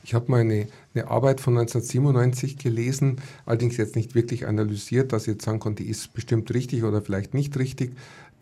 Ich 0.05 0.15
habe 0.15 0.31
mal 0.31 0.41
eine, 0.41 0.67
eine, 0.95 1.07
Arbeit 1.09 1.41
von 1.41 1.57
1997 1.57 2.59
gelesen, 2.59 3.21
allerdings 3.47 3.77
jetzt 3.77 3.95
nicht 3.95 4.17
wirklich 4.17 4.47
analysiert, 4.47 5.13
dass 5.13 5.23
ich 5.23 5.35
jetzt 5.35 5.45
sagen 5.45 5.61
konnte, 5.61 5.85
ist 5.85 6.13
bestimmt 6.13 6.53
richtig 6.53 6.83
oder 6.83 7.03
vielleicht 7.03 7.35
nicht 7.35 7.57
richtig. 7.57 7.93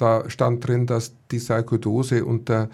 Da 0.00 0.30
stand 0.30 0.66
drin, 0.66 0.86
dass 0.86 1.14
die 1.30 1.38
Sarkoidose 1.38 2.24
unter 2.24 2.70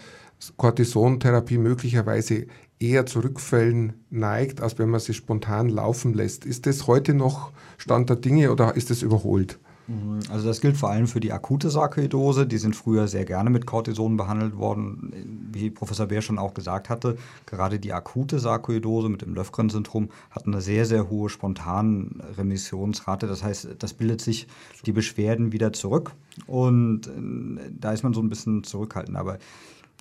Cortisontherapie 0.56 1.58
möglicherweise 1.58 2.46
eher 2.78 3.04
zu 3.06 3.18
Rückfällen 3.18 3.94
neigt, 4.10 4.60
als 4.60 4.78
wenn 4.78 4.90
man 4.90 5.00
sie 5.00 5.12
spontan 5.12 5.68
laufen 5.68 6.14
lässt. 6.14 6.44
Ist 6.44 6.66
das 6.66 6.86
heute 6.86 7.14
noch 7.14 7.50
Stand 7.78 8.10
der 8.10 8.16
Dinge 8.16 8.52
oder 8.52 8.76
ist 8.76 8.90
das 8.90 9.02
überholt? 9.02 9.58
Mhm. 9.88 10.20
Also 10.30 10.48
das 10.48 10.60
gilt 10.60 10.76
vor 10.76 10.90
allem 10.90 11.06
für 11.06 11.20
die 11.20 11.32
akute 11.32 11.70
Sarkoidose. 11.70 12.46
Die 12.46 12.58
sind 12.58 12.74
früher 12.74 13.08
sehr 13.08 13.24
gerne 13.24 13.50
mit 13.50 13.66
Cortison 13.66 14.16
behandelt 14.16 14.56
worden. 14.56 15.48
Wie 15.52 15.70
Professor 15.70 16.06
Beer 16.06 16.22
schon 16.22 16.38
auch 16.38 16.54
gesagt 16.54 16.88
hatte, 16.88 17.16
gerade 17.46 17.78
die 17.78 17.92
akute 17.92 18.38
Sarkoidose 18.38 19.08
mit 19.08 19.22
dem 19.22 19.34
Löfgren-Syndrom 19.34 20.10
hat 20.30 20.46
eine 20.46 20.60
sehr, 20.60 20.86
sehr 20.86 21.08
hohe 21.08 21.28
spontane 21.28 22.08
Remissionsrate. 22.36 23.26
Das 23.26 23.42
heißt, 23.42 23.76
das 23.78 23.94
bildet 23.94 24.20
sich 24.20 24.46
die 24.84 24.92
Beschwerden 24.92 25.52
wieder 25.52 25.72
zurück 25.72 26.12
und 26.46 27.06
äh, 27.06 27.70
da 27.78 27.92
ist 27.92 28.02
man 28.02 28.14
so 28.14 28.20
ein 28.20 28.28
bisschen 28.28 28.64
zurückhaltend. 28.64 29.16
Aber 29.16 29.38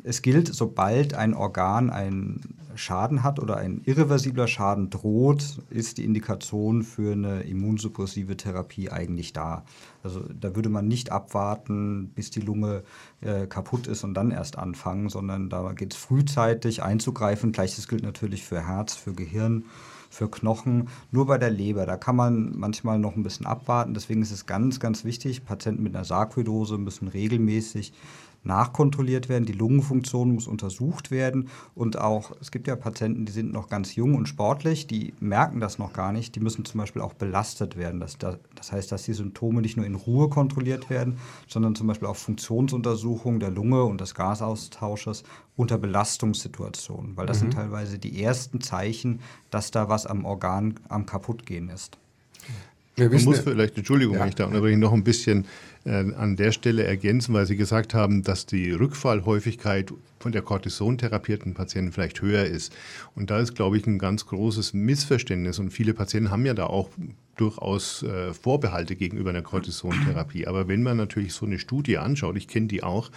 es 0.04 0.22
gilt, 0.22 0.54
sobald 0.54 1.14
ein 1.14 1.34
Organ 1.34 1.90
einen 1.90 2.42
Schaden 2.76 3.24
hat 3.24 3.40
oder 3.40 3.58
ein 3.58 3.82
irreversibler 3.86 4.48
Schaden 4.48 4.90
droht, 4.90 5.62
ist 5.70 5.98
die 5.98 6.06
Indikation 6.06 6.84
für 6.84 7.14
eine 7.14 7.42
immunsuppressive 7.42 8.38
Therapie 8.38 8.90
eigentlich 8.92 9.34
da. 9.34 9.64
Also 10.04 10.22
da 10.40 10.56
würde 10.56 10.70
man 10.70 10.88
nicht 10.88 11.12
abwarten, 11.12 12.12
bis 12.16 12.32
die 12.32 12.42
Lunge 12.42 12.84
äh, 13.22 13.48
kaputt 13.48 13.88
ist 13.88 14.04
und 14.04 14.14
dann 14.14 14.32
erst 14.32 14.58
anfangen, 14.58 15.10
sondern 15.10 15.50
da 15.50 15.74
geht 15.74 15.94
es 15.94 16.00
frühzeitig 16.00 16.84
einzugreifen. 16.84 17.52
Gleiches 17.52 17.88
gilt 17.88 18.04
natürlich 18.04 18.44
für 18.44 18.68
Herz, 18.68 18.96
für 18.96 19.14
Gehirn 19.14 19.66
für 20.16 20.30
Knochen, 20.30 20.88
nur 21.12 21.26
bei 21.26 21.38
der 21.38 21.50
Leber. 21.50 21.86
Da 21.86 21.98
kann 21.98 22.16
man 22.16 22.58
manchmal 22.58 23.00
noch 23.00 23.16
ein 23.16 23.24
bisschen 23.24 23.46
abwarten. 23.46 23.94
Deswegen 23.94 24.22
ist 24.22 24.32
es 24.32 24.46
ganz, 24.46 24.80
ganz 24.80 25.04
wichtig, 25.04 25.44
Patienten 25.46 25.84
mit 25.84 25.94
einer 25.94 26.06
Sarkoidose 26.06 26.78
müssen 26.78 27.10
regelmäßig 27.10 27.92
nachkontrolliert 28.46 29.30
werden, 29.30 29.46
die 29.46 29.54
Lungenfunktion 29.54 30.34
muss 30.34 30.48
untersucht 30.48 31.12
werden 31.12 31.50
und 31.74 32.00
auch, 32.00 32.32
es 32.40 32.52
gibt 32.52 32.68
ja 32.68 32.76
Patienten, 32.76 33.26
die 33.26 33.32
sind 33.32 33.52
noch 33.52 33.70
ganz 33.70 33.96
jung 33.96 34.16
und 34.16 34.28
sportlich, 34.28 34.88
die 34.88 35.14
merken 35.20 35.60
das 35.60 35.80
noch 35.80 35.94
gar 35.94 36.12
nicht, 36.12 36.36
die 36.36 36.40
müssen 36.40 36.66
zum 36.66 36.80
Beispiel 36.80 37.02
auch 37.02 37.14
belastet 37.14 37.76
werden. 37.76 38.00
Das, 38.00 38.18
das 38.18 38.72
heißt, 38.72 38.92
dass 38.92 39.04
die 39.04 39.14
Symptome 39.14 39.62
nicht 39.62 39.78
nur 39.78 39.86
in 39.86 39.96
Ruhe 39.96 40.30
kontrolliert 40.30 40.90
werden, 40.90 41.18
sondern 41.48 41.76
zum 41.76 41.88
Beispiel 41.88 42.08
auch 42.08 42.16
Funktionsuntersuchungen 42.16 43.40
der 43.40 43.52
Lunge 43.52 43.84
und 43.84 44.00
des 44.02 44.16
Gasaustausches 44.16 45.24
unter 45.56 45.78
Belastungssituationen, 45.78 47.18
weil 47.18 47.26
das 47.26 47.38
mhm. 47.38 47.42
sind 47.42 47.54
teilweise 47.54 47.98
die 47.98 48.22
ersten 48.22 48.62
Zeichen, 48.62 49.22
dass 49.50 49.72
da 49.72 49.90
was 49.90 50.06
am 50.06 50.26
Organ 50.26 50.76
am 50.90 51.06
kaputtgehen 51.06 51.70
ist. 51.70 51.98
Man 52.98 53.24
muss 53.24 53.40
vielleicht, 53.40 53.78
Entschuldigung, 53.78 54.16
ja. 54.16 54.22
wenn 54.22 54.30
ich 54.30 54.36
da 54.36 54.46
unterbreche, 54.46 54.78
noch 54.78 54.94
ein 54.94 55.04
bisschen 55.04 55.46
an 55.86 56.36
der 56.36 56.52
Stelle 56.52 56.84
ergänzen, 56.84 57.34
weil 57.34 57.46
Sie 57.46 57.56
gesagt 57.56 57.94
haben, 57.94 58.24
dass 58.24 58.48
die 58.48 58.72
Rückfallhäufigkeit 58.72 59.94
von 60.20 60.32
der 60.32 60.42
Cortison-therapierten 60.42 61.54
Patienten 61.54 61.92
vielleicht 61.92 62.22
höher 62.22 62.46
ist. 62.46 62.76
Und 63.14 63.30
da 63.30 63.40
ist, 63.40 63.54
glaube 63.54 63.78
ich, 63.78 63.86
ein 63.86 64.00
ganz 64.00 64.26
großes 64.26 64.74
Missverständnis. 64.74 65.60
Und 65.60 65.70
viele 65.70 65.94
Patienten 65.94 66.32
haben 66.32 66.46
ja 66.48 66.56
da 66.56 66.66
auch 66.66 66.90
durchaus 67.36 68.04
äh, 68.04 68.34
Vorbehalte 68.34 68.96
gegenüber 68.96 69.30
einer 69.30 69.42
Cortisontherapie. 69.42 70.48
Aber 70.48 70.68
wenn 70.68 70.84
man 70.84 70.98
natürlich 70.98 71.34
so 71.34 71.46
eine 71.46 71.60
Studie 71.60 71.98
anschaut, 71.98 72.38
ich 72.38 72.48
kenne 72.48 72.68
die 72.68 72.82
auch, 72.82 73.12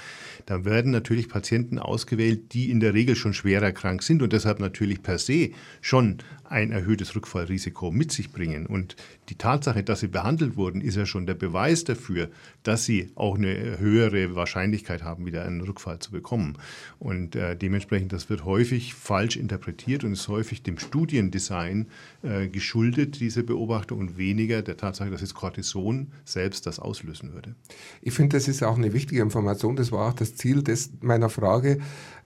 dann 0.46 0.64
werden 0.64 0.90
natürlich 0.90 1.28
Patienten 1.28 1.78
ausgewählt, 1.78 2.52
die 2.52 2.70
in 2.70 2.80
der 2.80 2.94
Regel 2.94 3.16
schon 3.16 3.32
schwerer 3.32 3.72
krank 3.72 4.02
sind 4.02 4.22
und 4.22 4.32
deshalb 4.32 4.60
natürlich 4.60 5.02
per 5.02 5.18
se 5.18 5.50
schon 5.80 6.18
ein 6.44 6.72
erhöhtes 6.72 7.14
Rückfallrisiko 7.14 7.90
mit 7.90 8.10
sich 8.10 8.32
bringen. 8.32 8.66
Und 8.66 8.96
die 9.28 9.36
Tatsache, 9.36 9.82
dass 9.82 10.00
sie 10.00 10.08
behandelt 10.08 10.56
wurden, 10.56 10.80
ist 10.80 10.96
ja 10.96 11.06
schon 11.06 11.26
der 11.26 11.34
Beweis 11.34 11.84
dafür, 11.84 12.28
dass 12.62 12.84
sie 12.84 13.10
auch 13.14 13.36
eine 13.36 13.78
höhere 13.78 14.34
Wahrscheinlichkeit 14.34 15.02
haben, 15.02 15.26
wieder 15.26 15.44
einen 15.44 15.60
Rückfall 15.60 15.98
zu 15.98 16.10
bekommen. 16.10 16.58
Und 16.98 17.36
äh, 17.36 17.56
dementsprechend, 17.56 18.12
das 18.12 18.28
wird 18.28 18.44
häufig 18.44 18.94
falsch 18.94 19.36
interpretiert 19.36 20.04
und 20.04 20.12
ist 20.12 20.28
häufig 20.28 20.62
dem 20.62 20.78
Studiendesign 20.78 21.86
äh, 22.22 22.48
geschuldet, 22.48 23.20
diese 23.20 23.42
Beobachtung, 23.42 23.98
und 23.98 24.18
weniger 24.18 24.62
der 24.62 24.76
Tatsache, 24.76 25.10
dass 25.10 25.20
jetzt 25.20 25.34
Cortison 25.34 26.12
selbst 26.24 26.66
das 26.66 26.78
auslösen 26.78 27.32
würde. 27.32 27.54
Ich 28.02 28.14
finde, 28.14 28.36
das 28.36 28.48
ist 28.48 28.62
auch 28.62 28.76
eine 28.76 28.92
wichtige 28.92 29.22
Information. 29.22 29.76
Das 29.76 29.92
war 29.92 30.08
auch 30.08 30.14
das 30.14 30.34
Ziel 30.34 30.62
des, 30.62 30.90
meiner 31.00 31.30
Frage, 31.30 31.78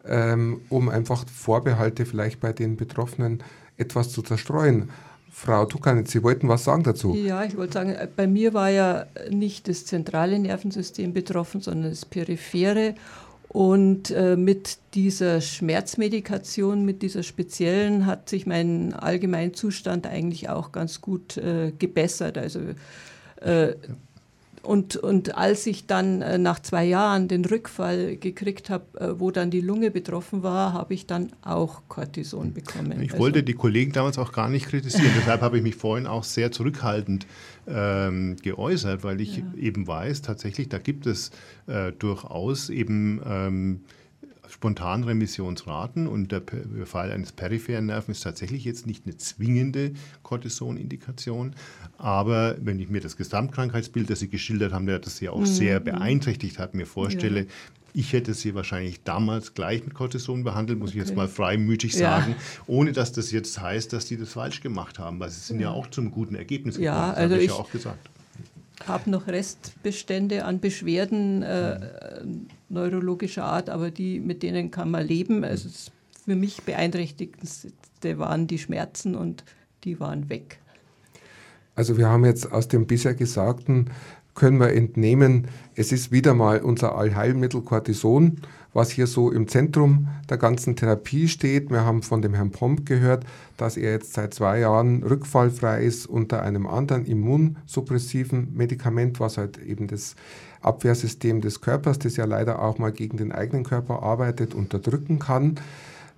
ähm, 0.05 0.61
um 0.69 0.89
einfach 0.89 1.25
Vorbehalte 1.29 2.07
vielleicht 2.07 2.41
bei 2.41 2.53
den 2.53 2.77
Betroffenen 2.77 3.43
etwas 3.77 4.11
zu 4.11 4.23
zerstreuen. 4.23 4.91
Frau 5.45 5.67
Tukanitz, 5.67 6.13
Sie 6.13 6.23
wollten 6.23 6.49
was 6.49 6.63
sagen 6.63 6.85
dazu? 6.85 7.17
Ja, 7.17 7.43
ich 7.43 7.57
wollte 7.57 7.73
sagen, 7.73 7.91
äh, 7.91 8.07
bei 8.15 8.29
mir 8.29 8.55
war 8.55 8.71
ja 8.71 9.07
nicht 9.29 9.67
das 9.67 9.85
zentrale 9.85 10.39
Nervensystem 10.39 11.13
betroffen, 11.13 11.61
sondern 11.61 11.91
das 11.91 12.05
periphere. 12.05 12.95
Und 13.49 14.13
äh, 14.13 14.37
mit 14.37 14.79
dieser 14.95 15.41
Schmerzmedikation, 15.41 16.85
mit 16.85 17.03
dieser 17.03 17.25
speziellen, 17.25 18.07
hat 18.07 18.29
sich 18.29 18.47
mein 18.47 18.95
Allgemeinzustand 18.95 20.07
eigentlich 20.07 20.49
auch 20.49 20.71
ganz 20.71 21.01
gut 21.01 21.37
äh, 21.39 21.73
gebessert. 21.77 22.39
Also 22.39 22.61
äh, 23.41 23.75
und, 24.63 24.97
und 24.97 25.37
als 25.37 25.67
ich 25.67 25.87
dann 25.87 26.23
äh, 26.23 26.39
nach 26.39 26.61
zwei 26.61 26.85
Jahren 26.85 27.27
den 27.27 27.45
Rückfall 27.45 28.17
gekriegt 28.17 28.71
habe, 28.71 28.85
äh, 28.99 29.21
wo 29.21 29.31
dann 29.33 29.51
die 29.51 29.61
Lunge 29.61 29.91
betroffen 29.91 30.43
war, 30.43 30.73
habe 30.73 30.95
ich 30.95 31.07
dann 31.07 31.31
auch 31.43 31.83
Cortison 31.89 32.55
bekommen. 32.55 33.03
Ich 33.03 33.13
also, 33.13 33.23
wollte 33.23 33.43
die 33.43 33.55
Kollegen 33.55 33.93
damals 33.93 34.19
auch 34.19 34.33
gar 34.33 34.49
nicht 34.49 34.67
kritisieren. 34.67 35.11
Deshalb 35.17 35.41
habe 35.41 35.57
ich 35.57 35.63
mich 35.65 35.75
vorhin 35.75 36.07
auch 36.07 36.23
sehr 36.23 36.53
zurückhaltend 36.53 37.27
ähm, 37.67 38.37
geäußert, 38.41 39.03
weil 39.03 39.21
ich 39.21 39.39
ja. 39.39 39.45
eben 39.59 39.87
weiß, 39.87 40.23
tatsächlich, 40.23 40.69
da 40.69 40.79
gibt 40.79 41.07
es 41.07 41.33
äh, 41.67 41.91
durchaus 41.93 42.71
eben 42.71 43.21
ähm, 43.27 43.81
Spontanremissionsraten 44.53 46.07
und 46.07 46.31
der 46.31 46.41
Befall 46.41 47.11
eines 47.11 47.33
peripheren 47.33 47.87
Nerven 47.87 48.13
ist 48.13 48.21
tatsächlich 48.23 48.65
jetzt 48.65 48.87
nicht 48.87 49.07
eine 49.07 49.17
zwingende 49.17 49.93
Cortison-Indikation. 50.23 51.55
Aber 51.97 52.57
wenn 52.61 52.79
ich 52.79 52.91
mir 52.91 53.01
das 53.01 53.17
Gesamtkrankheitsbild, 53.17 54.11
das 54.11 54.21
Sie 54.21 54.29
geschildert 54.29 54.75
haben, 54.75 54.87
das 54.87 55.17
Sie 55.17 55.31
auch 55.31 55.41
mhm. 55.41 55.47
sehr 55.47 55.81
beeinträchtigt 55.81 56.59
hat, 56.59 56.75
mir 56.75 56.87
vorstelle, 56.87 57.41
ja. 57.41 57.47
Ich 57.95 58.15
hätte 58.15 58.33
sie 58.33 58.55
wahrscheinlich 58.55 59.03
damals 59.03 59.53
gleich 59.53 59.85
mit 59.85 59.93
Cortison 59.93 60.45
behandelt, 60.45 60.79
muss 60.79 60.93
okay. 60.93 61.01
ich 61.01 61.09
jetzt 61.09 61.15
mal 61.15 61.29
freimütig 61.29 61.95
sagen, 61.95 62.37
ja. 62.39 62.63
ohne 62.67 62.93
dass 62.93 63.13
das 63.13 63.31
jetzt 63.33 63.61
heißt, 63.61 63.93
dass 63.93 64.07
die 64.07 64.17
das 64.17 64.33
falsch 64.33 64.63
gemacht 64.63 64.99
haben, 64.99 65.21
weil 65.21 65.29
sie 65.29 65.41
sind 65.41 65.61
ja, 65.61 65.69
ja 65.69 65.75
auch 65.75 65.89
zum 65.89 66.11
guten 66.11 66.35
Ergebnis 66.35 66.77
gekommen, 66.77 66.87
ja, 66.87 67.13
also 67.13 67.35
habe 67.35 67.45
ich, 67.45 67.51
ich 67.51 67.55
ja 67.55 67.63
auch 67.63 67.71
gesagt 67.71 68.09
habe 68.89 69.11
noch 69.11 69.27
Restbestände 69.27 70.45
an 70.45 70.61
Beschwerden 70.61 71.43
äh, 71.43 71.81
neurologischer 72.69 73.45
Art, 73.45 73.71
aber 73.71 73.91
die, 73.91 74.21
mit 74.21 74.43
denen 74.43 74.71
kann 74.71 74.91
man 74.91 75.07
leben. 75.07 75.45
Also 75.45 75.69
für 76.25 76.37
mich 76.37 76.63
beeinträchtigendste 76.63 78.19
waren 78.19 78.47
die 78.47 78.59
Schmerzen 78.59 79.15
und 79.15 79.45
die 79.85 80.01
waren 80.01 80.29
weg. 80.29 80.59
Also 81.75 81.97
wir 81.97 82.09
haben 82.09 82.25
jetzt 82.25 82.53
aus 82.53 82.69
dem 82.69 82.87
bisher 82.87 83.15
Gesagten, 83.15 83.91
können 84.35 84.61
wir 84.61 84.73
entnehmen, 84.73 85.49
es 85.75 85.93
ist 85.93 86.11
wieder 86.11 86.35
mal 86.35 86.61
unser 86.61 86.95
Allheilmittel 86.95 87.63
Cortison 87.63 88.41
was 88.73 88.91
hier 88.91 89.07
so 89.07 89.31
im 89.31 89.49
Zentrum 89.49 90.09
der 90.31 90.39
ganzen 90.39 90.77
Therapie 90.77 91.29
steht. 91.29 91.71
Wir 91.71 91.85
haben 91.85 92.03
von 92.03 92.23
dem 92.23 92.35
Herrn 92.35 92.51
Pomp 92.51 92.87
gehört, 92.87 93.25
dass 93.57 93.77
er 93.77 93.93
jetzt 93.93 94.15
seit 94.15 94.35
zwei 94.35 94.61
Jahren 94.61 95.03
rückfallfrei 95.03 95.83
ist 95.85 96.07
unter 96.07 96.43
einem 96.43 96.67
anderen 96.67 97.05
immunsuppressiven 97.05 98.55
Medikament, 98.55 99.21
was 99.21 99.37
halt 99.37 99.59
eben 99.59 99.89
das 99.89 100.15
Abwehrsystem 100.63 101.41
des 101.41 101.61
Körpers, 101.61 101.99
das 101.99 102.17
ja 102.17 102.25
leider 102.25 102.63
auch 102.63 102.79
mal 102.79 102.93
gegen 102.93 103.17
den 103.17 103.33
eigenen 103.33 103.65
Körper 103.65 104.03
arbeitet, 104.03 104.55
unterdrücken 104.55 105.19
kann. 105.19 105.57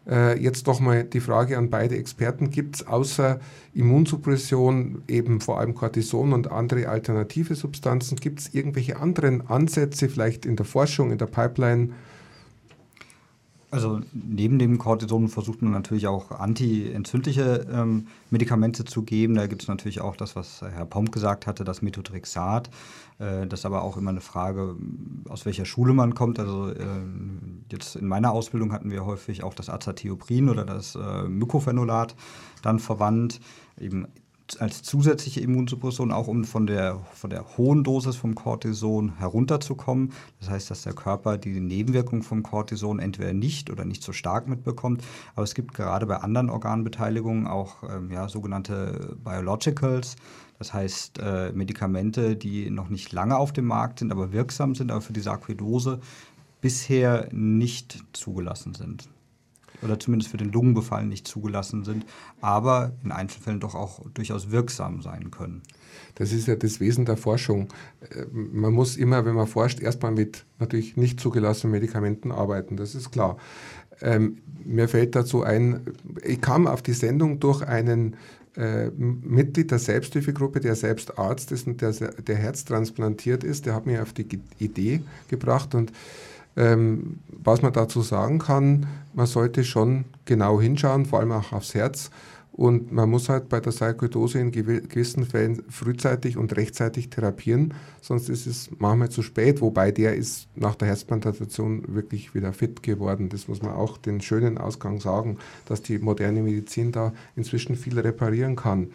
Äh, 0.07 0.39
jetzt 0.39 0.67
nochmal 0.67 1.05
die 1.05 1.21
Frage 1.21 1.57
an 1.57 1.71
beide 1.71 1.97
Experten. 1.97 2.51
Gibt 2.51 2.77
es 2.77 2.87
außer 2.87 3.41
Immunsuppression, 3.73 5.03
eben 5.09 5.41
vor 5.41 5.59
allem 5.59 5.75
Cortison 5.75 6.33
und 6.35 6.53
andere 6.53 6.89
alternative 6.89 7.55
Substanzen, 7.55 8.17
gibt 8.17 8.41
es 8.41 8.55
irgendwelche 8.55 9.01
anderen 9.01 9.49
Ansätze, 9.49 10.09
vielleicht 10.09 10.45
in 10.45 10.57
der 10.57 10.67
Forschung, 10.67 11.11
in 11.11 11.19
der 11.19 11.27
Pipeline, 11.27 11.91
also 13.75 14.01
neben 14.13 14.61
dem 14.61 14.79
Cortison 14.79 15.29
versucht 15.29 15.61
man 15.61 15.73
natürlich 15.73 16.07
auch 16.07 16.31
antientzündliche 16.31 17.67
ähm, 17.73 18.07
Medikamente 18.31 18.85
zu 18.85 19.03
geben. 19.03 19.35
Da 19.35 19.49
gibt 19.49 19.63
es 19.63 19.69
natürlich 19.69 20.01
auch 20.01 20.15
das, 20.15 20.37
was 20.37 20.63
Herr 20.63 20.87
Pomp 20.87 21.11
gesagt 21.11 21.49
hatte, 21.49 21.65
das 21.65 21.83
Methotrexat. 21.83 22.71
Äh, 23.19 23.49
das 23.49 23.61
ist 23.61 23.67
aber 23.67 23.83
auch 23.83 23.97
immer 23.97 24.11
eine 24.11 24.21
Frage, 24.21 24.77
aus 25.29 25.45
welcher 25.45 25.65
Schule 25.65 25.93
man 25.93 26.15
kommt. 26.15 26.39
Also 26.39 26.71
äh, 26.71 26.85
jetzt 27.73 27.97
in 27.97 28.07
meiner 28.07 28.31
Ausbildung 28.31 28.73
hatten 28.73 28.93
wir 28.93 29.05
häufig 29.05 29.43
auch 29.43 29.55
das 29.55 29.69
Azathioprin 29.69 30.49
oder 30.49 30.65
das 30.65 30.95
äh, 30.95 31.25
Mycophenolate 31.25 32.15
dann 32.63 32.79
verwandt. 32.79 33.41
Eben 33.81 34.07
als 34.59 34.83
zusätzliche 34.83 35.41
Immunsuppression, 35.41 36.13
auch 36.13 36.29
um 36.29 36.45
von 36.45 36.67
der, 36.67 37.01
von 37.15 37.31
der 37.31 37.57
hohen 37.57 37.83
Dosis 37.83 38.17
vom 38.17 38.35
Cortison 38.35 39.17
herunterzukommen. 39.19 40.13
Das 40.41 40.51
heißt, 40.51 40.71
dass 40.71 40.83
der 40.83 40.93
Körper 40.93 41.39
die 41.39 41.61
Nebenwirkung 41.61 42.23
vom 42.23 42.43
Cortison 42.43 42.99
entweder 42.99 43.33
nicht 43.33 43.71
oder 43.71 43.85
nicht 43.85 44.03
so 44.03 44.13
stark 44.13 44.47
mitbekommt. 44.47 45.03
Aber 45.35 45.45
es 45.45 45.55
gibt 45.55 45.75
gerade 45.75 46.07
bei 46.07 46.19
anderen 46.19 46.51
Organbeteiligungen 46.51 47.47
auch 47.47 47.83
ähm, 47.89 48.11
ja, 48.11 48.29
sogenannte 48.29 49.17
Biologicals, 49.25 50.17
das 50.59 50.73
heißt 50.73 51.19
äh, 51.19 51.53
Medikamente, 51.53 52.37
die 52.37 52.71
noch 52.71 52.89
nicht 52.89 53.13
lange 53.13 53.37
auf 53.37 53.53
dem 53.53 53.67
Markt 53.67 53.99
sind, 53.99 54.13
aber 54.13 54.33
wirksam 54.33 54.75
sind, 54.75 54.91
aber 54.91 55.01
für 55.01 55.13
die 55.13 55.21
Sarkoidose 55.21 56.01
bisher 56.61 57.29
nicht 57.33 58.03
zugelassen 58.13 58.75
sind. 58.75 59.09
Oder 59.85 60.01
zumindest 60.01 60.31
für 60.31 60.37
den 60.37 60.51
Lungenbefall 60.51 61.05
nicht 61.05 61.29
zugelassen 61.29 61.85
sind, 61.85 62.07
aber 62.41 62.93
in 63.05 63.13
Einzelfällen 63.13 63.61
doch 63.61 63.75
auch 63.75 64.01
durchaus 64.15 64.51
wirksam 64.51 65.03
sein 65.03 65.31
können. 65.31 65.63
Das 66.15 66.33
ist 66.33 66.49
ja 66.49 66.57
das 66.57 66.81
Wesen 66.81 67.05
der 67.05 67.17
Forschung. 67.17 67.69
Äh, 68.11 68.25
man 68.33 68.73
muss 68.73 68.97
immer, 68.97 69.25
wenn 69.25 69.35
man 69.35 69.47
forscht, 69.47 69.81
erstmal 69.81 70.13
mit 70.13 70.45
natürlich 70.59 70.97
nicht 70.97 71.21
zugelassenen 71.21 71.73
Medikamenten 71.73 72.33
arbeiten, 72.33 72.77
das 72.77 72.95
ist 72.95 73.13
klar. 73.13 73.37
Ähm, 74.01 74.39
mir 74.65 74.89
fällt 74.89 75.15
dazu 75.15 75.43
ein, 75.43 75.81
ich 76.25 76.41
kam 76.41 76.67
auf 76.67 76.83
die 76.83 76.95
Sendung 76.95 77.39
durch 77.39 77.63
einen 77.63 78.17
äh, 78.57 78.91
Mitglied 78.91 79.71
der 79.71 79.79
Selbsthilfegruppe, 79.79 80.61
der 80.61 80.77
selbst 80.77 81.19
Arzt 81.19 81.53
ist 81.53 81.67
und 81.67 81.81
der, 81.81 81.93
der 81.93 82.37
Herz 82.37 82.65
transplantiert 82.65 83.45
ist, 83.45 83.67
der 83.67 83.75
hat 83.75 83.87
mich 83.87 83.99
auf 83.99 84.13
die 84.13 84.41
Idee 84.59 85.03
gebracht 85.29 85.75
und 85.75 85.93
ähm, 86.57 87.19
was 87.29 87.63
man 87.63 87.73
dazu 87.73 88.03
sagen 88.03 88.39
kann, 88.39 88.87
man 89.13 89.27
sollte 89.27 89.65
schon 89.65 90.05
genau 90.25 90.61
hinschauen, 90.61 91.07
vor 91.07 91.21
allem 91.21 91.33
auch 91.33 91.53
aufs 91.53 91.75
Herz 91.75 92.11
und 92.57 92.93
man 92.93 93.11
muss 93.11 93.29
halt 93.29 93.49
bei 93.49 93.59
der 93.59 93.73
Sarkoidose 93.73 94.39
in 94.39 94.53
gewissen 94.53 95.27
Fällen 95.27 95.65
frühzeitig 95.69 96.37
und 96.37 96.55
rechtzeitig 96.55 97.11
therapieren, 97.11 97.75
sonst 98.01 98.29
ist 98.29 98.47
es 98.47 98.71
manchmal 98.79 99.09
zu 99.09 99.23
spät, 99.23 99.61
wobei 99.61 99.91
der 99.91 100.15
ist 100.15 100.47
nach 100.55 100.77
der 100.77 100.87
Herzplantation 100.87 101.83
wirklich 101.89 102.33
wieder 102.33 102.53
fit 102.53 102.85
geworden. 102.85 103.29
Das 103.29 103.49
muss 103.49 103.61
man 103.61 103.73
auch 103.73 103.99
den 103.99 104.21
schönen 104.21 104.57
Ausgang 104.57 105.01
sagen, 105.01 105.39
dass 105.67 105.83
die 105.83 105.99
moderne 105.99 106.43
Medizin 106.43 106.93
da 106.93 107.13
inzwischen 107.35 107.75
viel 107.75 107.99
reparieren 107.99 108.55
kann. 108.55 108.93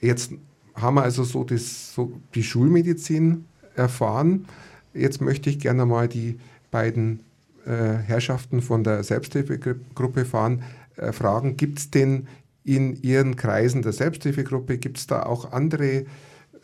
Jetzt 0.00 0.32
haben 0.74 0.96
wir 0.96 1.04
also 1.04 1.22
so, 1.22 1.44
das, 1.44 1.94
so 1.94 2.12
die 2.34 2.42
Schulmedizin 2.42 3.44
erfahren. 3.76 4.46
Jetzt 4.94 5.20
möchte 5.20 5.48
ich 5.48 5.60
gerne 5.60 5.86
mal 5.86 6.08
die 6.08 6.40
beiden 6.74 7.20
äh, 7.66 7.70
Herrschaften 7.70 8.60
von 8.60 8.82
der 8.82 9.04
Selbsthilfegruppe 9.04 10.24
fahren, 10.24 10.64
äh, 10.96 11.12
fragen, 11.12 11.56
gibt 11.56 11.78
es 11.78 11.90
denn 11.92 12.26
in 12.64 13.00
Ihren 13.00 13.36
Kreisen 13.36 13.82
der 13.82 13.92
Selbsthilfegruppe, 13.92 14.78
gibt 14.78 14.98
es 14.98 15.06
da 15.06 15.22
auch 15.22 15.52
andere 15.52 16.04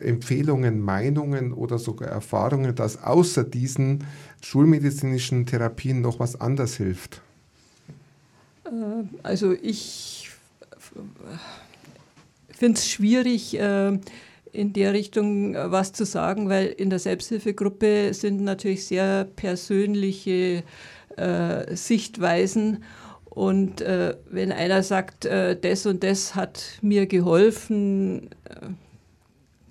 Empfehlungen, 0.00 0.80
Meinungen 0.80 1.52
oder 1.52 1.78
sogar 1.78 2.08
Erfahrungen, 2.08 2.74
dass 2.74 3.04
außer 3.04 3.44
diesen 3.44 4.04
schulmedizinischen 4.42 5.46
Therapien 5.46 6.00
noch 6.00 6.18
was 6.18 6.40
anders 6.40 6.74
hilft? 6.74 7.22
Äh, 8.64 8.70
also 9.22 9.52
ich 9.52 10.28
finde 12.48 12.78
es 12.78 12.90
schwierig, 12.90 13.56
äh, 13.60 13.96
in 14.52 14.72
der 14.72 14.92
Richtung 14.92 15.54
äh, 15.54 15.70
was 15.70 15.92
zu 15.92 16.04
sagen, 16.04 16.48
weil 16.48 16.66
in 16.66 16.90
der 16.90 16.98
Selbsthilfegruppe 16.98 18.14
sind 18.14 18.42
natürlich 18.42 18.86
sehr 18.86 19.24
persönliche 19.36 20.62
Sichtweisen 21.72 22.84
und 23.30 23.80
äh, 23.80 24.16
wenn 24.28 24.50
einer 24.50 24.82
sagt, 24.82 25.24
äh, 25.24 25.56
das 25.58 25.86
und 25.86 26.02
das 26.02 26.34
hat 26.34 26.78
mir 26.82 27.06
geholfen, 27.06 28.28
äh, 28.44 28.70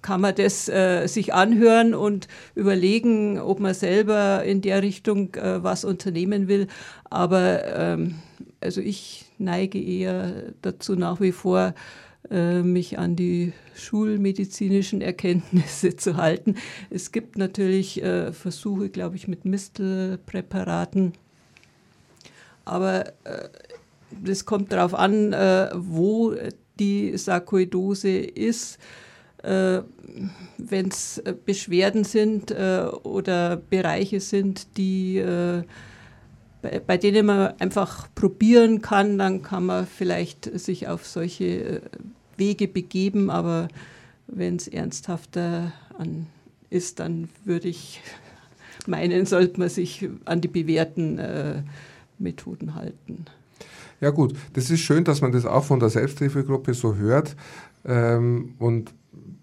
kann 0.01 0.21
man 0.21 0.33
das 0.33 0.69
äh, 0.69 1.07
sich 1.07 1.33
anhören 1.33 1.93
und 1.93 2.29
überlegen, 2.55 3.37
ob 3.37 3.59
man 3.59 3.73
selber 3.73 4.45
in 4.45 4.61
der 4.61 4.81
Richtung 4.81 5.35
äh, 5.35 5.61
was 5.61 5.83
unternehmen 5.83 6.47
will. 6.47 6.67
Aber 7.09 7.65
ähm, 7.65 8.15
also 8.61 8.79
ich 8.79 9.25
neige 9.37 9.81
eher 9.81 10.53
dazu 10.61 10.95
nach 10.95 11.19
wie 11.19 11.33
vor, 11.33 11.67
äh, 11.67 11.73
mich 12.29 12.99
an 12.99 13.15
die 13.15 13.53
schulmedizinischen 13.75 15.01
Erkenntnisse 15.01 15.95
zu 15.97 16.17
halten. 16.17 16.55
Es 16.91 17.11
gibt 17.11 17.37
natürlich 17.37 18.03
Versuche, 18.31 18.89
glaube 18.89 19.15
ich, 19.15 19.27
mit 19.27 19.45
Mistelpräparaten 19.45 21.13
aber 22.69 23.07
äh, 23.23 23.49
das 24.23 24.45
kommt 24.45 24.71
darauf 24.71 24.93
an, 24.93 25.33
äh, 25.33 25.69
wo 25.75 26.35
die 26.79 27.17
Sarkoidose 27.17 28.19
ist. 28.19 28.77
Äh, 29.43 29.81
Wenn 30.57 30.89
es 30.89 31.17
äh, 31.19 31.33
Beschwerden 31.33 32.03
sind 32.03 32.51
äh, 32.51 32.85
oder 33.03 33.57
Bereiche 33.57 34.19
sind, 34.19 34.77
die, 34.77 35.17
äh, 35.17 35.63
bei, 36.85 36.97
denen 36.97 37.25
man 37.25 37.53
einfach 37.59 38.07
probieren 38.13 38.81
kann, 38.81 39.17
dann 39.17 39.41
kann 39.41 39.65
man 39.65 39.87
vielleicht 39.87 40.59
sich 40.59 40.87
auf 40.87 41.07
solche 41.07 41.81
Wege 42.39 42.67
begeben. 42.67 43.29
Aber 43.29 43.67
wenn 44.27 44.55
es 44.55 44.67
ernsthafter 44.67 45.73
ist, 46.69 46.99
dann 46.99 47.29
würde 47.45 47.67
ich 47.67 48.01
meinen, 48.87 49.25
sollte 49.25 49.59
man 49.59 49.69
sich 49.69 50.09
an 50.25 50.41
die 50.41 50.47
bewährten 50.47 51.65
Methoden 52.17 52.75
halten. 52.75 53.25
Ja 54.01 54.11
gut, 54.11 54.33
das 54.53 54.69
ist 54.69 54.79
schön, 54.79 55.03
dass 55.03 55.21
man 55.21 55.31
das 55.31 55.45
auch 55.45 55.65
von 55.65 55.79
der 55.79 55.89
Selbsthilfegruppe 55.89 56.73
so 56.73 56.95
hört. 56.95 57.35
Ähm, 57.85 58.55
und 58.57 58.93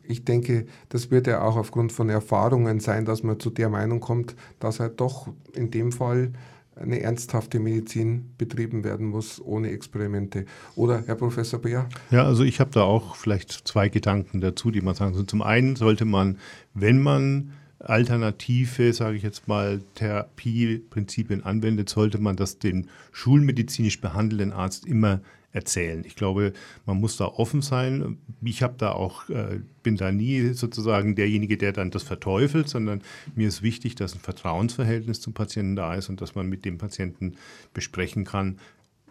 ich 0.03 0.25
denke, 0.25 0.67
das 0.89 1.11
wird 1.11 1.27
ja 1.27 1.43
auch 1.43 1.57
aufgrund 1.57 1.93
von 1.93 2.09
Erfahrungen 2.09 2.81
sein, 2.81 3.05
dass 3.05 3.23
man 3.23 3.41
zu 3.41 3.51
der 3.51 3.69
Meinung 3.69 4.01
kommt, 4.01 4.35
dass 4.61 4.81
halt 4.81 5.01
doch 5.01 5.29
in 5.53 5.71
dem 5.71 5.93
Fall 5.93 6.33
eine 6.77 7.01
ernsthafte 7.01 7.59
Medizin 7.59 8.33
betrieben 8.37 8.85
werden 8.85 9.07
muss, 9.07 9.41
ohne 9.41 9.71
Experimente. 9.71 10.45
Oder, 10.75 11.03
Herr 11.07 11.15
Professor 11.15 11.61
Beer? 11.61 11.89
Ja, 12.11 12.25
also 12.25 12.45
ich 12.45 12.61
habe 12.61 12.71
da 12.71 12.83
auch 12.83 13.17
vielleicht 13.17 13.51
zwei 13.51 13.89
Gedanken 13.89 14.41
dazu, 14.41 14.71
die 14.71 14.83
man 14.83 14.95
sagen 14.95 15.15
soll. 15.15 15.27
Zum 15.27 15.43
einen 15.43 15.77
sollte 15.77 16.05
man, 16.05 16.39
wenn 16.75 17.03
man 17.03 17.53
alternative, 17.79 18.93
sage 18.93 19.17
ich 19.17 19.23
jetzt 19.23 19.49
mal, 19.49 19.83
Therapieprinzipien 19.95 21.45
anwendet, 21.45 21.89
sollte 21.89 22.19
man 22.19 22.37
das 22.37 22.59
den 22.59 22.89
schulmedizinisch 23.13 24.01
behandelnden 24.01 24.53
Arzt 24.53 24.87
immer 24.87 25.21
erzählen. 25.53 26.05
Ich 26.07 26.17
glaube, 26.17 26.53
man 26.85 26.99
muss 26.99 27.17
da 27.17 27.27
offen 27.27 27.63
sein. 27.63 28.19
Ich 28.43 28.63
habe 28.63 28.75
da 28.77 28.93
auch, 28.93 29.29
äh, 29.29 29.61
bin 29.83 29.97
da 29.97 30.13
nie 30.13 30.53
sozusagen 30.53 31.15
derjenige, 31.15 31.57
der 31.57 31.73
dann 31.73 31.91
das 31.91 32.03
verteufelt, 32.03 32.69
sondern 32.69 33.03
mir 33.35 33.49
ist 33.49 33.63
wichtig, 33.63 33.95
dass 33.95 34.15
ein 34.15 34.21
Vertrauensverhältnis 34.21 35.21
zum 35.21 35.33
Patienten 35.33 35.77
da 35.77 35.95
ist 35.95 36.09
und 36.09 36.21
dass 36.21 36.35
man 36.35 36.49
mit 36.49 36.65
dem 36.65 36.79
Patienten 36.79 37.37
besprechen 37.73 38.25
kann, 38.25 38.59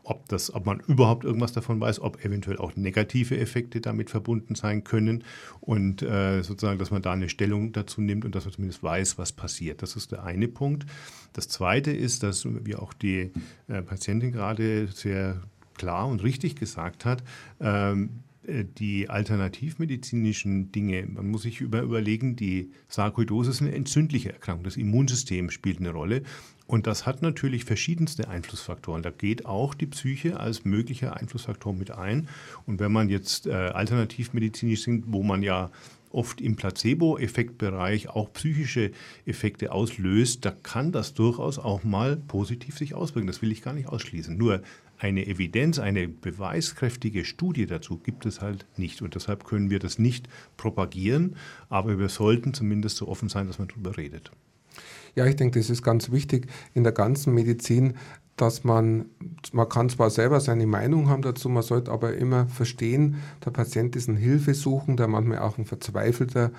ob, 0.06 0.28
das, 0.30 0.54
ob 0.54 0.66
man 0.66 0.80
überhaupt 0.88 1.26
irgendwas 1.26 1.52
davon 1.52 1.80
weiß, 1.80 2.00
ob 2.00 2.24
eventuell 2.24 2.58
auch 2.58 2.76
negative 2.76 3.38
Effekte 3.38 3.82
damit 3.82 4.10
verbunden 4.10 4.56
sein 4.56 4.84
können 4.84 5.24
und 5.62 6.04
äh, 6.04 6.44
sozusagen, 6.44 6.78
dass 6.78 6.92
man 6.92 7.02
da 7.02 7.14
eine 7.14 7.28
Stellung 7.28 7.74
dazu 7.74 8.02
nimmt 8.02 8.24
und 8.24 8.36
dass 8.36 8.46
man 8.46 8.54
zumindest 8.54 8.84
weiß, 8.84 9.18
was 9.18 9.32
passiert. 9.32 9.82
Das 9.82 9.96
ist 9.96 10.12
der 10.12 10.24
eine 10.24 10.48
Punkt. 10.48 10.86
Das 11.34 11.48
zweite 11.48 11.92
ist, 11.92 12.24
dass, 12.24 12.46
wie 12.66 12.76
auch 12.76 12.94
die 12.94 13.32
äh, 13.68 13.82
Patientin 13.82 14.32
gerade 14.32 14.88
sehr 14.88 15.42
klar 15.76 16.08
und 16.08 16.24
richtig 16.24 16.56
gesagt 16.56 17.06
hat, 17.06 17.24
ähm, 17.60 18.24
äh, 18.48 18.66
die 18.78 19.10
alternativmedizinischen 19.10 20.72
Dinge, 20.72 21.06
man 21.08 21.30
muss 21.30 21.44
sich 21.44 21.62
über, 21.62 21.82
überlegen, 21.82 22.36
die 22.36 22.72
Sarkoidose 22.88 23.52
ist 23.52 23.62
eine 23.62 23.74
entzündliche 23.74 24.34
Erkrankung, 24.34 24.64
das 24.64 24.78
Immunsystem 24.78 25.50
spielt 25.52 25.80
eine 25.80 25.92
Rolle 25.92 26.24
und 26.68 26.88
das 26.88 27.06
hat 27.06 27.22
natürlich 27.22 27.64
verschiedenste 27.64 28.28
Einflussfaktoren. 28.28 29.04
Da 29.04 29.12
geht 29.12 29.46
auch 29.46 29.74
die 29.74 29.86
Psyche 29.86 30.40
als 30.40 30.66
möglicher 30.66 31.16
Einflussfaktor 31.16 31.74
mit 31.74 31.92
ein. 31.92 32.28
Und 32.66 32.80
wenn 32.80 32.92
man 32.92 33.10
jetzt 33.10 33.46
äh, 33.46 33.52
alternativmedizinisch 33.52 34.84
sind, 34.84 35.06
wo 35.08 35.22
man 35.22 35.44
ja 35.44 35.70
oft 36.12 36.42
im 36.42 36.56
Placebo-Effektbereich 36.56 38.10
auch 38.10 38.32
psychische 38.34 38.92
Effekte 39.26 39.72
auslöst, 39.72 40.46
da 40.46 40.52
kann 40.52 40.92
das 40.92 41.14
durchaus 41.14 41.60
auch 41.60 41.84
mal 41.84 42.16
positiv 42.16 42.78
sich 42.78 42.96
auswirken. 42.96 43.28
Das 43.28 43.42
will 43.42 43.52
ich 43.52 43.62
gar 43.62 43.74
nicht 43.74 43.90
ausschließen. 43.90 44.36
Nur 44.36 44.64
eine 44.98 45.28
Evidenz, 45.28 45.80
eine 45.80 46.08
beweiskräftige 46.08 47.26
Studie 47.26 47.66
dazu 47.66 47.98
gibt 47.98 48.26
es 48.26 48.42
halt 48.42 48.66
nicht. 48.78 49.02
Und 49.02 49.16
deshalb 49.16 49.44
können 49.44 49.70
wir 49.70 49.80
das 49.80 50.00
nicht 50.00 50.28
propagieren, 50.58 51.36
aber 51.70 52.00
wir 52.00 52.10
sollten 52.10 52.54
zumindest 52.54 52.98
so 52.98 53.08
offen 53.08 53.30
sein, 53.30 53.48
dass 53.48 53.60
man 53.60 53.68
darüber 53.68 53.98
redet. 53.98 54.32
Ja, 55.16 55.26
ich 55.26 55.36
denke, 55.36 55.60
das 55.60 55.70
ist 55.70 55.84
ganz 55.84 56.12
wichtig 56.12 56.48
in 56.74 56.84
der 56.84 56.92
ganzen 56.92 57.34
Medizin, 57.34 57.96
dass 58.36 58.66
man, 58.66 59.06
man 59.54 59.70
kann 59.70 59.90
zwar 59.90 60.10
selber 60.10 60.42
seine 60.42 60.68
Meinung 60.68 61.08
haben 61.08 61.22
dazu, 61.22 61.48
man 61.48 61.64
sollte 61.64 61.92
aber 61.92 62.16
immer 62.16 62.48
verstehen, 62.48 63.16
der 63.46 63.52
Patient 63.52 63.96
ist 63.96 64.10
ein 64.10 64.18
Hilfesuchender, 64.18 65.08
manchmal 65.08 65.40
auch 65.40 65.58
ein 65.58 65.66
Verzweifelter 65.66 66.52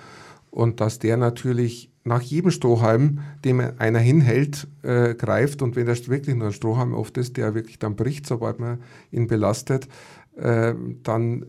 und 0.57 0.81
dass 0.81 0.97
der 0.97 1.17
natürlich 1.17 1.91
nach 2.03 2.23
jedem 2.23 2.49
Strohhalm, 2.49 3.19
dem 3.45 3.61
einer 3.77 3.99
hinhält, 3.99 4.67
äh, 4.81 5.13
greift 5.13 5.61
und 5.61 5.75
wenn 5.75 5.85
das 5.85 6.09
wirklich 6.09 6.35
nur 6.35 6.47
ein 6.47 6.53
Strohhalm 6.53 6.95
oft 6.95 7.15
ist, 7.19 7.37
der 7.37 7.53
wirklich 7.53 7.77
dann 7.77 7.95
bricht, 7.95 8.25
sobald 8.25 8.59
man 8.59 8.79
ihn 9.11 9.27
belastet, 9.27 9.87
äh, 10.35 10.73
dann 11.03 11.45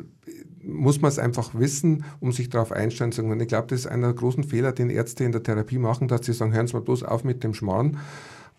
muss 0.62 1.00
man 1.00 1.08
es 1.08 1.18
einfach 1.18 1.54
wissen, 1.54 2.04
um 2.20 2.32
sich 2.32 2.50
darauf 2.50 2.70
einstellen 2.70 3.12
zu 3.12 3.22
können. 3.22 3.40
Ich 3.40 3.48
glaube, 3.48 3.68
das 3.68 3.80
ist 3.80 3.86
einer 3.86 4.08
der 4.08 4.16
großen 4.16 4.44
Fehler, 4.44 4.72
den 4.72 4.90
Ärzte 4.90 5.24
in 5.24 5.32
der 5.32 5.42
Therapie 5.42 5.78
machen, 5.78 6.06
dass 6.06 6.26
sie 6.26 6.34
sagen, 6.34 6.52
hören 6.52 6.66
Sie 6.66 6.74
mal 6.74 6.82
bloß 6.82 7.02
auf 7.02 7.24
mit 7.24 7.42
dem 7.42 7.54
Schmarrn. 7.54 7.96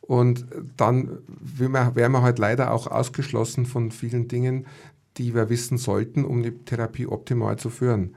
Und 0.01 0.47
dann 0.77 1.19
wären 1.39 2.11
wir 2.11 2.21
halt 2.23 2.39
leider 2.39 2.71
auch 2.71 2.87
ausgeschlossen 2.87 3.67
von 3.67 3.91
vielen 3.91 4.27
Dingen, 4.27 4.65
die 5.17 5.35
wir 5.35 5.51
wissen 5.51 5.77
sollten, 5.77 6.25
um 6.25 6.41
die 6.41 6.53
Therapie 6.65 7.05
optimal 7.05 7.59
zu 7.59 7.69
führen. 7.69 8.15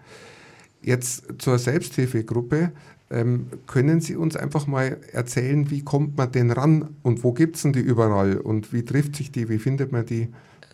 Jetzt 0.83 1.25
zur 1.39 1.59
Selbsthilfegruppe. 1.59 2.73
Ähm, 3.11 3.47
können 3.67 4.01
Sie 4.01 4.17
uns 4.17 4.37
einfach 4.37 4.67
mal 4.67 4.99
erzählen, 5.13 5.71
wie 5.71 5.83
kommt 5.83 6.17
man 6.17 6.33
denn 6.33 6.51
ran 6.51 6.97
und 7.03 7.25
wo 7.25 7.33
gibt 7.33 7.57
es 7.57 7.63
denn 7.63 7.73
die 7.73 7.81
überall 7.81 8.39
und 8.39 8.73
wie 8.73 8.85
trifft 8.85 9.17
sich 9.17 9.31
die, 9.31 9.49
wie 9.49 9.59
findet 9.59 9.93
man 9.93 10.07
die? 10.07 10.29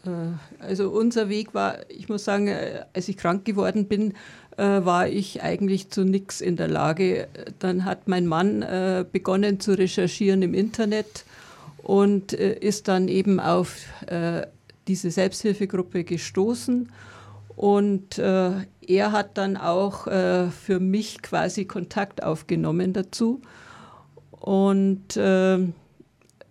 Äh, 0.05 0.65
also 0.65 0.91
unser 0.91 1.29
Weg 1.29 1.55
war, 1.55 1.79
ich 1.89 2.09
muss 2.09 2.25
sagen, 2.25 2.49
äh, 2.49 2.85
als 2.93 3.09
ich 3.09 3.17
krank 3.17 3.45
geworden 3.45 3.87
bin, 3.87 4.15
äh, 4.57 4.63
war 4.63 5.09
ich 5.09 5.43
eigentlich 5.43 5.91
zu 5.91 6.05
nichts 6.05 6.41
in 6.41 6.57
der 6.57 6.69
Lage. 6.69 7.29
Dann 7.59 7.85
hat 7.85 8.09
mein 8.09 8.27
Mann 8.27 8.65
begonnen 9.13 9.61
zu 9.61 9.73
recherchieren 9.73 10.43
im 10.43 10.55
Internet 10.55 11.25
und 11.83 12.33
ist 12.33 12.89
dann 12.89 13.09
eben 13.09 13.39
auf 13.41 13.77
diese 14.89 15.11
Selbsthilfegruppe 15.11 16.05
gestoßen. 16.05 16.89
Und 17.59 18.19
er 18.89 19.13
hat 19.13 19.37
dann 19.37 19.57
auch 19.57 20.07
äh, 20.07 20.49
für 20.49 20.79
mich 20.79 21.23
quasi 21.23 21.65
Kontakt 21.65 22.23
aufgenommen 22.23 22.93
dazu. 22.93 23.43
Und 24.31 25.17
äh, 25.17 25.59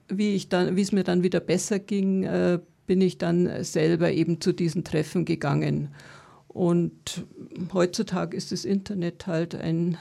wie, 0.10 0.36
es 0.36 0.92
mir 0.92 1.04
dann 1.06 1.24
wieder 1.24 1.40
besser 1.40 1.80
ging, 1.80 2.24
äh, 2.24 2.60
bin 2.88 3.00
ich 3.00 3.18
dann 3.18 3.64
selber 3.64 4.12
eben 4.12 4.42
zu 4.42 4.52
diesen 4.52 4.84
Treffen 4.84 5.24
gegangen. 5.24 5.96
Und 6.50 7.26
heutzutage 7.72 8.36
ist 8.36 8.52
das 8.52 8.66
Internet 8.66 9.28
halt 9.28 9.56
ein 9.56 9.98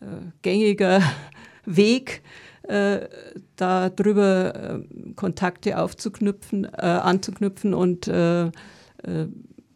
äh, 0.00 0.32
gängiger 0.42 1.02
Weg, 1.66 2.22
äh, 2.64 3.06
darüber 3.54 4.54
äh, 4.54 5.12
Kontakte 5.14 5.78
aufzuknüpfen, 5.78 6.64
äh, 6.64 6.78
anzuknüpfen 6.78 7.74
und 7.74 8.08
äh, 8.08 8.46
äh, 8.46 8.50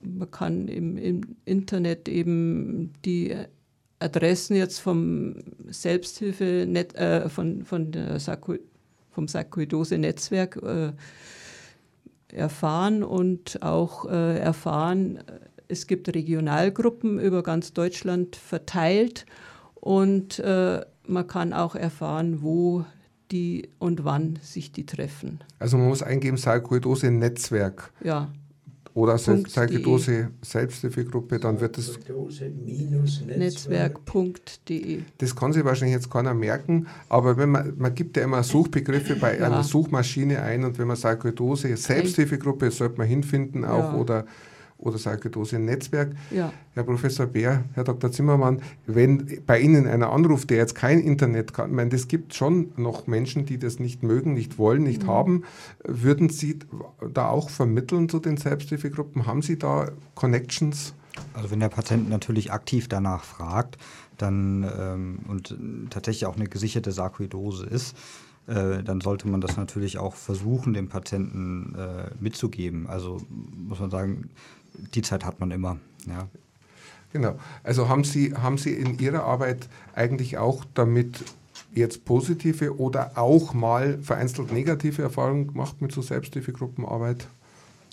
man 0.02 0.30
kann 0.30 0.68
im, 0.68 0.96
im 0.96 1.36
Internet 1.44 2.08
eben 2.08 2.92
die 3.04 3.34
Adressen 3.98 4.56
jetzt 4.56 4.80
vom 4.80 5.36
Selbsthilfe, 5.68 6.44
äh, 6.44 7.28
von, 7.28 7.64
von 7.64 7.92
der 7.92 8.18
Sarko, 8.18 8.56
vom 9.10 9.28
Sarkoidose-Netzwerk 9.28 10.56
äh, 10.62 10.92
erfahren 12.34 13.04
und 13.04 13.62
auch 13.62 14.06
äh, 14.06 14.38
erfahren, 14.38 15.22
es 15.68 15.86
gibt 15.86 16.14
Regionalgruppen 16.14 17.18
über 17.18 17.42
ganz 17.42 17.72
Deutschland 17.72 18.36
verteilt 18.36 19.26
und 19.74 20.38
äh, 20.38 20.84
man 21.06 21.26
kann 21.26 21.52
auch 21.52 21.74
erfahren, 21.74 22.42
wo 22.42 22.84
die 23.30 23.70
und 23.78 24.04
wann 24.04 24.38
sich 24.42 24.72
die 24.72 24.84
treffen. 24.84 25.40
Also 25.58 25.78
man 25.78 25.88
muss 25.88 26.02
eingeben 26.02 26.36
Sarkoidose-Netzwerk. 26.36 27.92
Ja. 28.04 28.30
Oder 28.94 29.16
Sarkoidose 29.16 30.32
Selbsthilfegruppe, 30.42 31.38
dann 31.38 31.60
wird 31.60 31.78
es 31.78 31.98
Netzwerk.de. 33.36 35.00
Das 35.16 35.34
kann 35.34 35.54
sich 35.54 35.64
wahrscheinlich 35.64 35.94
jetzt 35.94 36.10
keiner 36.10 36.34
merken, 36.34 36.86
aber 37.08 37.38
wenn 37.38 37.50
man, 37.50 37.72
man 37.78 37.94
gibt 37.94 38.18
ja 38.18 38.24
immer 38.24 38.42
Suchbegriffe 38.42 39.16
bei 39.16 39.38
ja. 39.38 39.46
einer 39.46 39.62
Suchmaschine 39.62 40.42
ein 40.42 40.64
und 40.64 40.78
wenn 40.78 40.88
man 40.88 40.96
Sarkoidose 40.96 41.74
Selbsthilfegruppe 41.76 42.70
sollte 42.70 42.98
man 42.98 43.06
hinfinden 43.06 43.64
auch 43.64 43.94
ja. 43.94 43.94
oder 43.94 44.26
oder 44.82 44.98
Sarkoidose-Netzwerk. 44.98 46.14
Ja. 46.30 46.52
Herr 46.74 46.82
Professor 46.82 47.26
Bär, 47.26 47.64
Herr 47.74 47.84
Dr. 47.84 48.10
Zimmermann, 48.12 48.60
wenn 48.86 49.42
bei 49.46 49.60
Ihnen 49.60 49.86
einer 49.86 50.10
anruft, 50.10 50.50
der 50.50 50.58
jetzt 50.58 50.74
kein 50.74 51.00
Internet 51.00 51.54
kann, 51.54 51.70
ich 51.70 51.76
meine, 51.76 51.90
das 51.90 52.08
gibt 52.08 52.34
schon 52.34 52.72
noch 52.76 53.06
Menschen, 53.06 53.46
die 53.46 53.58
das 53.58 53.78
nicht 53.78 54.02
mögen, 54.02 54.34
nicht 54.34 54.58
wollen, 54.58 54.82
nicht 54.82 55.04
mhm. 55.04 55.08
haben. 55.08 55.44
Würden 55.84 56.28
Sie 56.28 56.58
da 57.12 57.28
auch 57.28 57.48
vermitteln 57.48 58.08
zu 58.08 58.18
den 58.18 58.36
Selbsthilfegruppen? 58.36 59.26
Haben 59.26 59.42
Sie 59.42 59.58
da 59.58 59.90
Connections? 60.14 60.94
Also 61.34 61.50
wenn 61.50 61.60
der 61.60 61.68
Patient 61.68 62.08
natürlich 62.08 62.52
aktiv 62.52 62.88
danach 62.88 63.24
fragt, 63.24 63.78
dann 64.18 64.68
ähm, 64.78 65.18
und 65.28 65.56
tatsächlich 65.90 66.26
auch 66.26 66.36
eine 66.36 66.46
gesicherte 66.46 66.92
Sarkoidose 66.92 67.66
ist, 67.66 67.96
äh, 68.46 68.82
dann 68.82 69.00
sollte 69.00 69.28
man 69.28 69.40
das 69.40 69.56
natürlich 69.56 69.98
auch 69.98 70.16
versuchen, 70.16 70.74
dem 70.74 70.88
Patienten 70.88 71.74
äh, 71.76 72.10
mitzugeben. 72.18 72.88
Also 72.88 73.20
muss 73.28 73.78
man 73.78 73.90
sagen, 73.90 74.30
die 74.94 75.02
Zeit 75.02 75.24
hat 75.24 75.40
man 75.40 75.50
immer. 75.50 75.78
Ja. 76.06 76.28
Genau. 77.12 77.38
Also 77.62 77.88
haben 77.88 78.04
Sie, 78.04 78.34
haben 78.34 78.58
Sie 78.58 78.72
in 78.72 78.98
Ihrer 78.98 79.24
Arbeit 79.24 79.68
eigentlich 79.94 80.38
auch 80.38 80.64
damit 80.74 81.24
jetzt 81.74 82.04
positive 82.04 82.78
oder 82.78 83.12
auch 83.16 83.54
mal 83.54 83.98
vereinzelt 84.02 84.52
negative 84.52 85.02
Erfahrungen 85.02 85.48
gemacht 85.48 85.80
mit 85.80 85.92
so 85.92 86.02
Selbsthilfegruppenarbeit? 86.02 87.28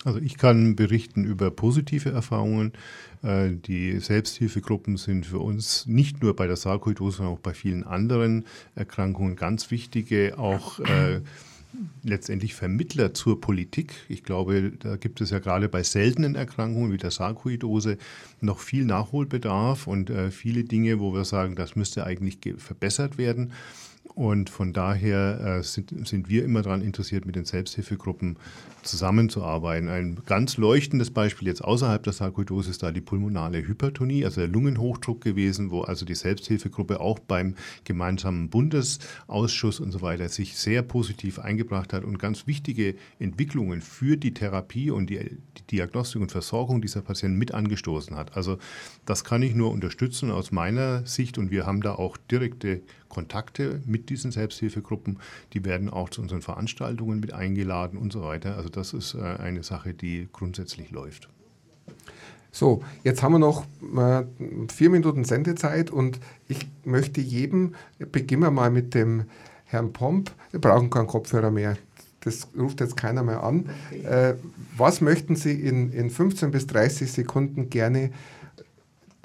Also 0.04 0.18
ich 0.18 0.38
kann 0.38 0.76
berichten 0.76 1.24
über 1.24 1.50
positive 1.50 2.10
Erfahrungen. 2.10 2.72
Äh, 3.22 3.50
die 3.52 3.98
Selbsthilfegruppen 4.00 4.96
sind 4.96 5.26
für 5.26 5.40
uns 5.40 5.86
nicht 5.86 6.22
nur 6.22 6.34
bei 6.34 6.46
der 6.46 6.56
Sarkoidose, 6.56 7.18
sondern 7.18 7.34
auch 7.34 7.40
bei 7.40 7.52
vielen 7.52 7.84
anderen 7.84 8.46
Erkrankungen 8.74 9.36
ganz 9.36 9.70
wichtige, 9.70 10.38
auch 10.38 10.80
äh, 10.80 11.20
letztendlich 12.02 12.54
Vermittler 12.54 13.14
zur 13.14 13.40
Politik. 13.40 13.94
Ich 14.08 14.22
glaube, 14.22 14.72
da 14.78 14.96
gibt 14.96 15.20
es 15.20 15.30
ja 15.30 15.38
gerade 15.38 15.68
bei 15.68 15.82
seltenen 15.82 16.34
Erkrankungen 16.34 16.92
wie 16.92 16.96
der 16.96 17.10
Sarkoidose 17.10 17.98
noch 18.40 18.58
viel 18.58 18.84
Nachholbedarf 18.84 19.86
und 19.86 20.10
äh, 20.10 20.30
viele 20.30 20.64
Dinge, 20.64 21.00
wo 21.00 21.12
wir 21.12 21.24
sagen, 21.24 21.54
das 21.54 21.76
müsste 21.76 22.04
eigentlich 22.04 22.38
verbessert 22.58 23.18
werden. 23.18 23.52
Und 24.14 24.50
von 24.50 24.72
daher 24.72 25.58
äh, 25.58 25.62
sind, 25.62 26.06
sind 26.06 26.28
wir 26.28 26.44
immer 26.44 26.62
daran 26.62 26.82
interessiert, 26.82 27.26
mit 27.26 27.36
den 27.36 27.44
Selbsthilfegruppen 27.44 28.36
zusammenzuarbeiten. 28.82 29.88
Ein 29.88 30.18
ganz 30.26 30.56
leuchtendes 30.56 31.10
Beispiel 31.10 31.48
jetzt 31.48 31.62
außerhalb 31.62 32.02
der 32.02 32.12
Sarkoidose 32.12 32.70
ist 32.70 32.82
da 32.82 32.90
die 32.90 33.00
pulmonale 33.00 33.66
Hypertonie, 33.66 34.24
also 34.24 34.40
der 34.40 34.48
Lungenhochdruck 34.48 35.20
gewesen, 35.20 35.70
wo 35.70 35.82
also 35.82 36.04
die 36.04 36.14
Selbsthilfegruppe 36.14 37.00
auch 37.00 37.18
beim 37.18 37.54
gemeinsamen 37.84 38.48
Bundesausschuss 38.48 39.80
und 39.80 39.92
so 39.92 40.02
weiter 40.02 40.28
sich 40.28 40.56
sehr 40.56 40.82
positiv 40.82 41.38
eingebracht 41.38 41.92
hat 41.92 42.04
und 42.04 42.18
ganz 42.18 42.46
wichtige 42.46 42.94
Entwicklungen 43.18 43.80
für 43.80 44.16
die 44.16 44.34
Therapie 44.34 44.90
und 44.90 45.10
die, 45.10 45.18
die 45.58 45.76
Diagnostik 45.76 46.22
und 46.22 46.32
Versorgung 46.32 46.80
dieser 46.80 47.02
Patienten 47.02 47.38
mit 47.38 47.52
angestoßen 47.52 48.16
hat. 48.16 48.36
Also 48.36 48.58
das 49.04 49.24
kann 49.24 49.42
ich 49.42 49.54
nur 49.54 49.70
unterstützen 49.70 50.30
aus 50.30 50.52
meiner 50.52 51.06
Sicht 51.06 51.38
und 51.38 51.50
wir 51.50 51.66
haben 51.66 51.82
da 51.82 51.94
auch 51.94 52.16
direkte 52.30 52.80
Kontakte 53.10 53.82
mit 53.84 54.08
diesen 54.08 54.30
Selbsthilfegruppen. 54.30 55.18
Die 55.52 55.66
werden 55.66 55.90
auch 55.90 56.08
zu 56.08 56.22
unseren 56.22 56.40
Veranstaltungen 56.40 57.20
mit 57.20 57.34
eingeladen 57.34 57.98
und 57.98 58.12
so 58.12 58.22
weiter. 58.22 58.56
Also 58.56 58.69
das 58.70 58.92
ist 58.92 59.14
äh, 59.14 59.20
eine 59.20 59.62
Sache, 59.62 59.94
die 59.94 60.28
grundsätzlich 60.32 60.90
läuft. 60.90 61.28
So, 62.52 62.82
jetzt 63.04 63.22
haben 63.22 63.32
wir 63.32 63.38
noch 63.38 63.64
äh, 63.96 64.24
vier 64.72 64.90
Minuten 64.90 65.24
Sendezeit 65.24 65.90
und 65.90 66.18
ich 66.48 66.66
möchte 66.84 67.20
jedem, 67.20 67.74
beginnen 67.98 68.42
wir 68.42 68.50
mal 68.50 68.70
mit 68.70 68.94
dem 68.94 69.24
Herrn 69.64 69.92
Pomp, 69.92 70.32
wir 70.50 70.60
brauchen 70.60 70.90
keinen 70.90 71.06
Kopfhörer 71.06 71.52
mehr, 71.52 71.76
das 72.20 72.48
ruft 72.58 72.80
jetzt 72.80 72.96
keiner 72.96 73.22
mehr 73.22 73.42
an. 73.42 73.70
Äh, 74.04 74.34
was 74.76 75.00
möchten 75.00 75.36
Sie 75.36 75.52
in, 75.52 75.92
in 75.92 76.10
15 76.10 76.50
bis 76.50 76.66
30 76.66 77.10
Sekunden 77.10 77.70
gerne 77.70 78.10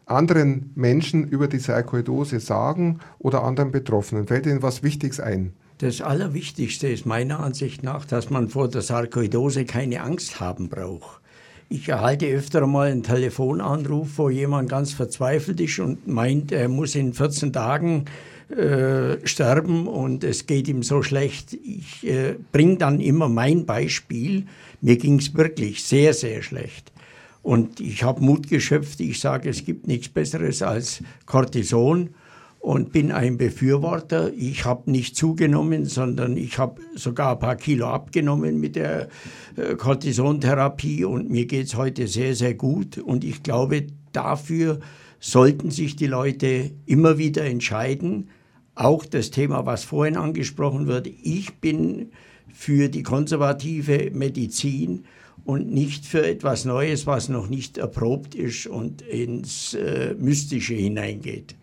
anderen 0.05 0.71
Menschen 0.75 1.27
über 1.27 1.47
die 1.47 1.59
Sarkoidose 1.59 2.39
sagen 2.39 2.99
oder 3.17 3.43
anderen 3.43 3.71
Betroffenen? 3.71 4.27
Fällt 4.27 4.45
Ihnen 4.45 4.61
was 4.61 4.83
Wichtiges 4.83 5.19
ein? 5.19 5.53
Das 5.79 5.99
Allerwichtigste 5.99 6.87
ist 6.87 7.05
meiner 7.05 7.41
Ansicht 7.41 7.83
nach, 7.83 8.05
dass 8.05 8.29
man 8.29 8.47
vor 8.47 8.69
der 8.69 8.81
Sarkoidose 8.81 9.65
keine 9.65 10.01
Angst 10.03 10.39
haben 10.39 10.69
braucht. 10.69 11.19
Ich 11.67 11.89
erhalte 11.89 12.27
öfter 12.27 12.65
mal 12.65 12.91
einen 12.91 13.03
Telefonanruf, 13.03 14.17
wo 14.17 14.29
jemand 14.29 14.69
ganz 14.69 14.93
verzweifelt 14.93 15.59
ist 15.59 15.79
und 15.79 16.07
meint, 16.07 16.53
er 16.53 16.69
muss 16.69 16.95
in 16.95 17.13
14 17.13 17.51
Tagen 17.51 18.05
äh, 18.49 19.17
sterben 19.27 19.87
und 19.87 20.23
es 20.23 20.45
geht 20.45 20.69
ihm 20.69 20.81
so 20.81 21.01
schlecht. 21.01 21.53
Ich 21.53 22.07
äh, 22.07 22.35
bringe 22.53 22.77
dann 22.77 23.01
immer 23.01 23.27
mein 23.27 23.65
Beispiel. 23.65 24.45
Mir 24.79 24.95
ging 24.95 25.19
es 25.19 25.33
wirklich 25.33 25.83
sehr, 25.83 26.13
sehr 26.13 26.41
schlecht. 26.41 26.93
Und 27.41 27.81
ich 27.81 28.03
habe 28.03 28.23
Mut 28.23 28.47
geschöpft. 28.47 29.01
Ich 29.01 29.19
sage, 29.19 29.49
es 29.49 29.65
gibt 29.65 29.87
nichts 29.87 30.07
Besseres 30.07 30.61
als 30.61 31.03
Cortison 31.25 32.11
und 32.65 32.91
bin 32.91 33.11
ein 33.11 33.37
Befürworter. 33.37 34.33
Ich 34.33 34.65
habe 34.65 34.89
nicht 34.89 35.15
zugenommen, 35.15 35.85
sondern 35.85 36.35
ich 36.35 36.57
habe 36.57 36.81
sogar 36.95 37.33
ein 37.33 37.39
paar 37.39 37.57
Kilo 37.57 37.85
abgenommen 37.85 38.59
mit 38.59 38.75
der 38.75 39.07
äh, 39.55 39.75
Cortisontherapie 39.75 41.05
und 41.05 41.29
mir 41.29 41.45
geht 41.45 41.67
es 41.67 41.75
heute 41.75 42.07
sehr, 42.07 42.33
sehr 42.33 42.55
gut. 42.55 42.97
Und 42.97 43.23
ich 43.23 43.43
glaube, 43.43 43.85
dafür 44.13 44.79
sollten 45.19 45.69
sich 45.69 45.95
die 45.95 46.07
Leute 46.07 46.71
immer 46.87 47.19
wieder 47.19 47.45
entscheiden. 47.45 48.31
Auch 48.73 49.05
das 49.05 49.29
Thema, 49.29 49.67
was 49.67 49.83
vorhin 49.83 50.17
angesprochen 50.17 50.87
wurde. 50.87 51.11
Ich 51.21 51.59
bin 51.59 52.09
für 52.51 52.89
die 52.89 53.03
konservative 53.03 54.09
Medizin 54.11 55.05
und 55.43 55.71
nicht 55.71 56.03
für 56.07 56.25
etwas 56.25 56.65
Neues, 56.65 57.05
was 57.05 57.29
noch 57.29 57.47
nicht 57.47 57.77
erprobt 57.77 58.33
ist 58.33 58.65
und 58.65 59.03
ins 59.03 59.75
äh, 59.75 60.15
Mystische 60.17 60.73
hineingeht. 60.73 61.53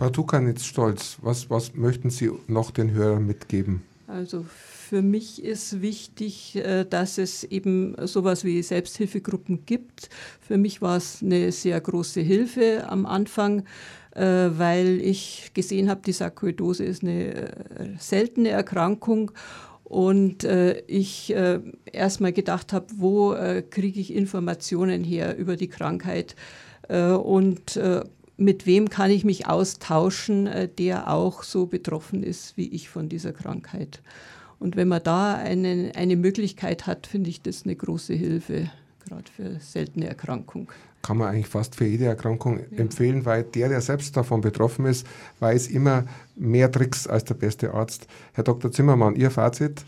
Frau 0.00 0.08
Tukanitz-Stolz, 0.08 1.18
was, 1.20 1.50
was 1.50 1.74
möchten 1.74 2.08
Sie 2.08 2.30
noch 2.46 2.70
den 2.70 2.92
Hörern 2.92 3.26
mitgeben? 3.26 3.82
Also 4.06 4.46
für 4.48 5.02
mich 5.02 5.44
ist 5.44 5.82
wichtig, 5.82 6.56
äh, 6.56 6.86
dass 6.86 7.18
es 7.18 7.44
eben 7.44 7.94
sowas 8.06 8.42
wie 8.42 8.62
Selbsthilfegruppen 8.62 9.66
gibt. 9.66 10.08
Für 10.40 10.56
mich 10.56 10.80
war 10.80 10.96
es 10.96 11.22
eine 11.22 11.52
sehr 11.52 11.78
große 11.78 12.22
Hilfe 12.22 12.86
am 12.88 13.04
Anfang, 13.04 13.64
äh, 14.12 14.22
weil 14.56 15.02
ich 15.02 15.50
gesehen 15.52 15.90
habe, 15.90 16.00
die 16.00 16.12
Sarkoidose 16.12 16.82
ist 16.82 17.02
eine 17.02 17.34
äh, 17.34 17.52
seltene 17.98 18.48
Erkrankung 18.48 19.32
und 19.84 20.44
ich 20.86 21.34
äh, 21.34 21.60
erstmal 21.92 22.32
gedacht 22.32 22.72
habe, 22.72 22.86
wo 22.96 23.34
kriege 23.70 24.00
ich 24.00 24.14
Informationen 24.14 25.02
her 25.02 25.36
über 25.36 25.56
die 25.56 25.66
Krankheit 25.66 26.36
und 26.88 27.76
mit 28.40 28.66
wem 28.66 28.88
kann 28.88 29.10
ich 29.10 29.24
mich 29.24 29.46
austauschen, 29.46 30.46
äh, 30.46 30.68
der 30.68 31.12
auch 31.12 31.42
so 31.42 31.66
betroffen 31.66 32.22
ist 32.22 32.56
wie 32.56 32.68
ich 32.68 32.88
von 32.88 33.08
dieser 33.08 33.32
Krankheit. 33.32 34.02
Und 34.58 34.76
wenn 34.76 34.88
man 34.88 35.02
da 35.02 35.34
eine, 35.34 35.92
eine 35.94 36.16
Möglichkeit 36.16 36.86
hat, 36.86 37.06
finde 37.06 37.30
ich 37.30 37.42
das 37.42 37.64
eine 37.64 37.76
große 37.76 38.14
Hilfe, 38.14 38.70
gerade 39.06 39.30
für 39.30 39.60
seltene 39.60 40.08
Erkrankungen 40.08 40.68
kann 41.02 41.16
man 41.16 41.28
eigentlich 41.28 41.48
fast 41.48 41.76
für 41.76 41.86
jede 41.86 42.04
Erkrankung 42.04 42.58
ja. 42.58 42.78
empfehlen, 42.78 43.24
weil 43.24 43.42
der, 43.42 43.68
der 43.68 43.80
selbst 43.80 44.16
davon 44.16 44.42
betroffen 44.42 44.84
ist, 44.84 45.06
weiß 45.38 45.68
immer 45.68 46.04
mehr 46.36 46.70
Tricks 46.70 47.06
als 47.06 47.24
der 47.24 47.34
beste 47.34 47.72
Arzt. 47.72 48.06
Herr 48.34 48.44
Dr. 48.44 48.70
Zimmermann, 48.70 49.16
Ihr 49.16 49.30
Fazit? 49.30 49.84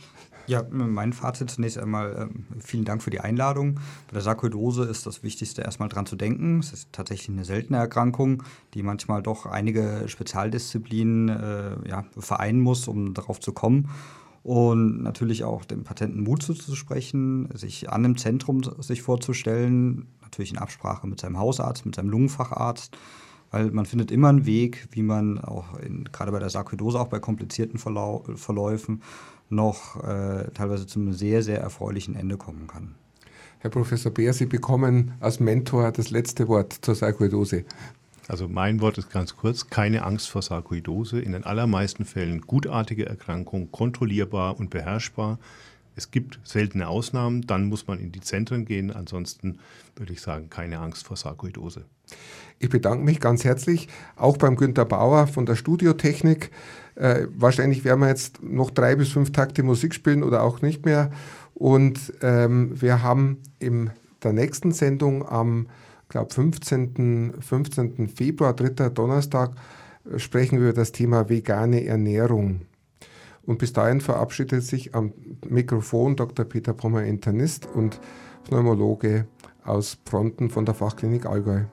Ja, 0.46 0.64
mein 0.70 1.12
Fazit 1.12 1.50
zunächst 1.50 1.78
einmal, 1.78 2.28
ähm, 2.30 2.46
vielen 2.60 2.84
Dank 2.84 3.02
für 3.02 3.10
die 3.10 3.20
Einladung. 3.20 3.76
Bei 4.08 4.14
der 4.14 4.22
Sarkoidose 4.22 4.84
ist 4.84 5.06
das 5.06 5.22
Wichtigste 5.22 5.62
erstmal 5.62 5.88
dran 5.88 6.06
zu 6.06 6.16
denken. 6.16 6.58
Es 6.58 6.72
ist 6.72 6.92
tatsächlich 6.92 7.28
eine 7.28 7.44
seltene 7.44 7.78
Erkrankung, 7.78 8.42
die 8.74 8.82
manchmal 8.82 9.22
doch 9.22 9.46
einige 9.46 10.04
Spezialdisziplinen 10.06 11.28
äh, 11.28 11.88
ja, 11.88 12.04
vereinen 12.18 12.60
muss, 12.60 12.88
um 12.88 13.14
darauf 13.14 13.40
zu 13.40 13.52
kommen. 13.52 13.88
Und 14.42 15.02
natürlich 15.02 15.44
auch 15.44 15.64
dem 15.64 15.84
Patenten 15.84 16.24
Mut 16.24 16.42
zuzusprechen, 16.42 17.48
sich 17.54 17.90
an 17.90 18.04
einem 18.04 18.16
Zentrum 18.16 18.62
sich 18.80 19.02
vorzustellen, 19.02 20.08
natürlich 20.20 20.50
in 20.50 20.58
Absprache 20.58 21.06
mit 21.06 21.20
seinem 21.20 21.38
Hausarzt, 21.38 21.86
mit 21.86 21.94
seinem 21.94 22.10
Lungenfacharzt, 22.10 22.96
weil 23.52 23.70
man 23.70 23.86
findet 23.86 24.10
immer 24.10 24.30
einen 24.30 24.44
Weg, 24.44 24.88
wie 24.90 25.02
man 25.02 25.38
auch 25.38 25.78
in, 25.78 26.04
gerade 26.10 26.32
bei 26.32 26.40
der 26.40 26.50
Sarkoidose, 26.50 26.98
auch 26.98 27.06
bei 27.08 27.20
komplizierten 27.20 27.78
Verlau 27.78 28.24
Verläufen, 28.34 29.02
noch 29.52 30.02
äh, 30.02 30.50
teilweise 30.54 30.86
zu 30.86 30.98
einem 30.98 31.12
sehr, 31.12 31.42
sehr 31.42 31.60
erfreulichen 31.60 32.16
Ende 32.16 32.36
kommen 32.36 32.66
kann. 32.66 32.94
Herr 33.60 33.70
Professor 33.70 34.10
Beer, 34.10 34.32
Sie 34.32 34.46
bekommen 34.46 35.12
als 35.20 35.38
Mentor 35.38 35.92
das 35.92 36.10
letzte 36.10 36.48
Wort 36.48 36.72
zur 36.72 36.96
Sarkoidose. 36.96 37.64
Also 38.28 38.48
mein 38.48 38.80
Wort 38.80 38.98
ist 38.98 39.10
ganz 39.10 39.36
kurz, 39.36 39.68
keine 39.68 40.04
Angst 40.04 40.30
vor 40.30 40.42
Sarkoidose. 40.42 41.20
In 41.20 41.32
den 41.32 41.44
allermeisten 41.44 42.04
Fällen 42.04 42.40
gutartige 42.40 43.06
Erkrankung, 43.06 43.70
kontrollierbar 43.70 44.58
und 44.58 44.70
beherrschbar. 44.70 45.38
Es 45.94 46.10
gibt 46.10 46.40
seltene 46.42 46.88
Ausnahmen, 46.88 47.42
dann 47.42 47.66
muss 47.66 47.86
man 47.86 47.98
in 47.98 48.12
die 48.12 48.20
Zentren 48.20 48.64
gehen. 48.64 48.90
Ansonsten 48.90 49.58
würde 49.94 50.12
ich 50.12 50.22
sagen, 50.22 50.48
keine 50.48 50.78
Angst 50.78 51.06
vor 51.06 51.16
Sarkoidose. 51.16 51.84
Ich 52.58 52.70
bedanke 52.70 53.04
mich 53.04 53.20
ganz 53.20 53.44
herzlich, 53.44 53.88
auch 54.16 54.36
beim 54.38 54.56
Günter 54.56 54.84
Bauer 54.84 55.26
von 55.26 55.46
der 55.46 55.56
Studiotechnik. 55.56 56.50
Äh, 56.94 57.26
wahrscheinlich 57.36 57.84
werden 57.84 58.00
wir 58.00 58.08
jetzt 58.08 58.42
noch 58.42 58.70
drei 58.70 58.96
bis 58.96 59.10
fünf 59.10 59.32
Takte 59.32 59.62
Musik 59.62 59.94
spielen 59.94 60.22
oder 60.22 60.42
auch 60.42 60.62
nicht 60.62 60.84
mehr. 60.84 61.10
Und 61.54 62.12
ähm, 62.22 62.80
wir 62.80 63.02
haben 63.02 63.38
in 63.58 63.90
der 64.22 64.32
nächsten 64.32 64.72
Sendung 64.72 65.26
am 65.28 65.68
glaube 66.08 66.32
15. 66.32 67.34
15. 67.40 68.08
Februar, 68.08 68.54
dritter 68.54 68.90
Donnerstag, 68.90 69.52
äh, 70.10 70.18
sprechen 70.18 70.58
wir 70.58 70.68
über 70.68 70.76
das 70.76 70.92
Thema 70.92 71.28
vegane 71.28 71.84
Ernährung. 71.84 72.62
Und 73.44 73.58
bis 73.58 73.72
dahin 73.72 74.00
verabschiedet 74.00 74.62
sich 74.62 74.94
am 74.94 75.12
Mikrofon 75.48 76.14
Dr. 76.14 76.44
Peter 76.44 76.74
Pommer, 76.74 77.02
Internist 77.02 77.66
und 77.66 77.98
Pneumologe 78.44 79.26
aus 79.64 79.98
Fronten 80.04 80.48
von 80.48 80.64
der 80.64 80.74
Fachklinik 80.74 81.26
Allgäu. 81.26 81.64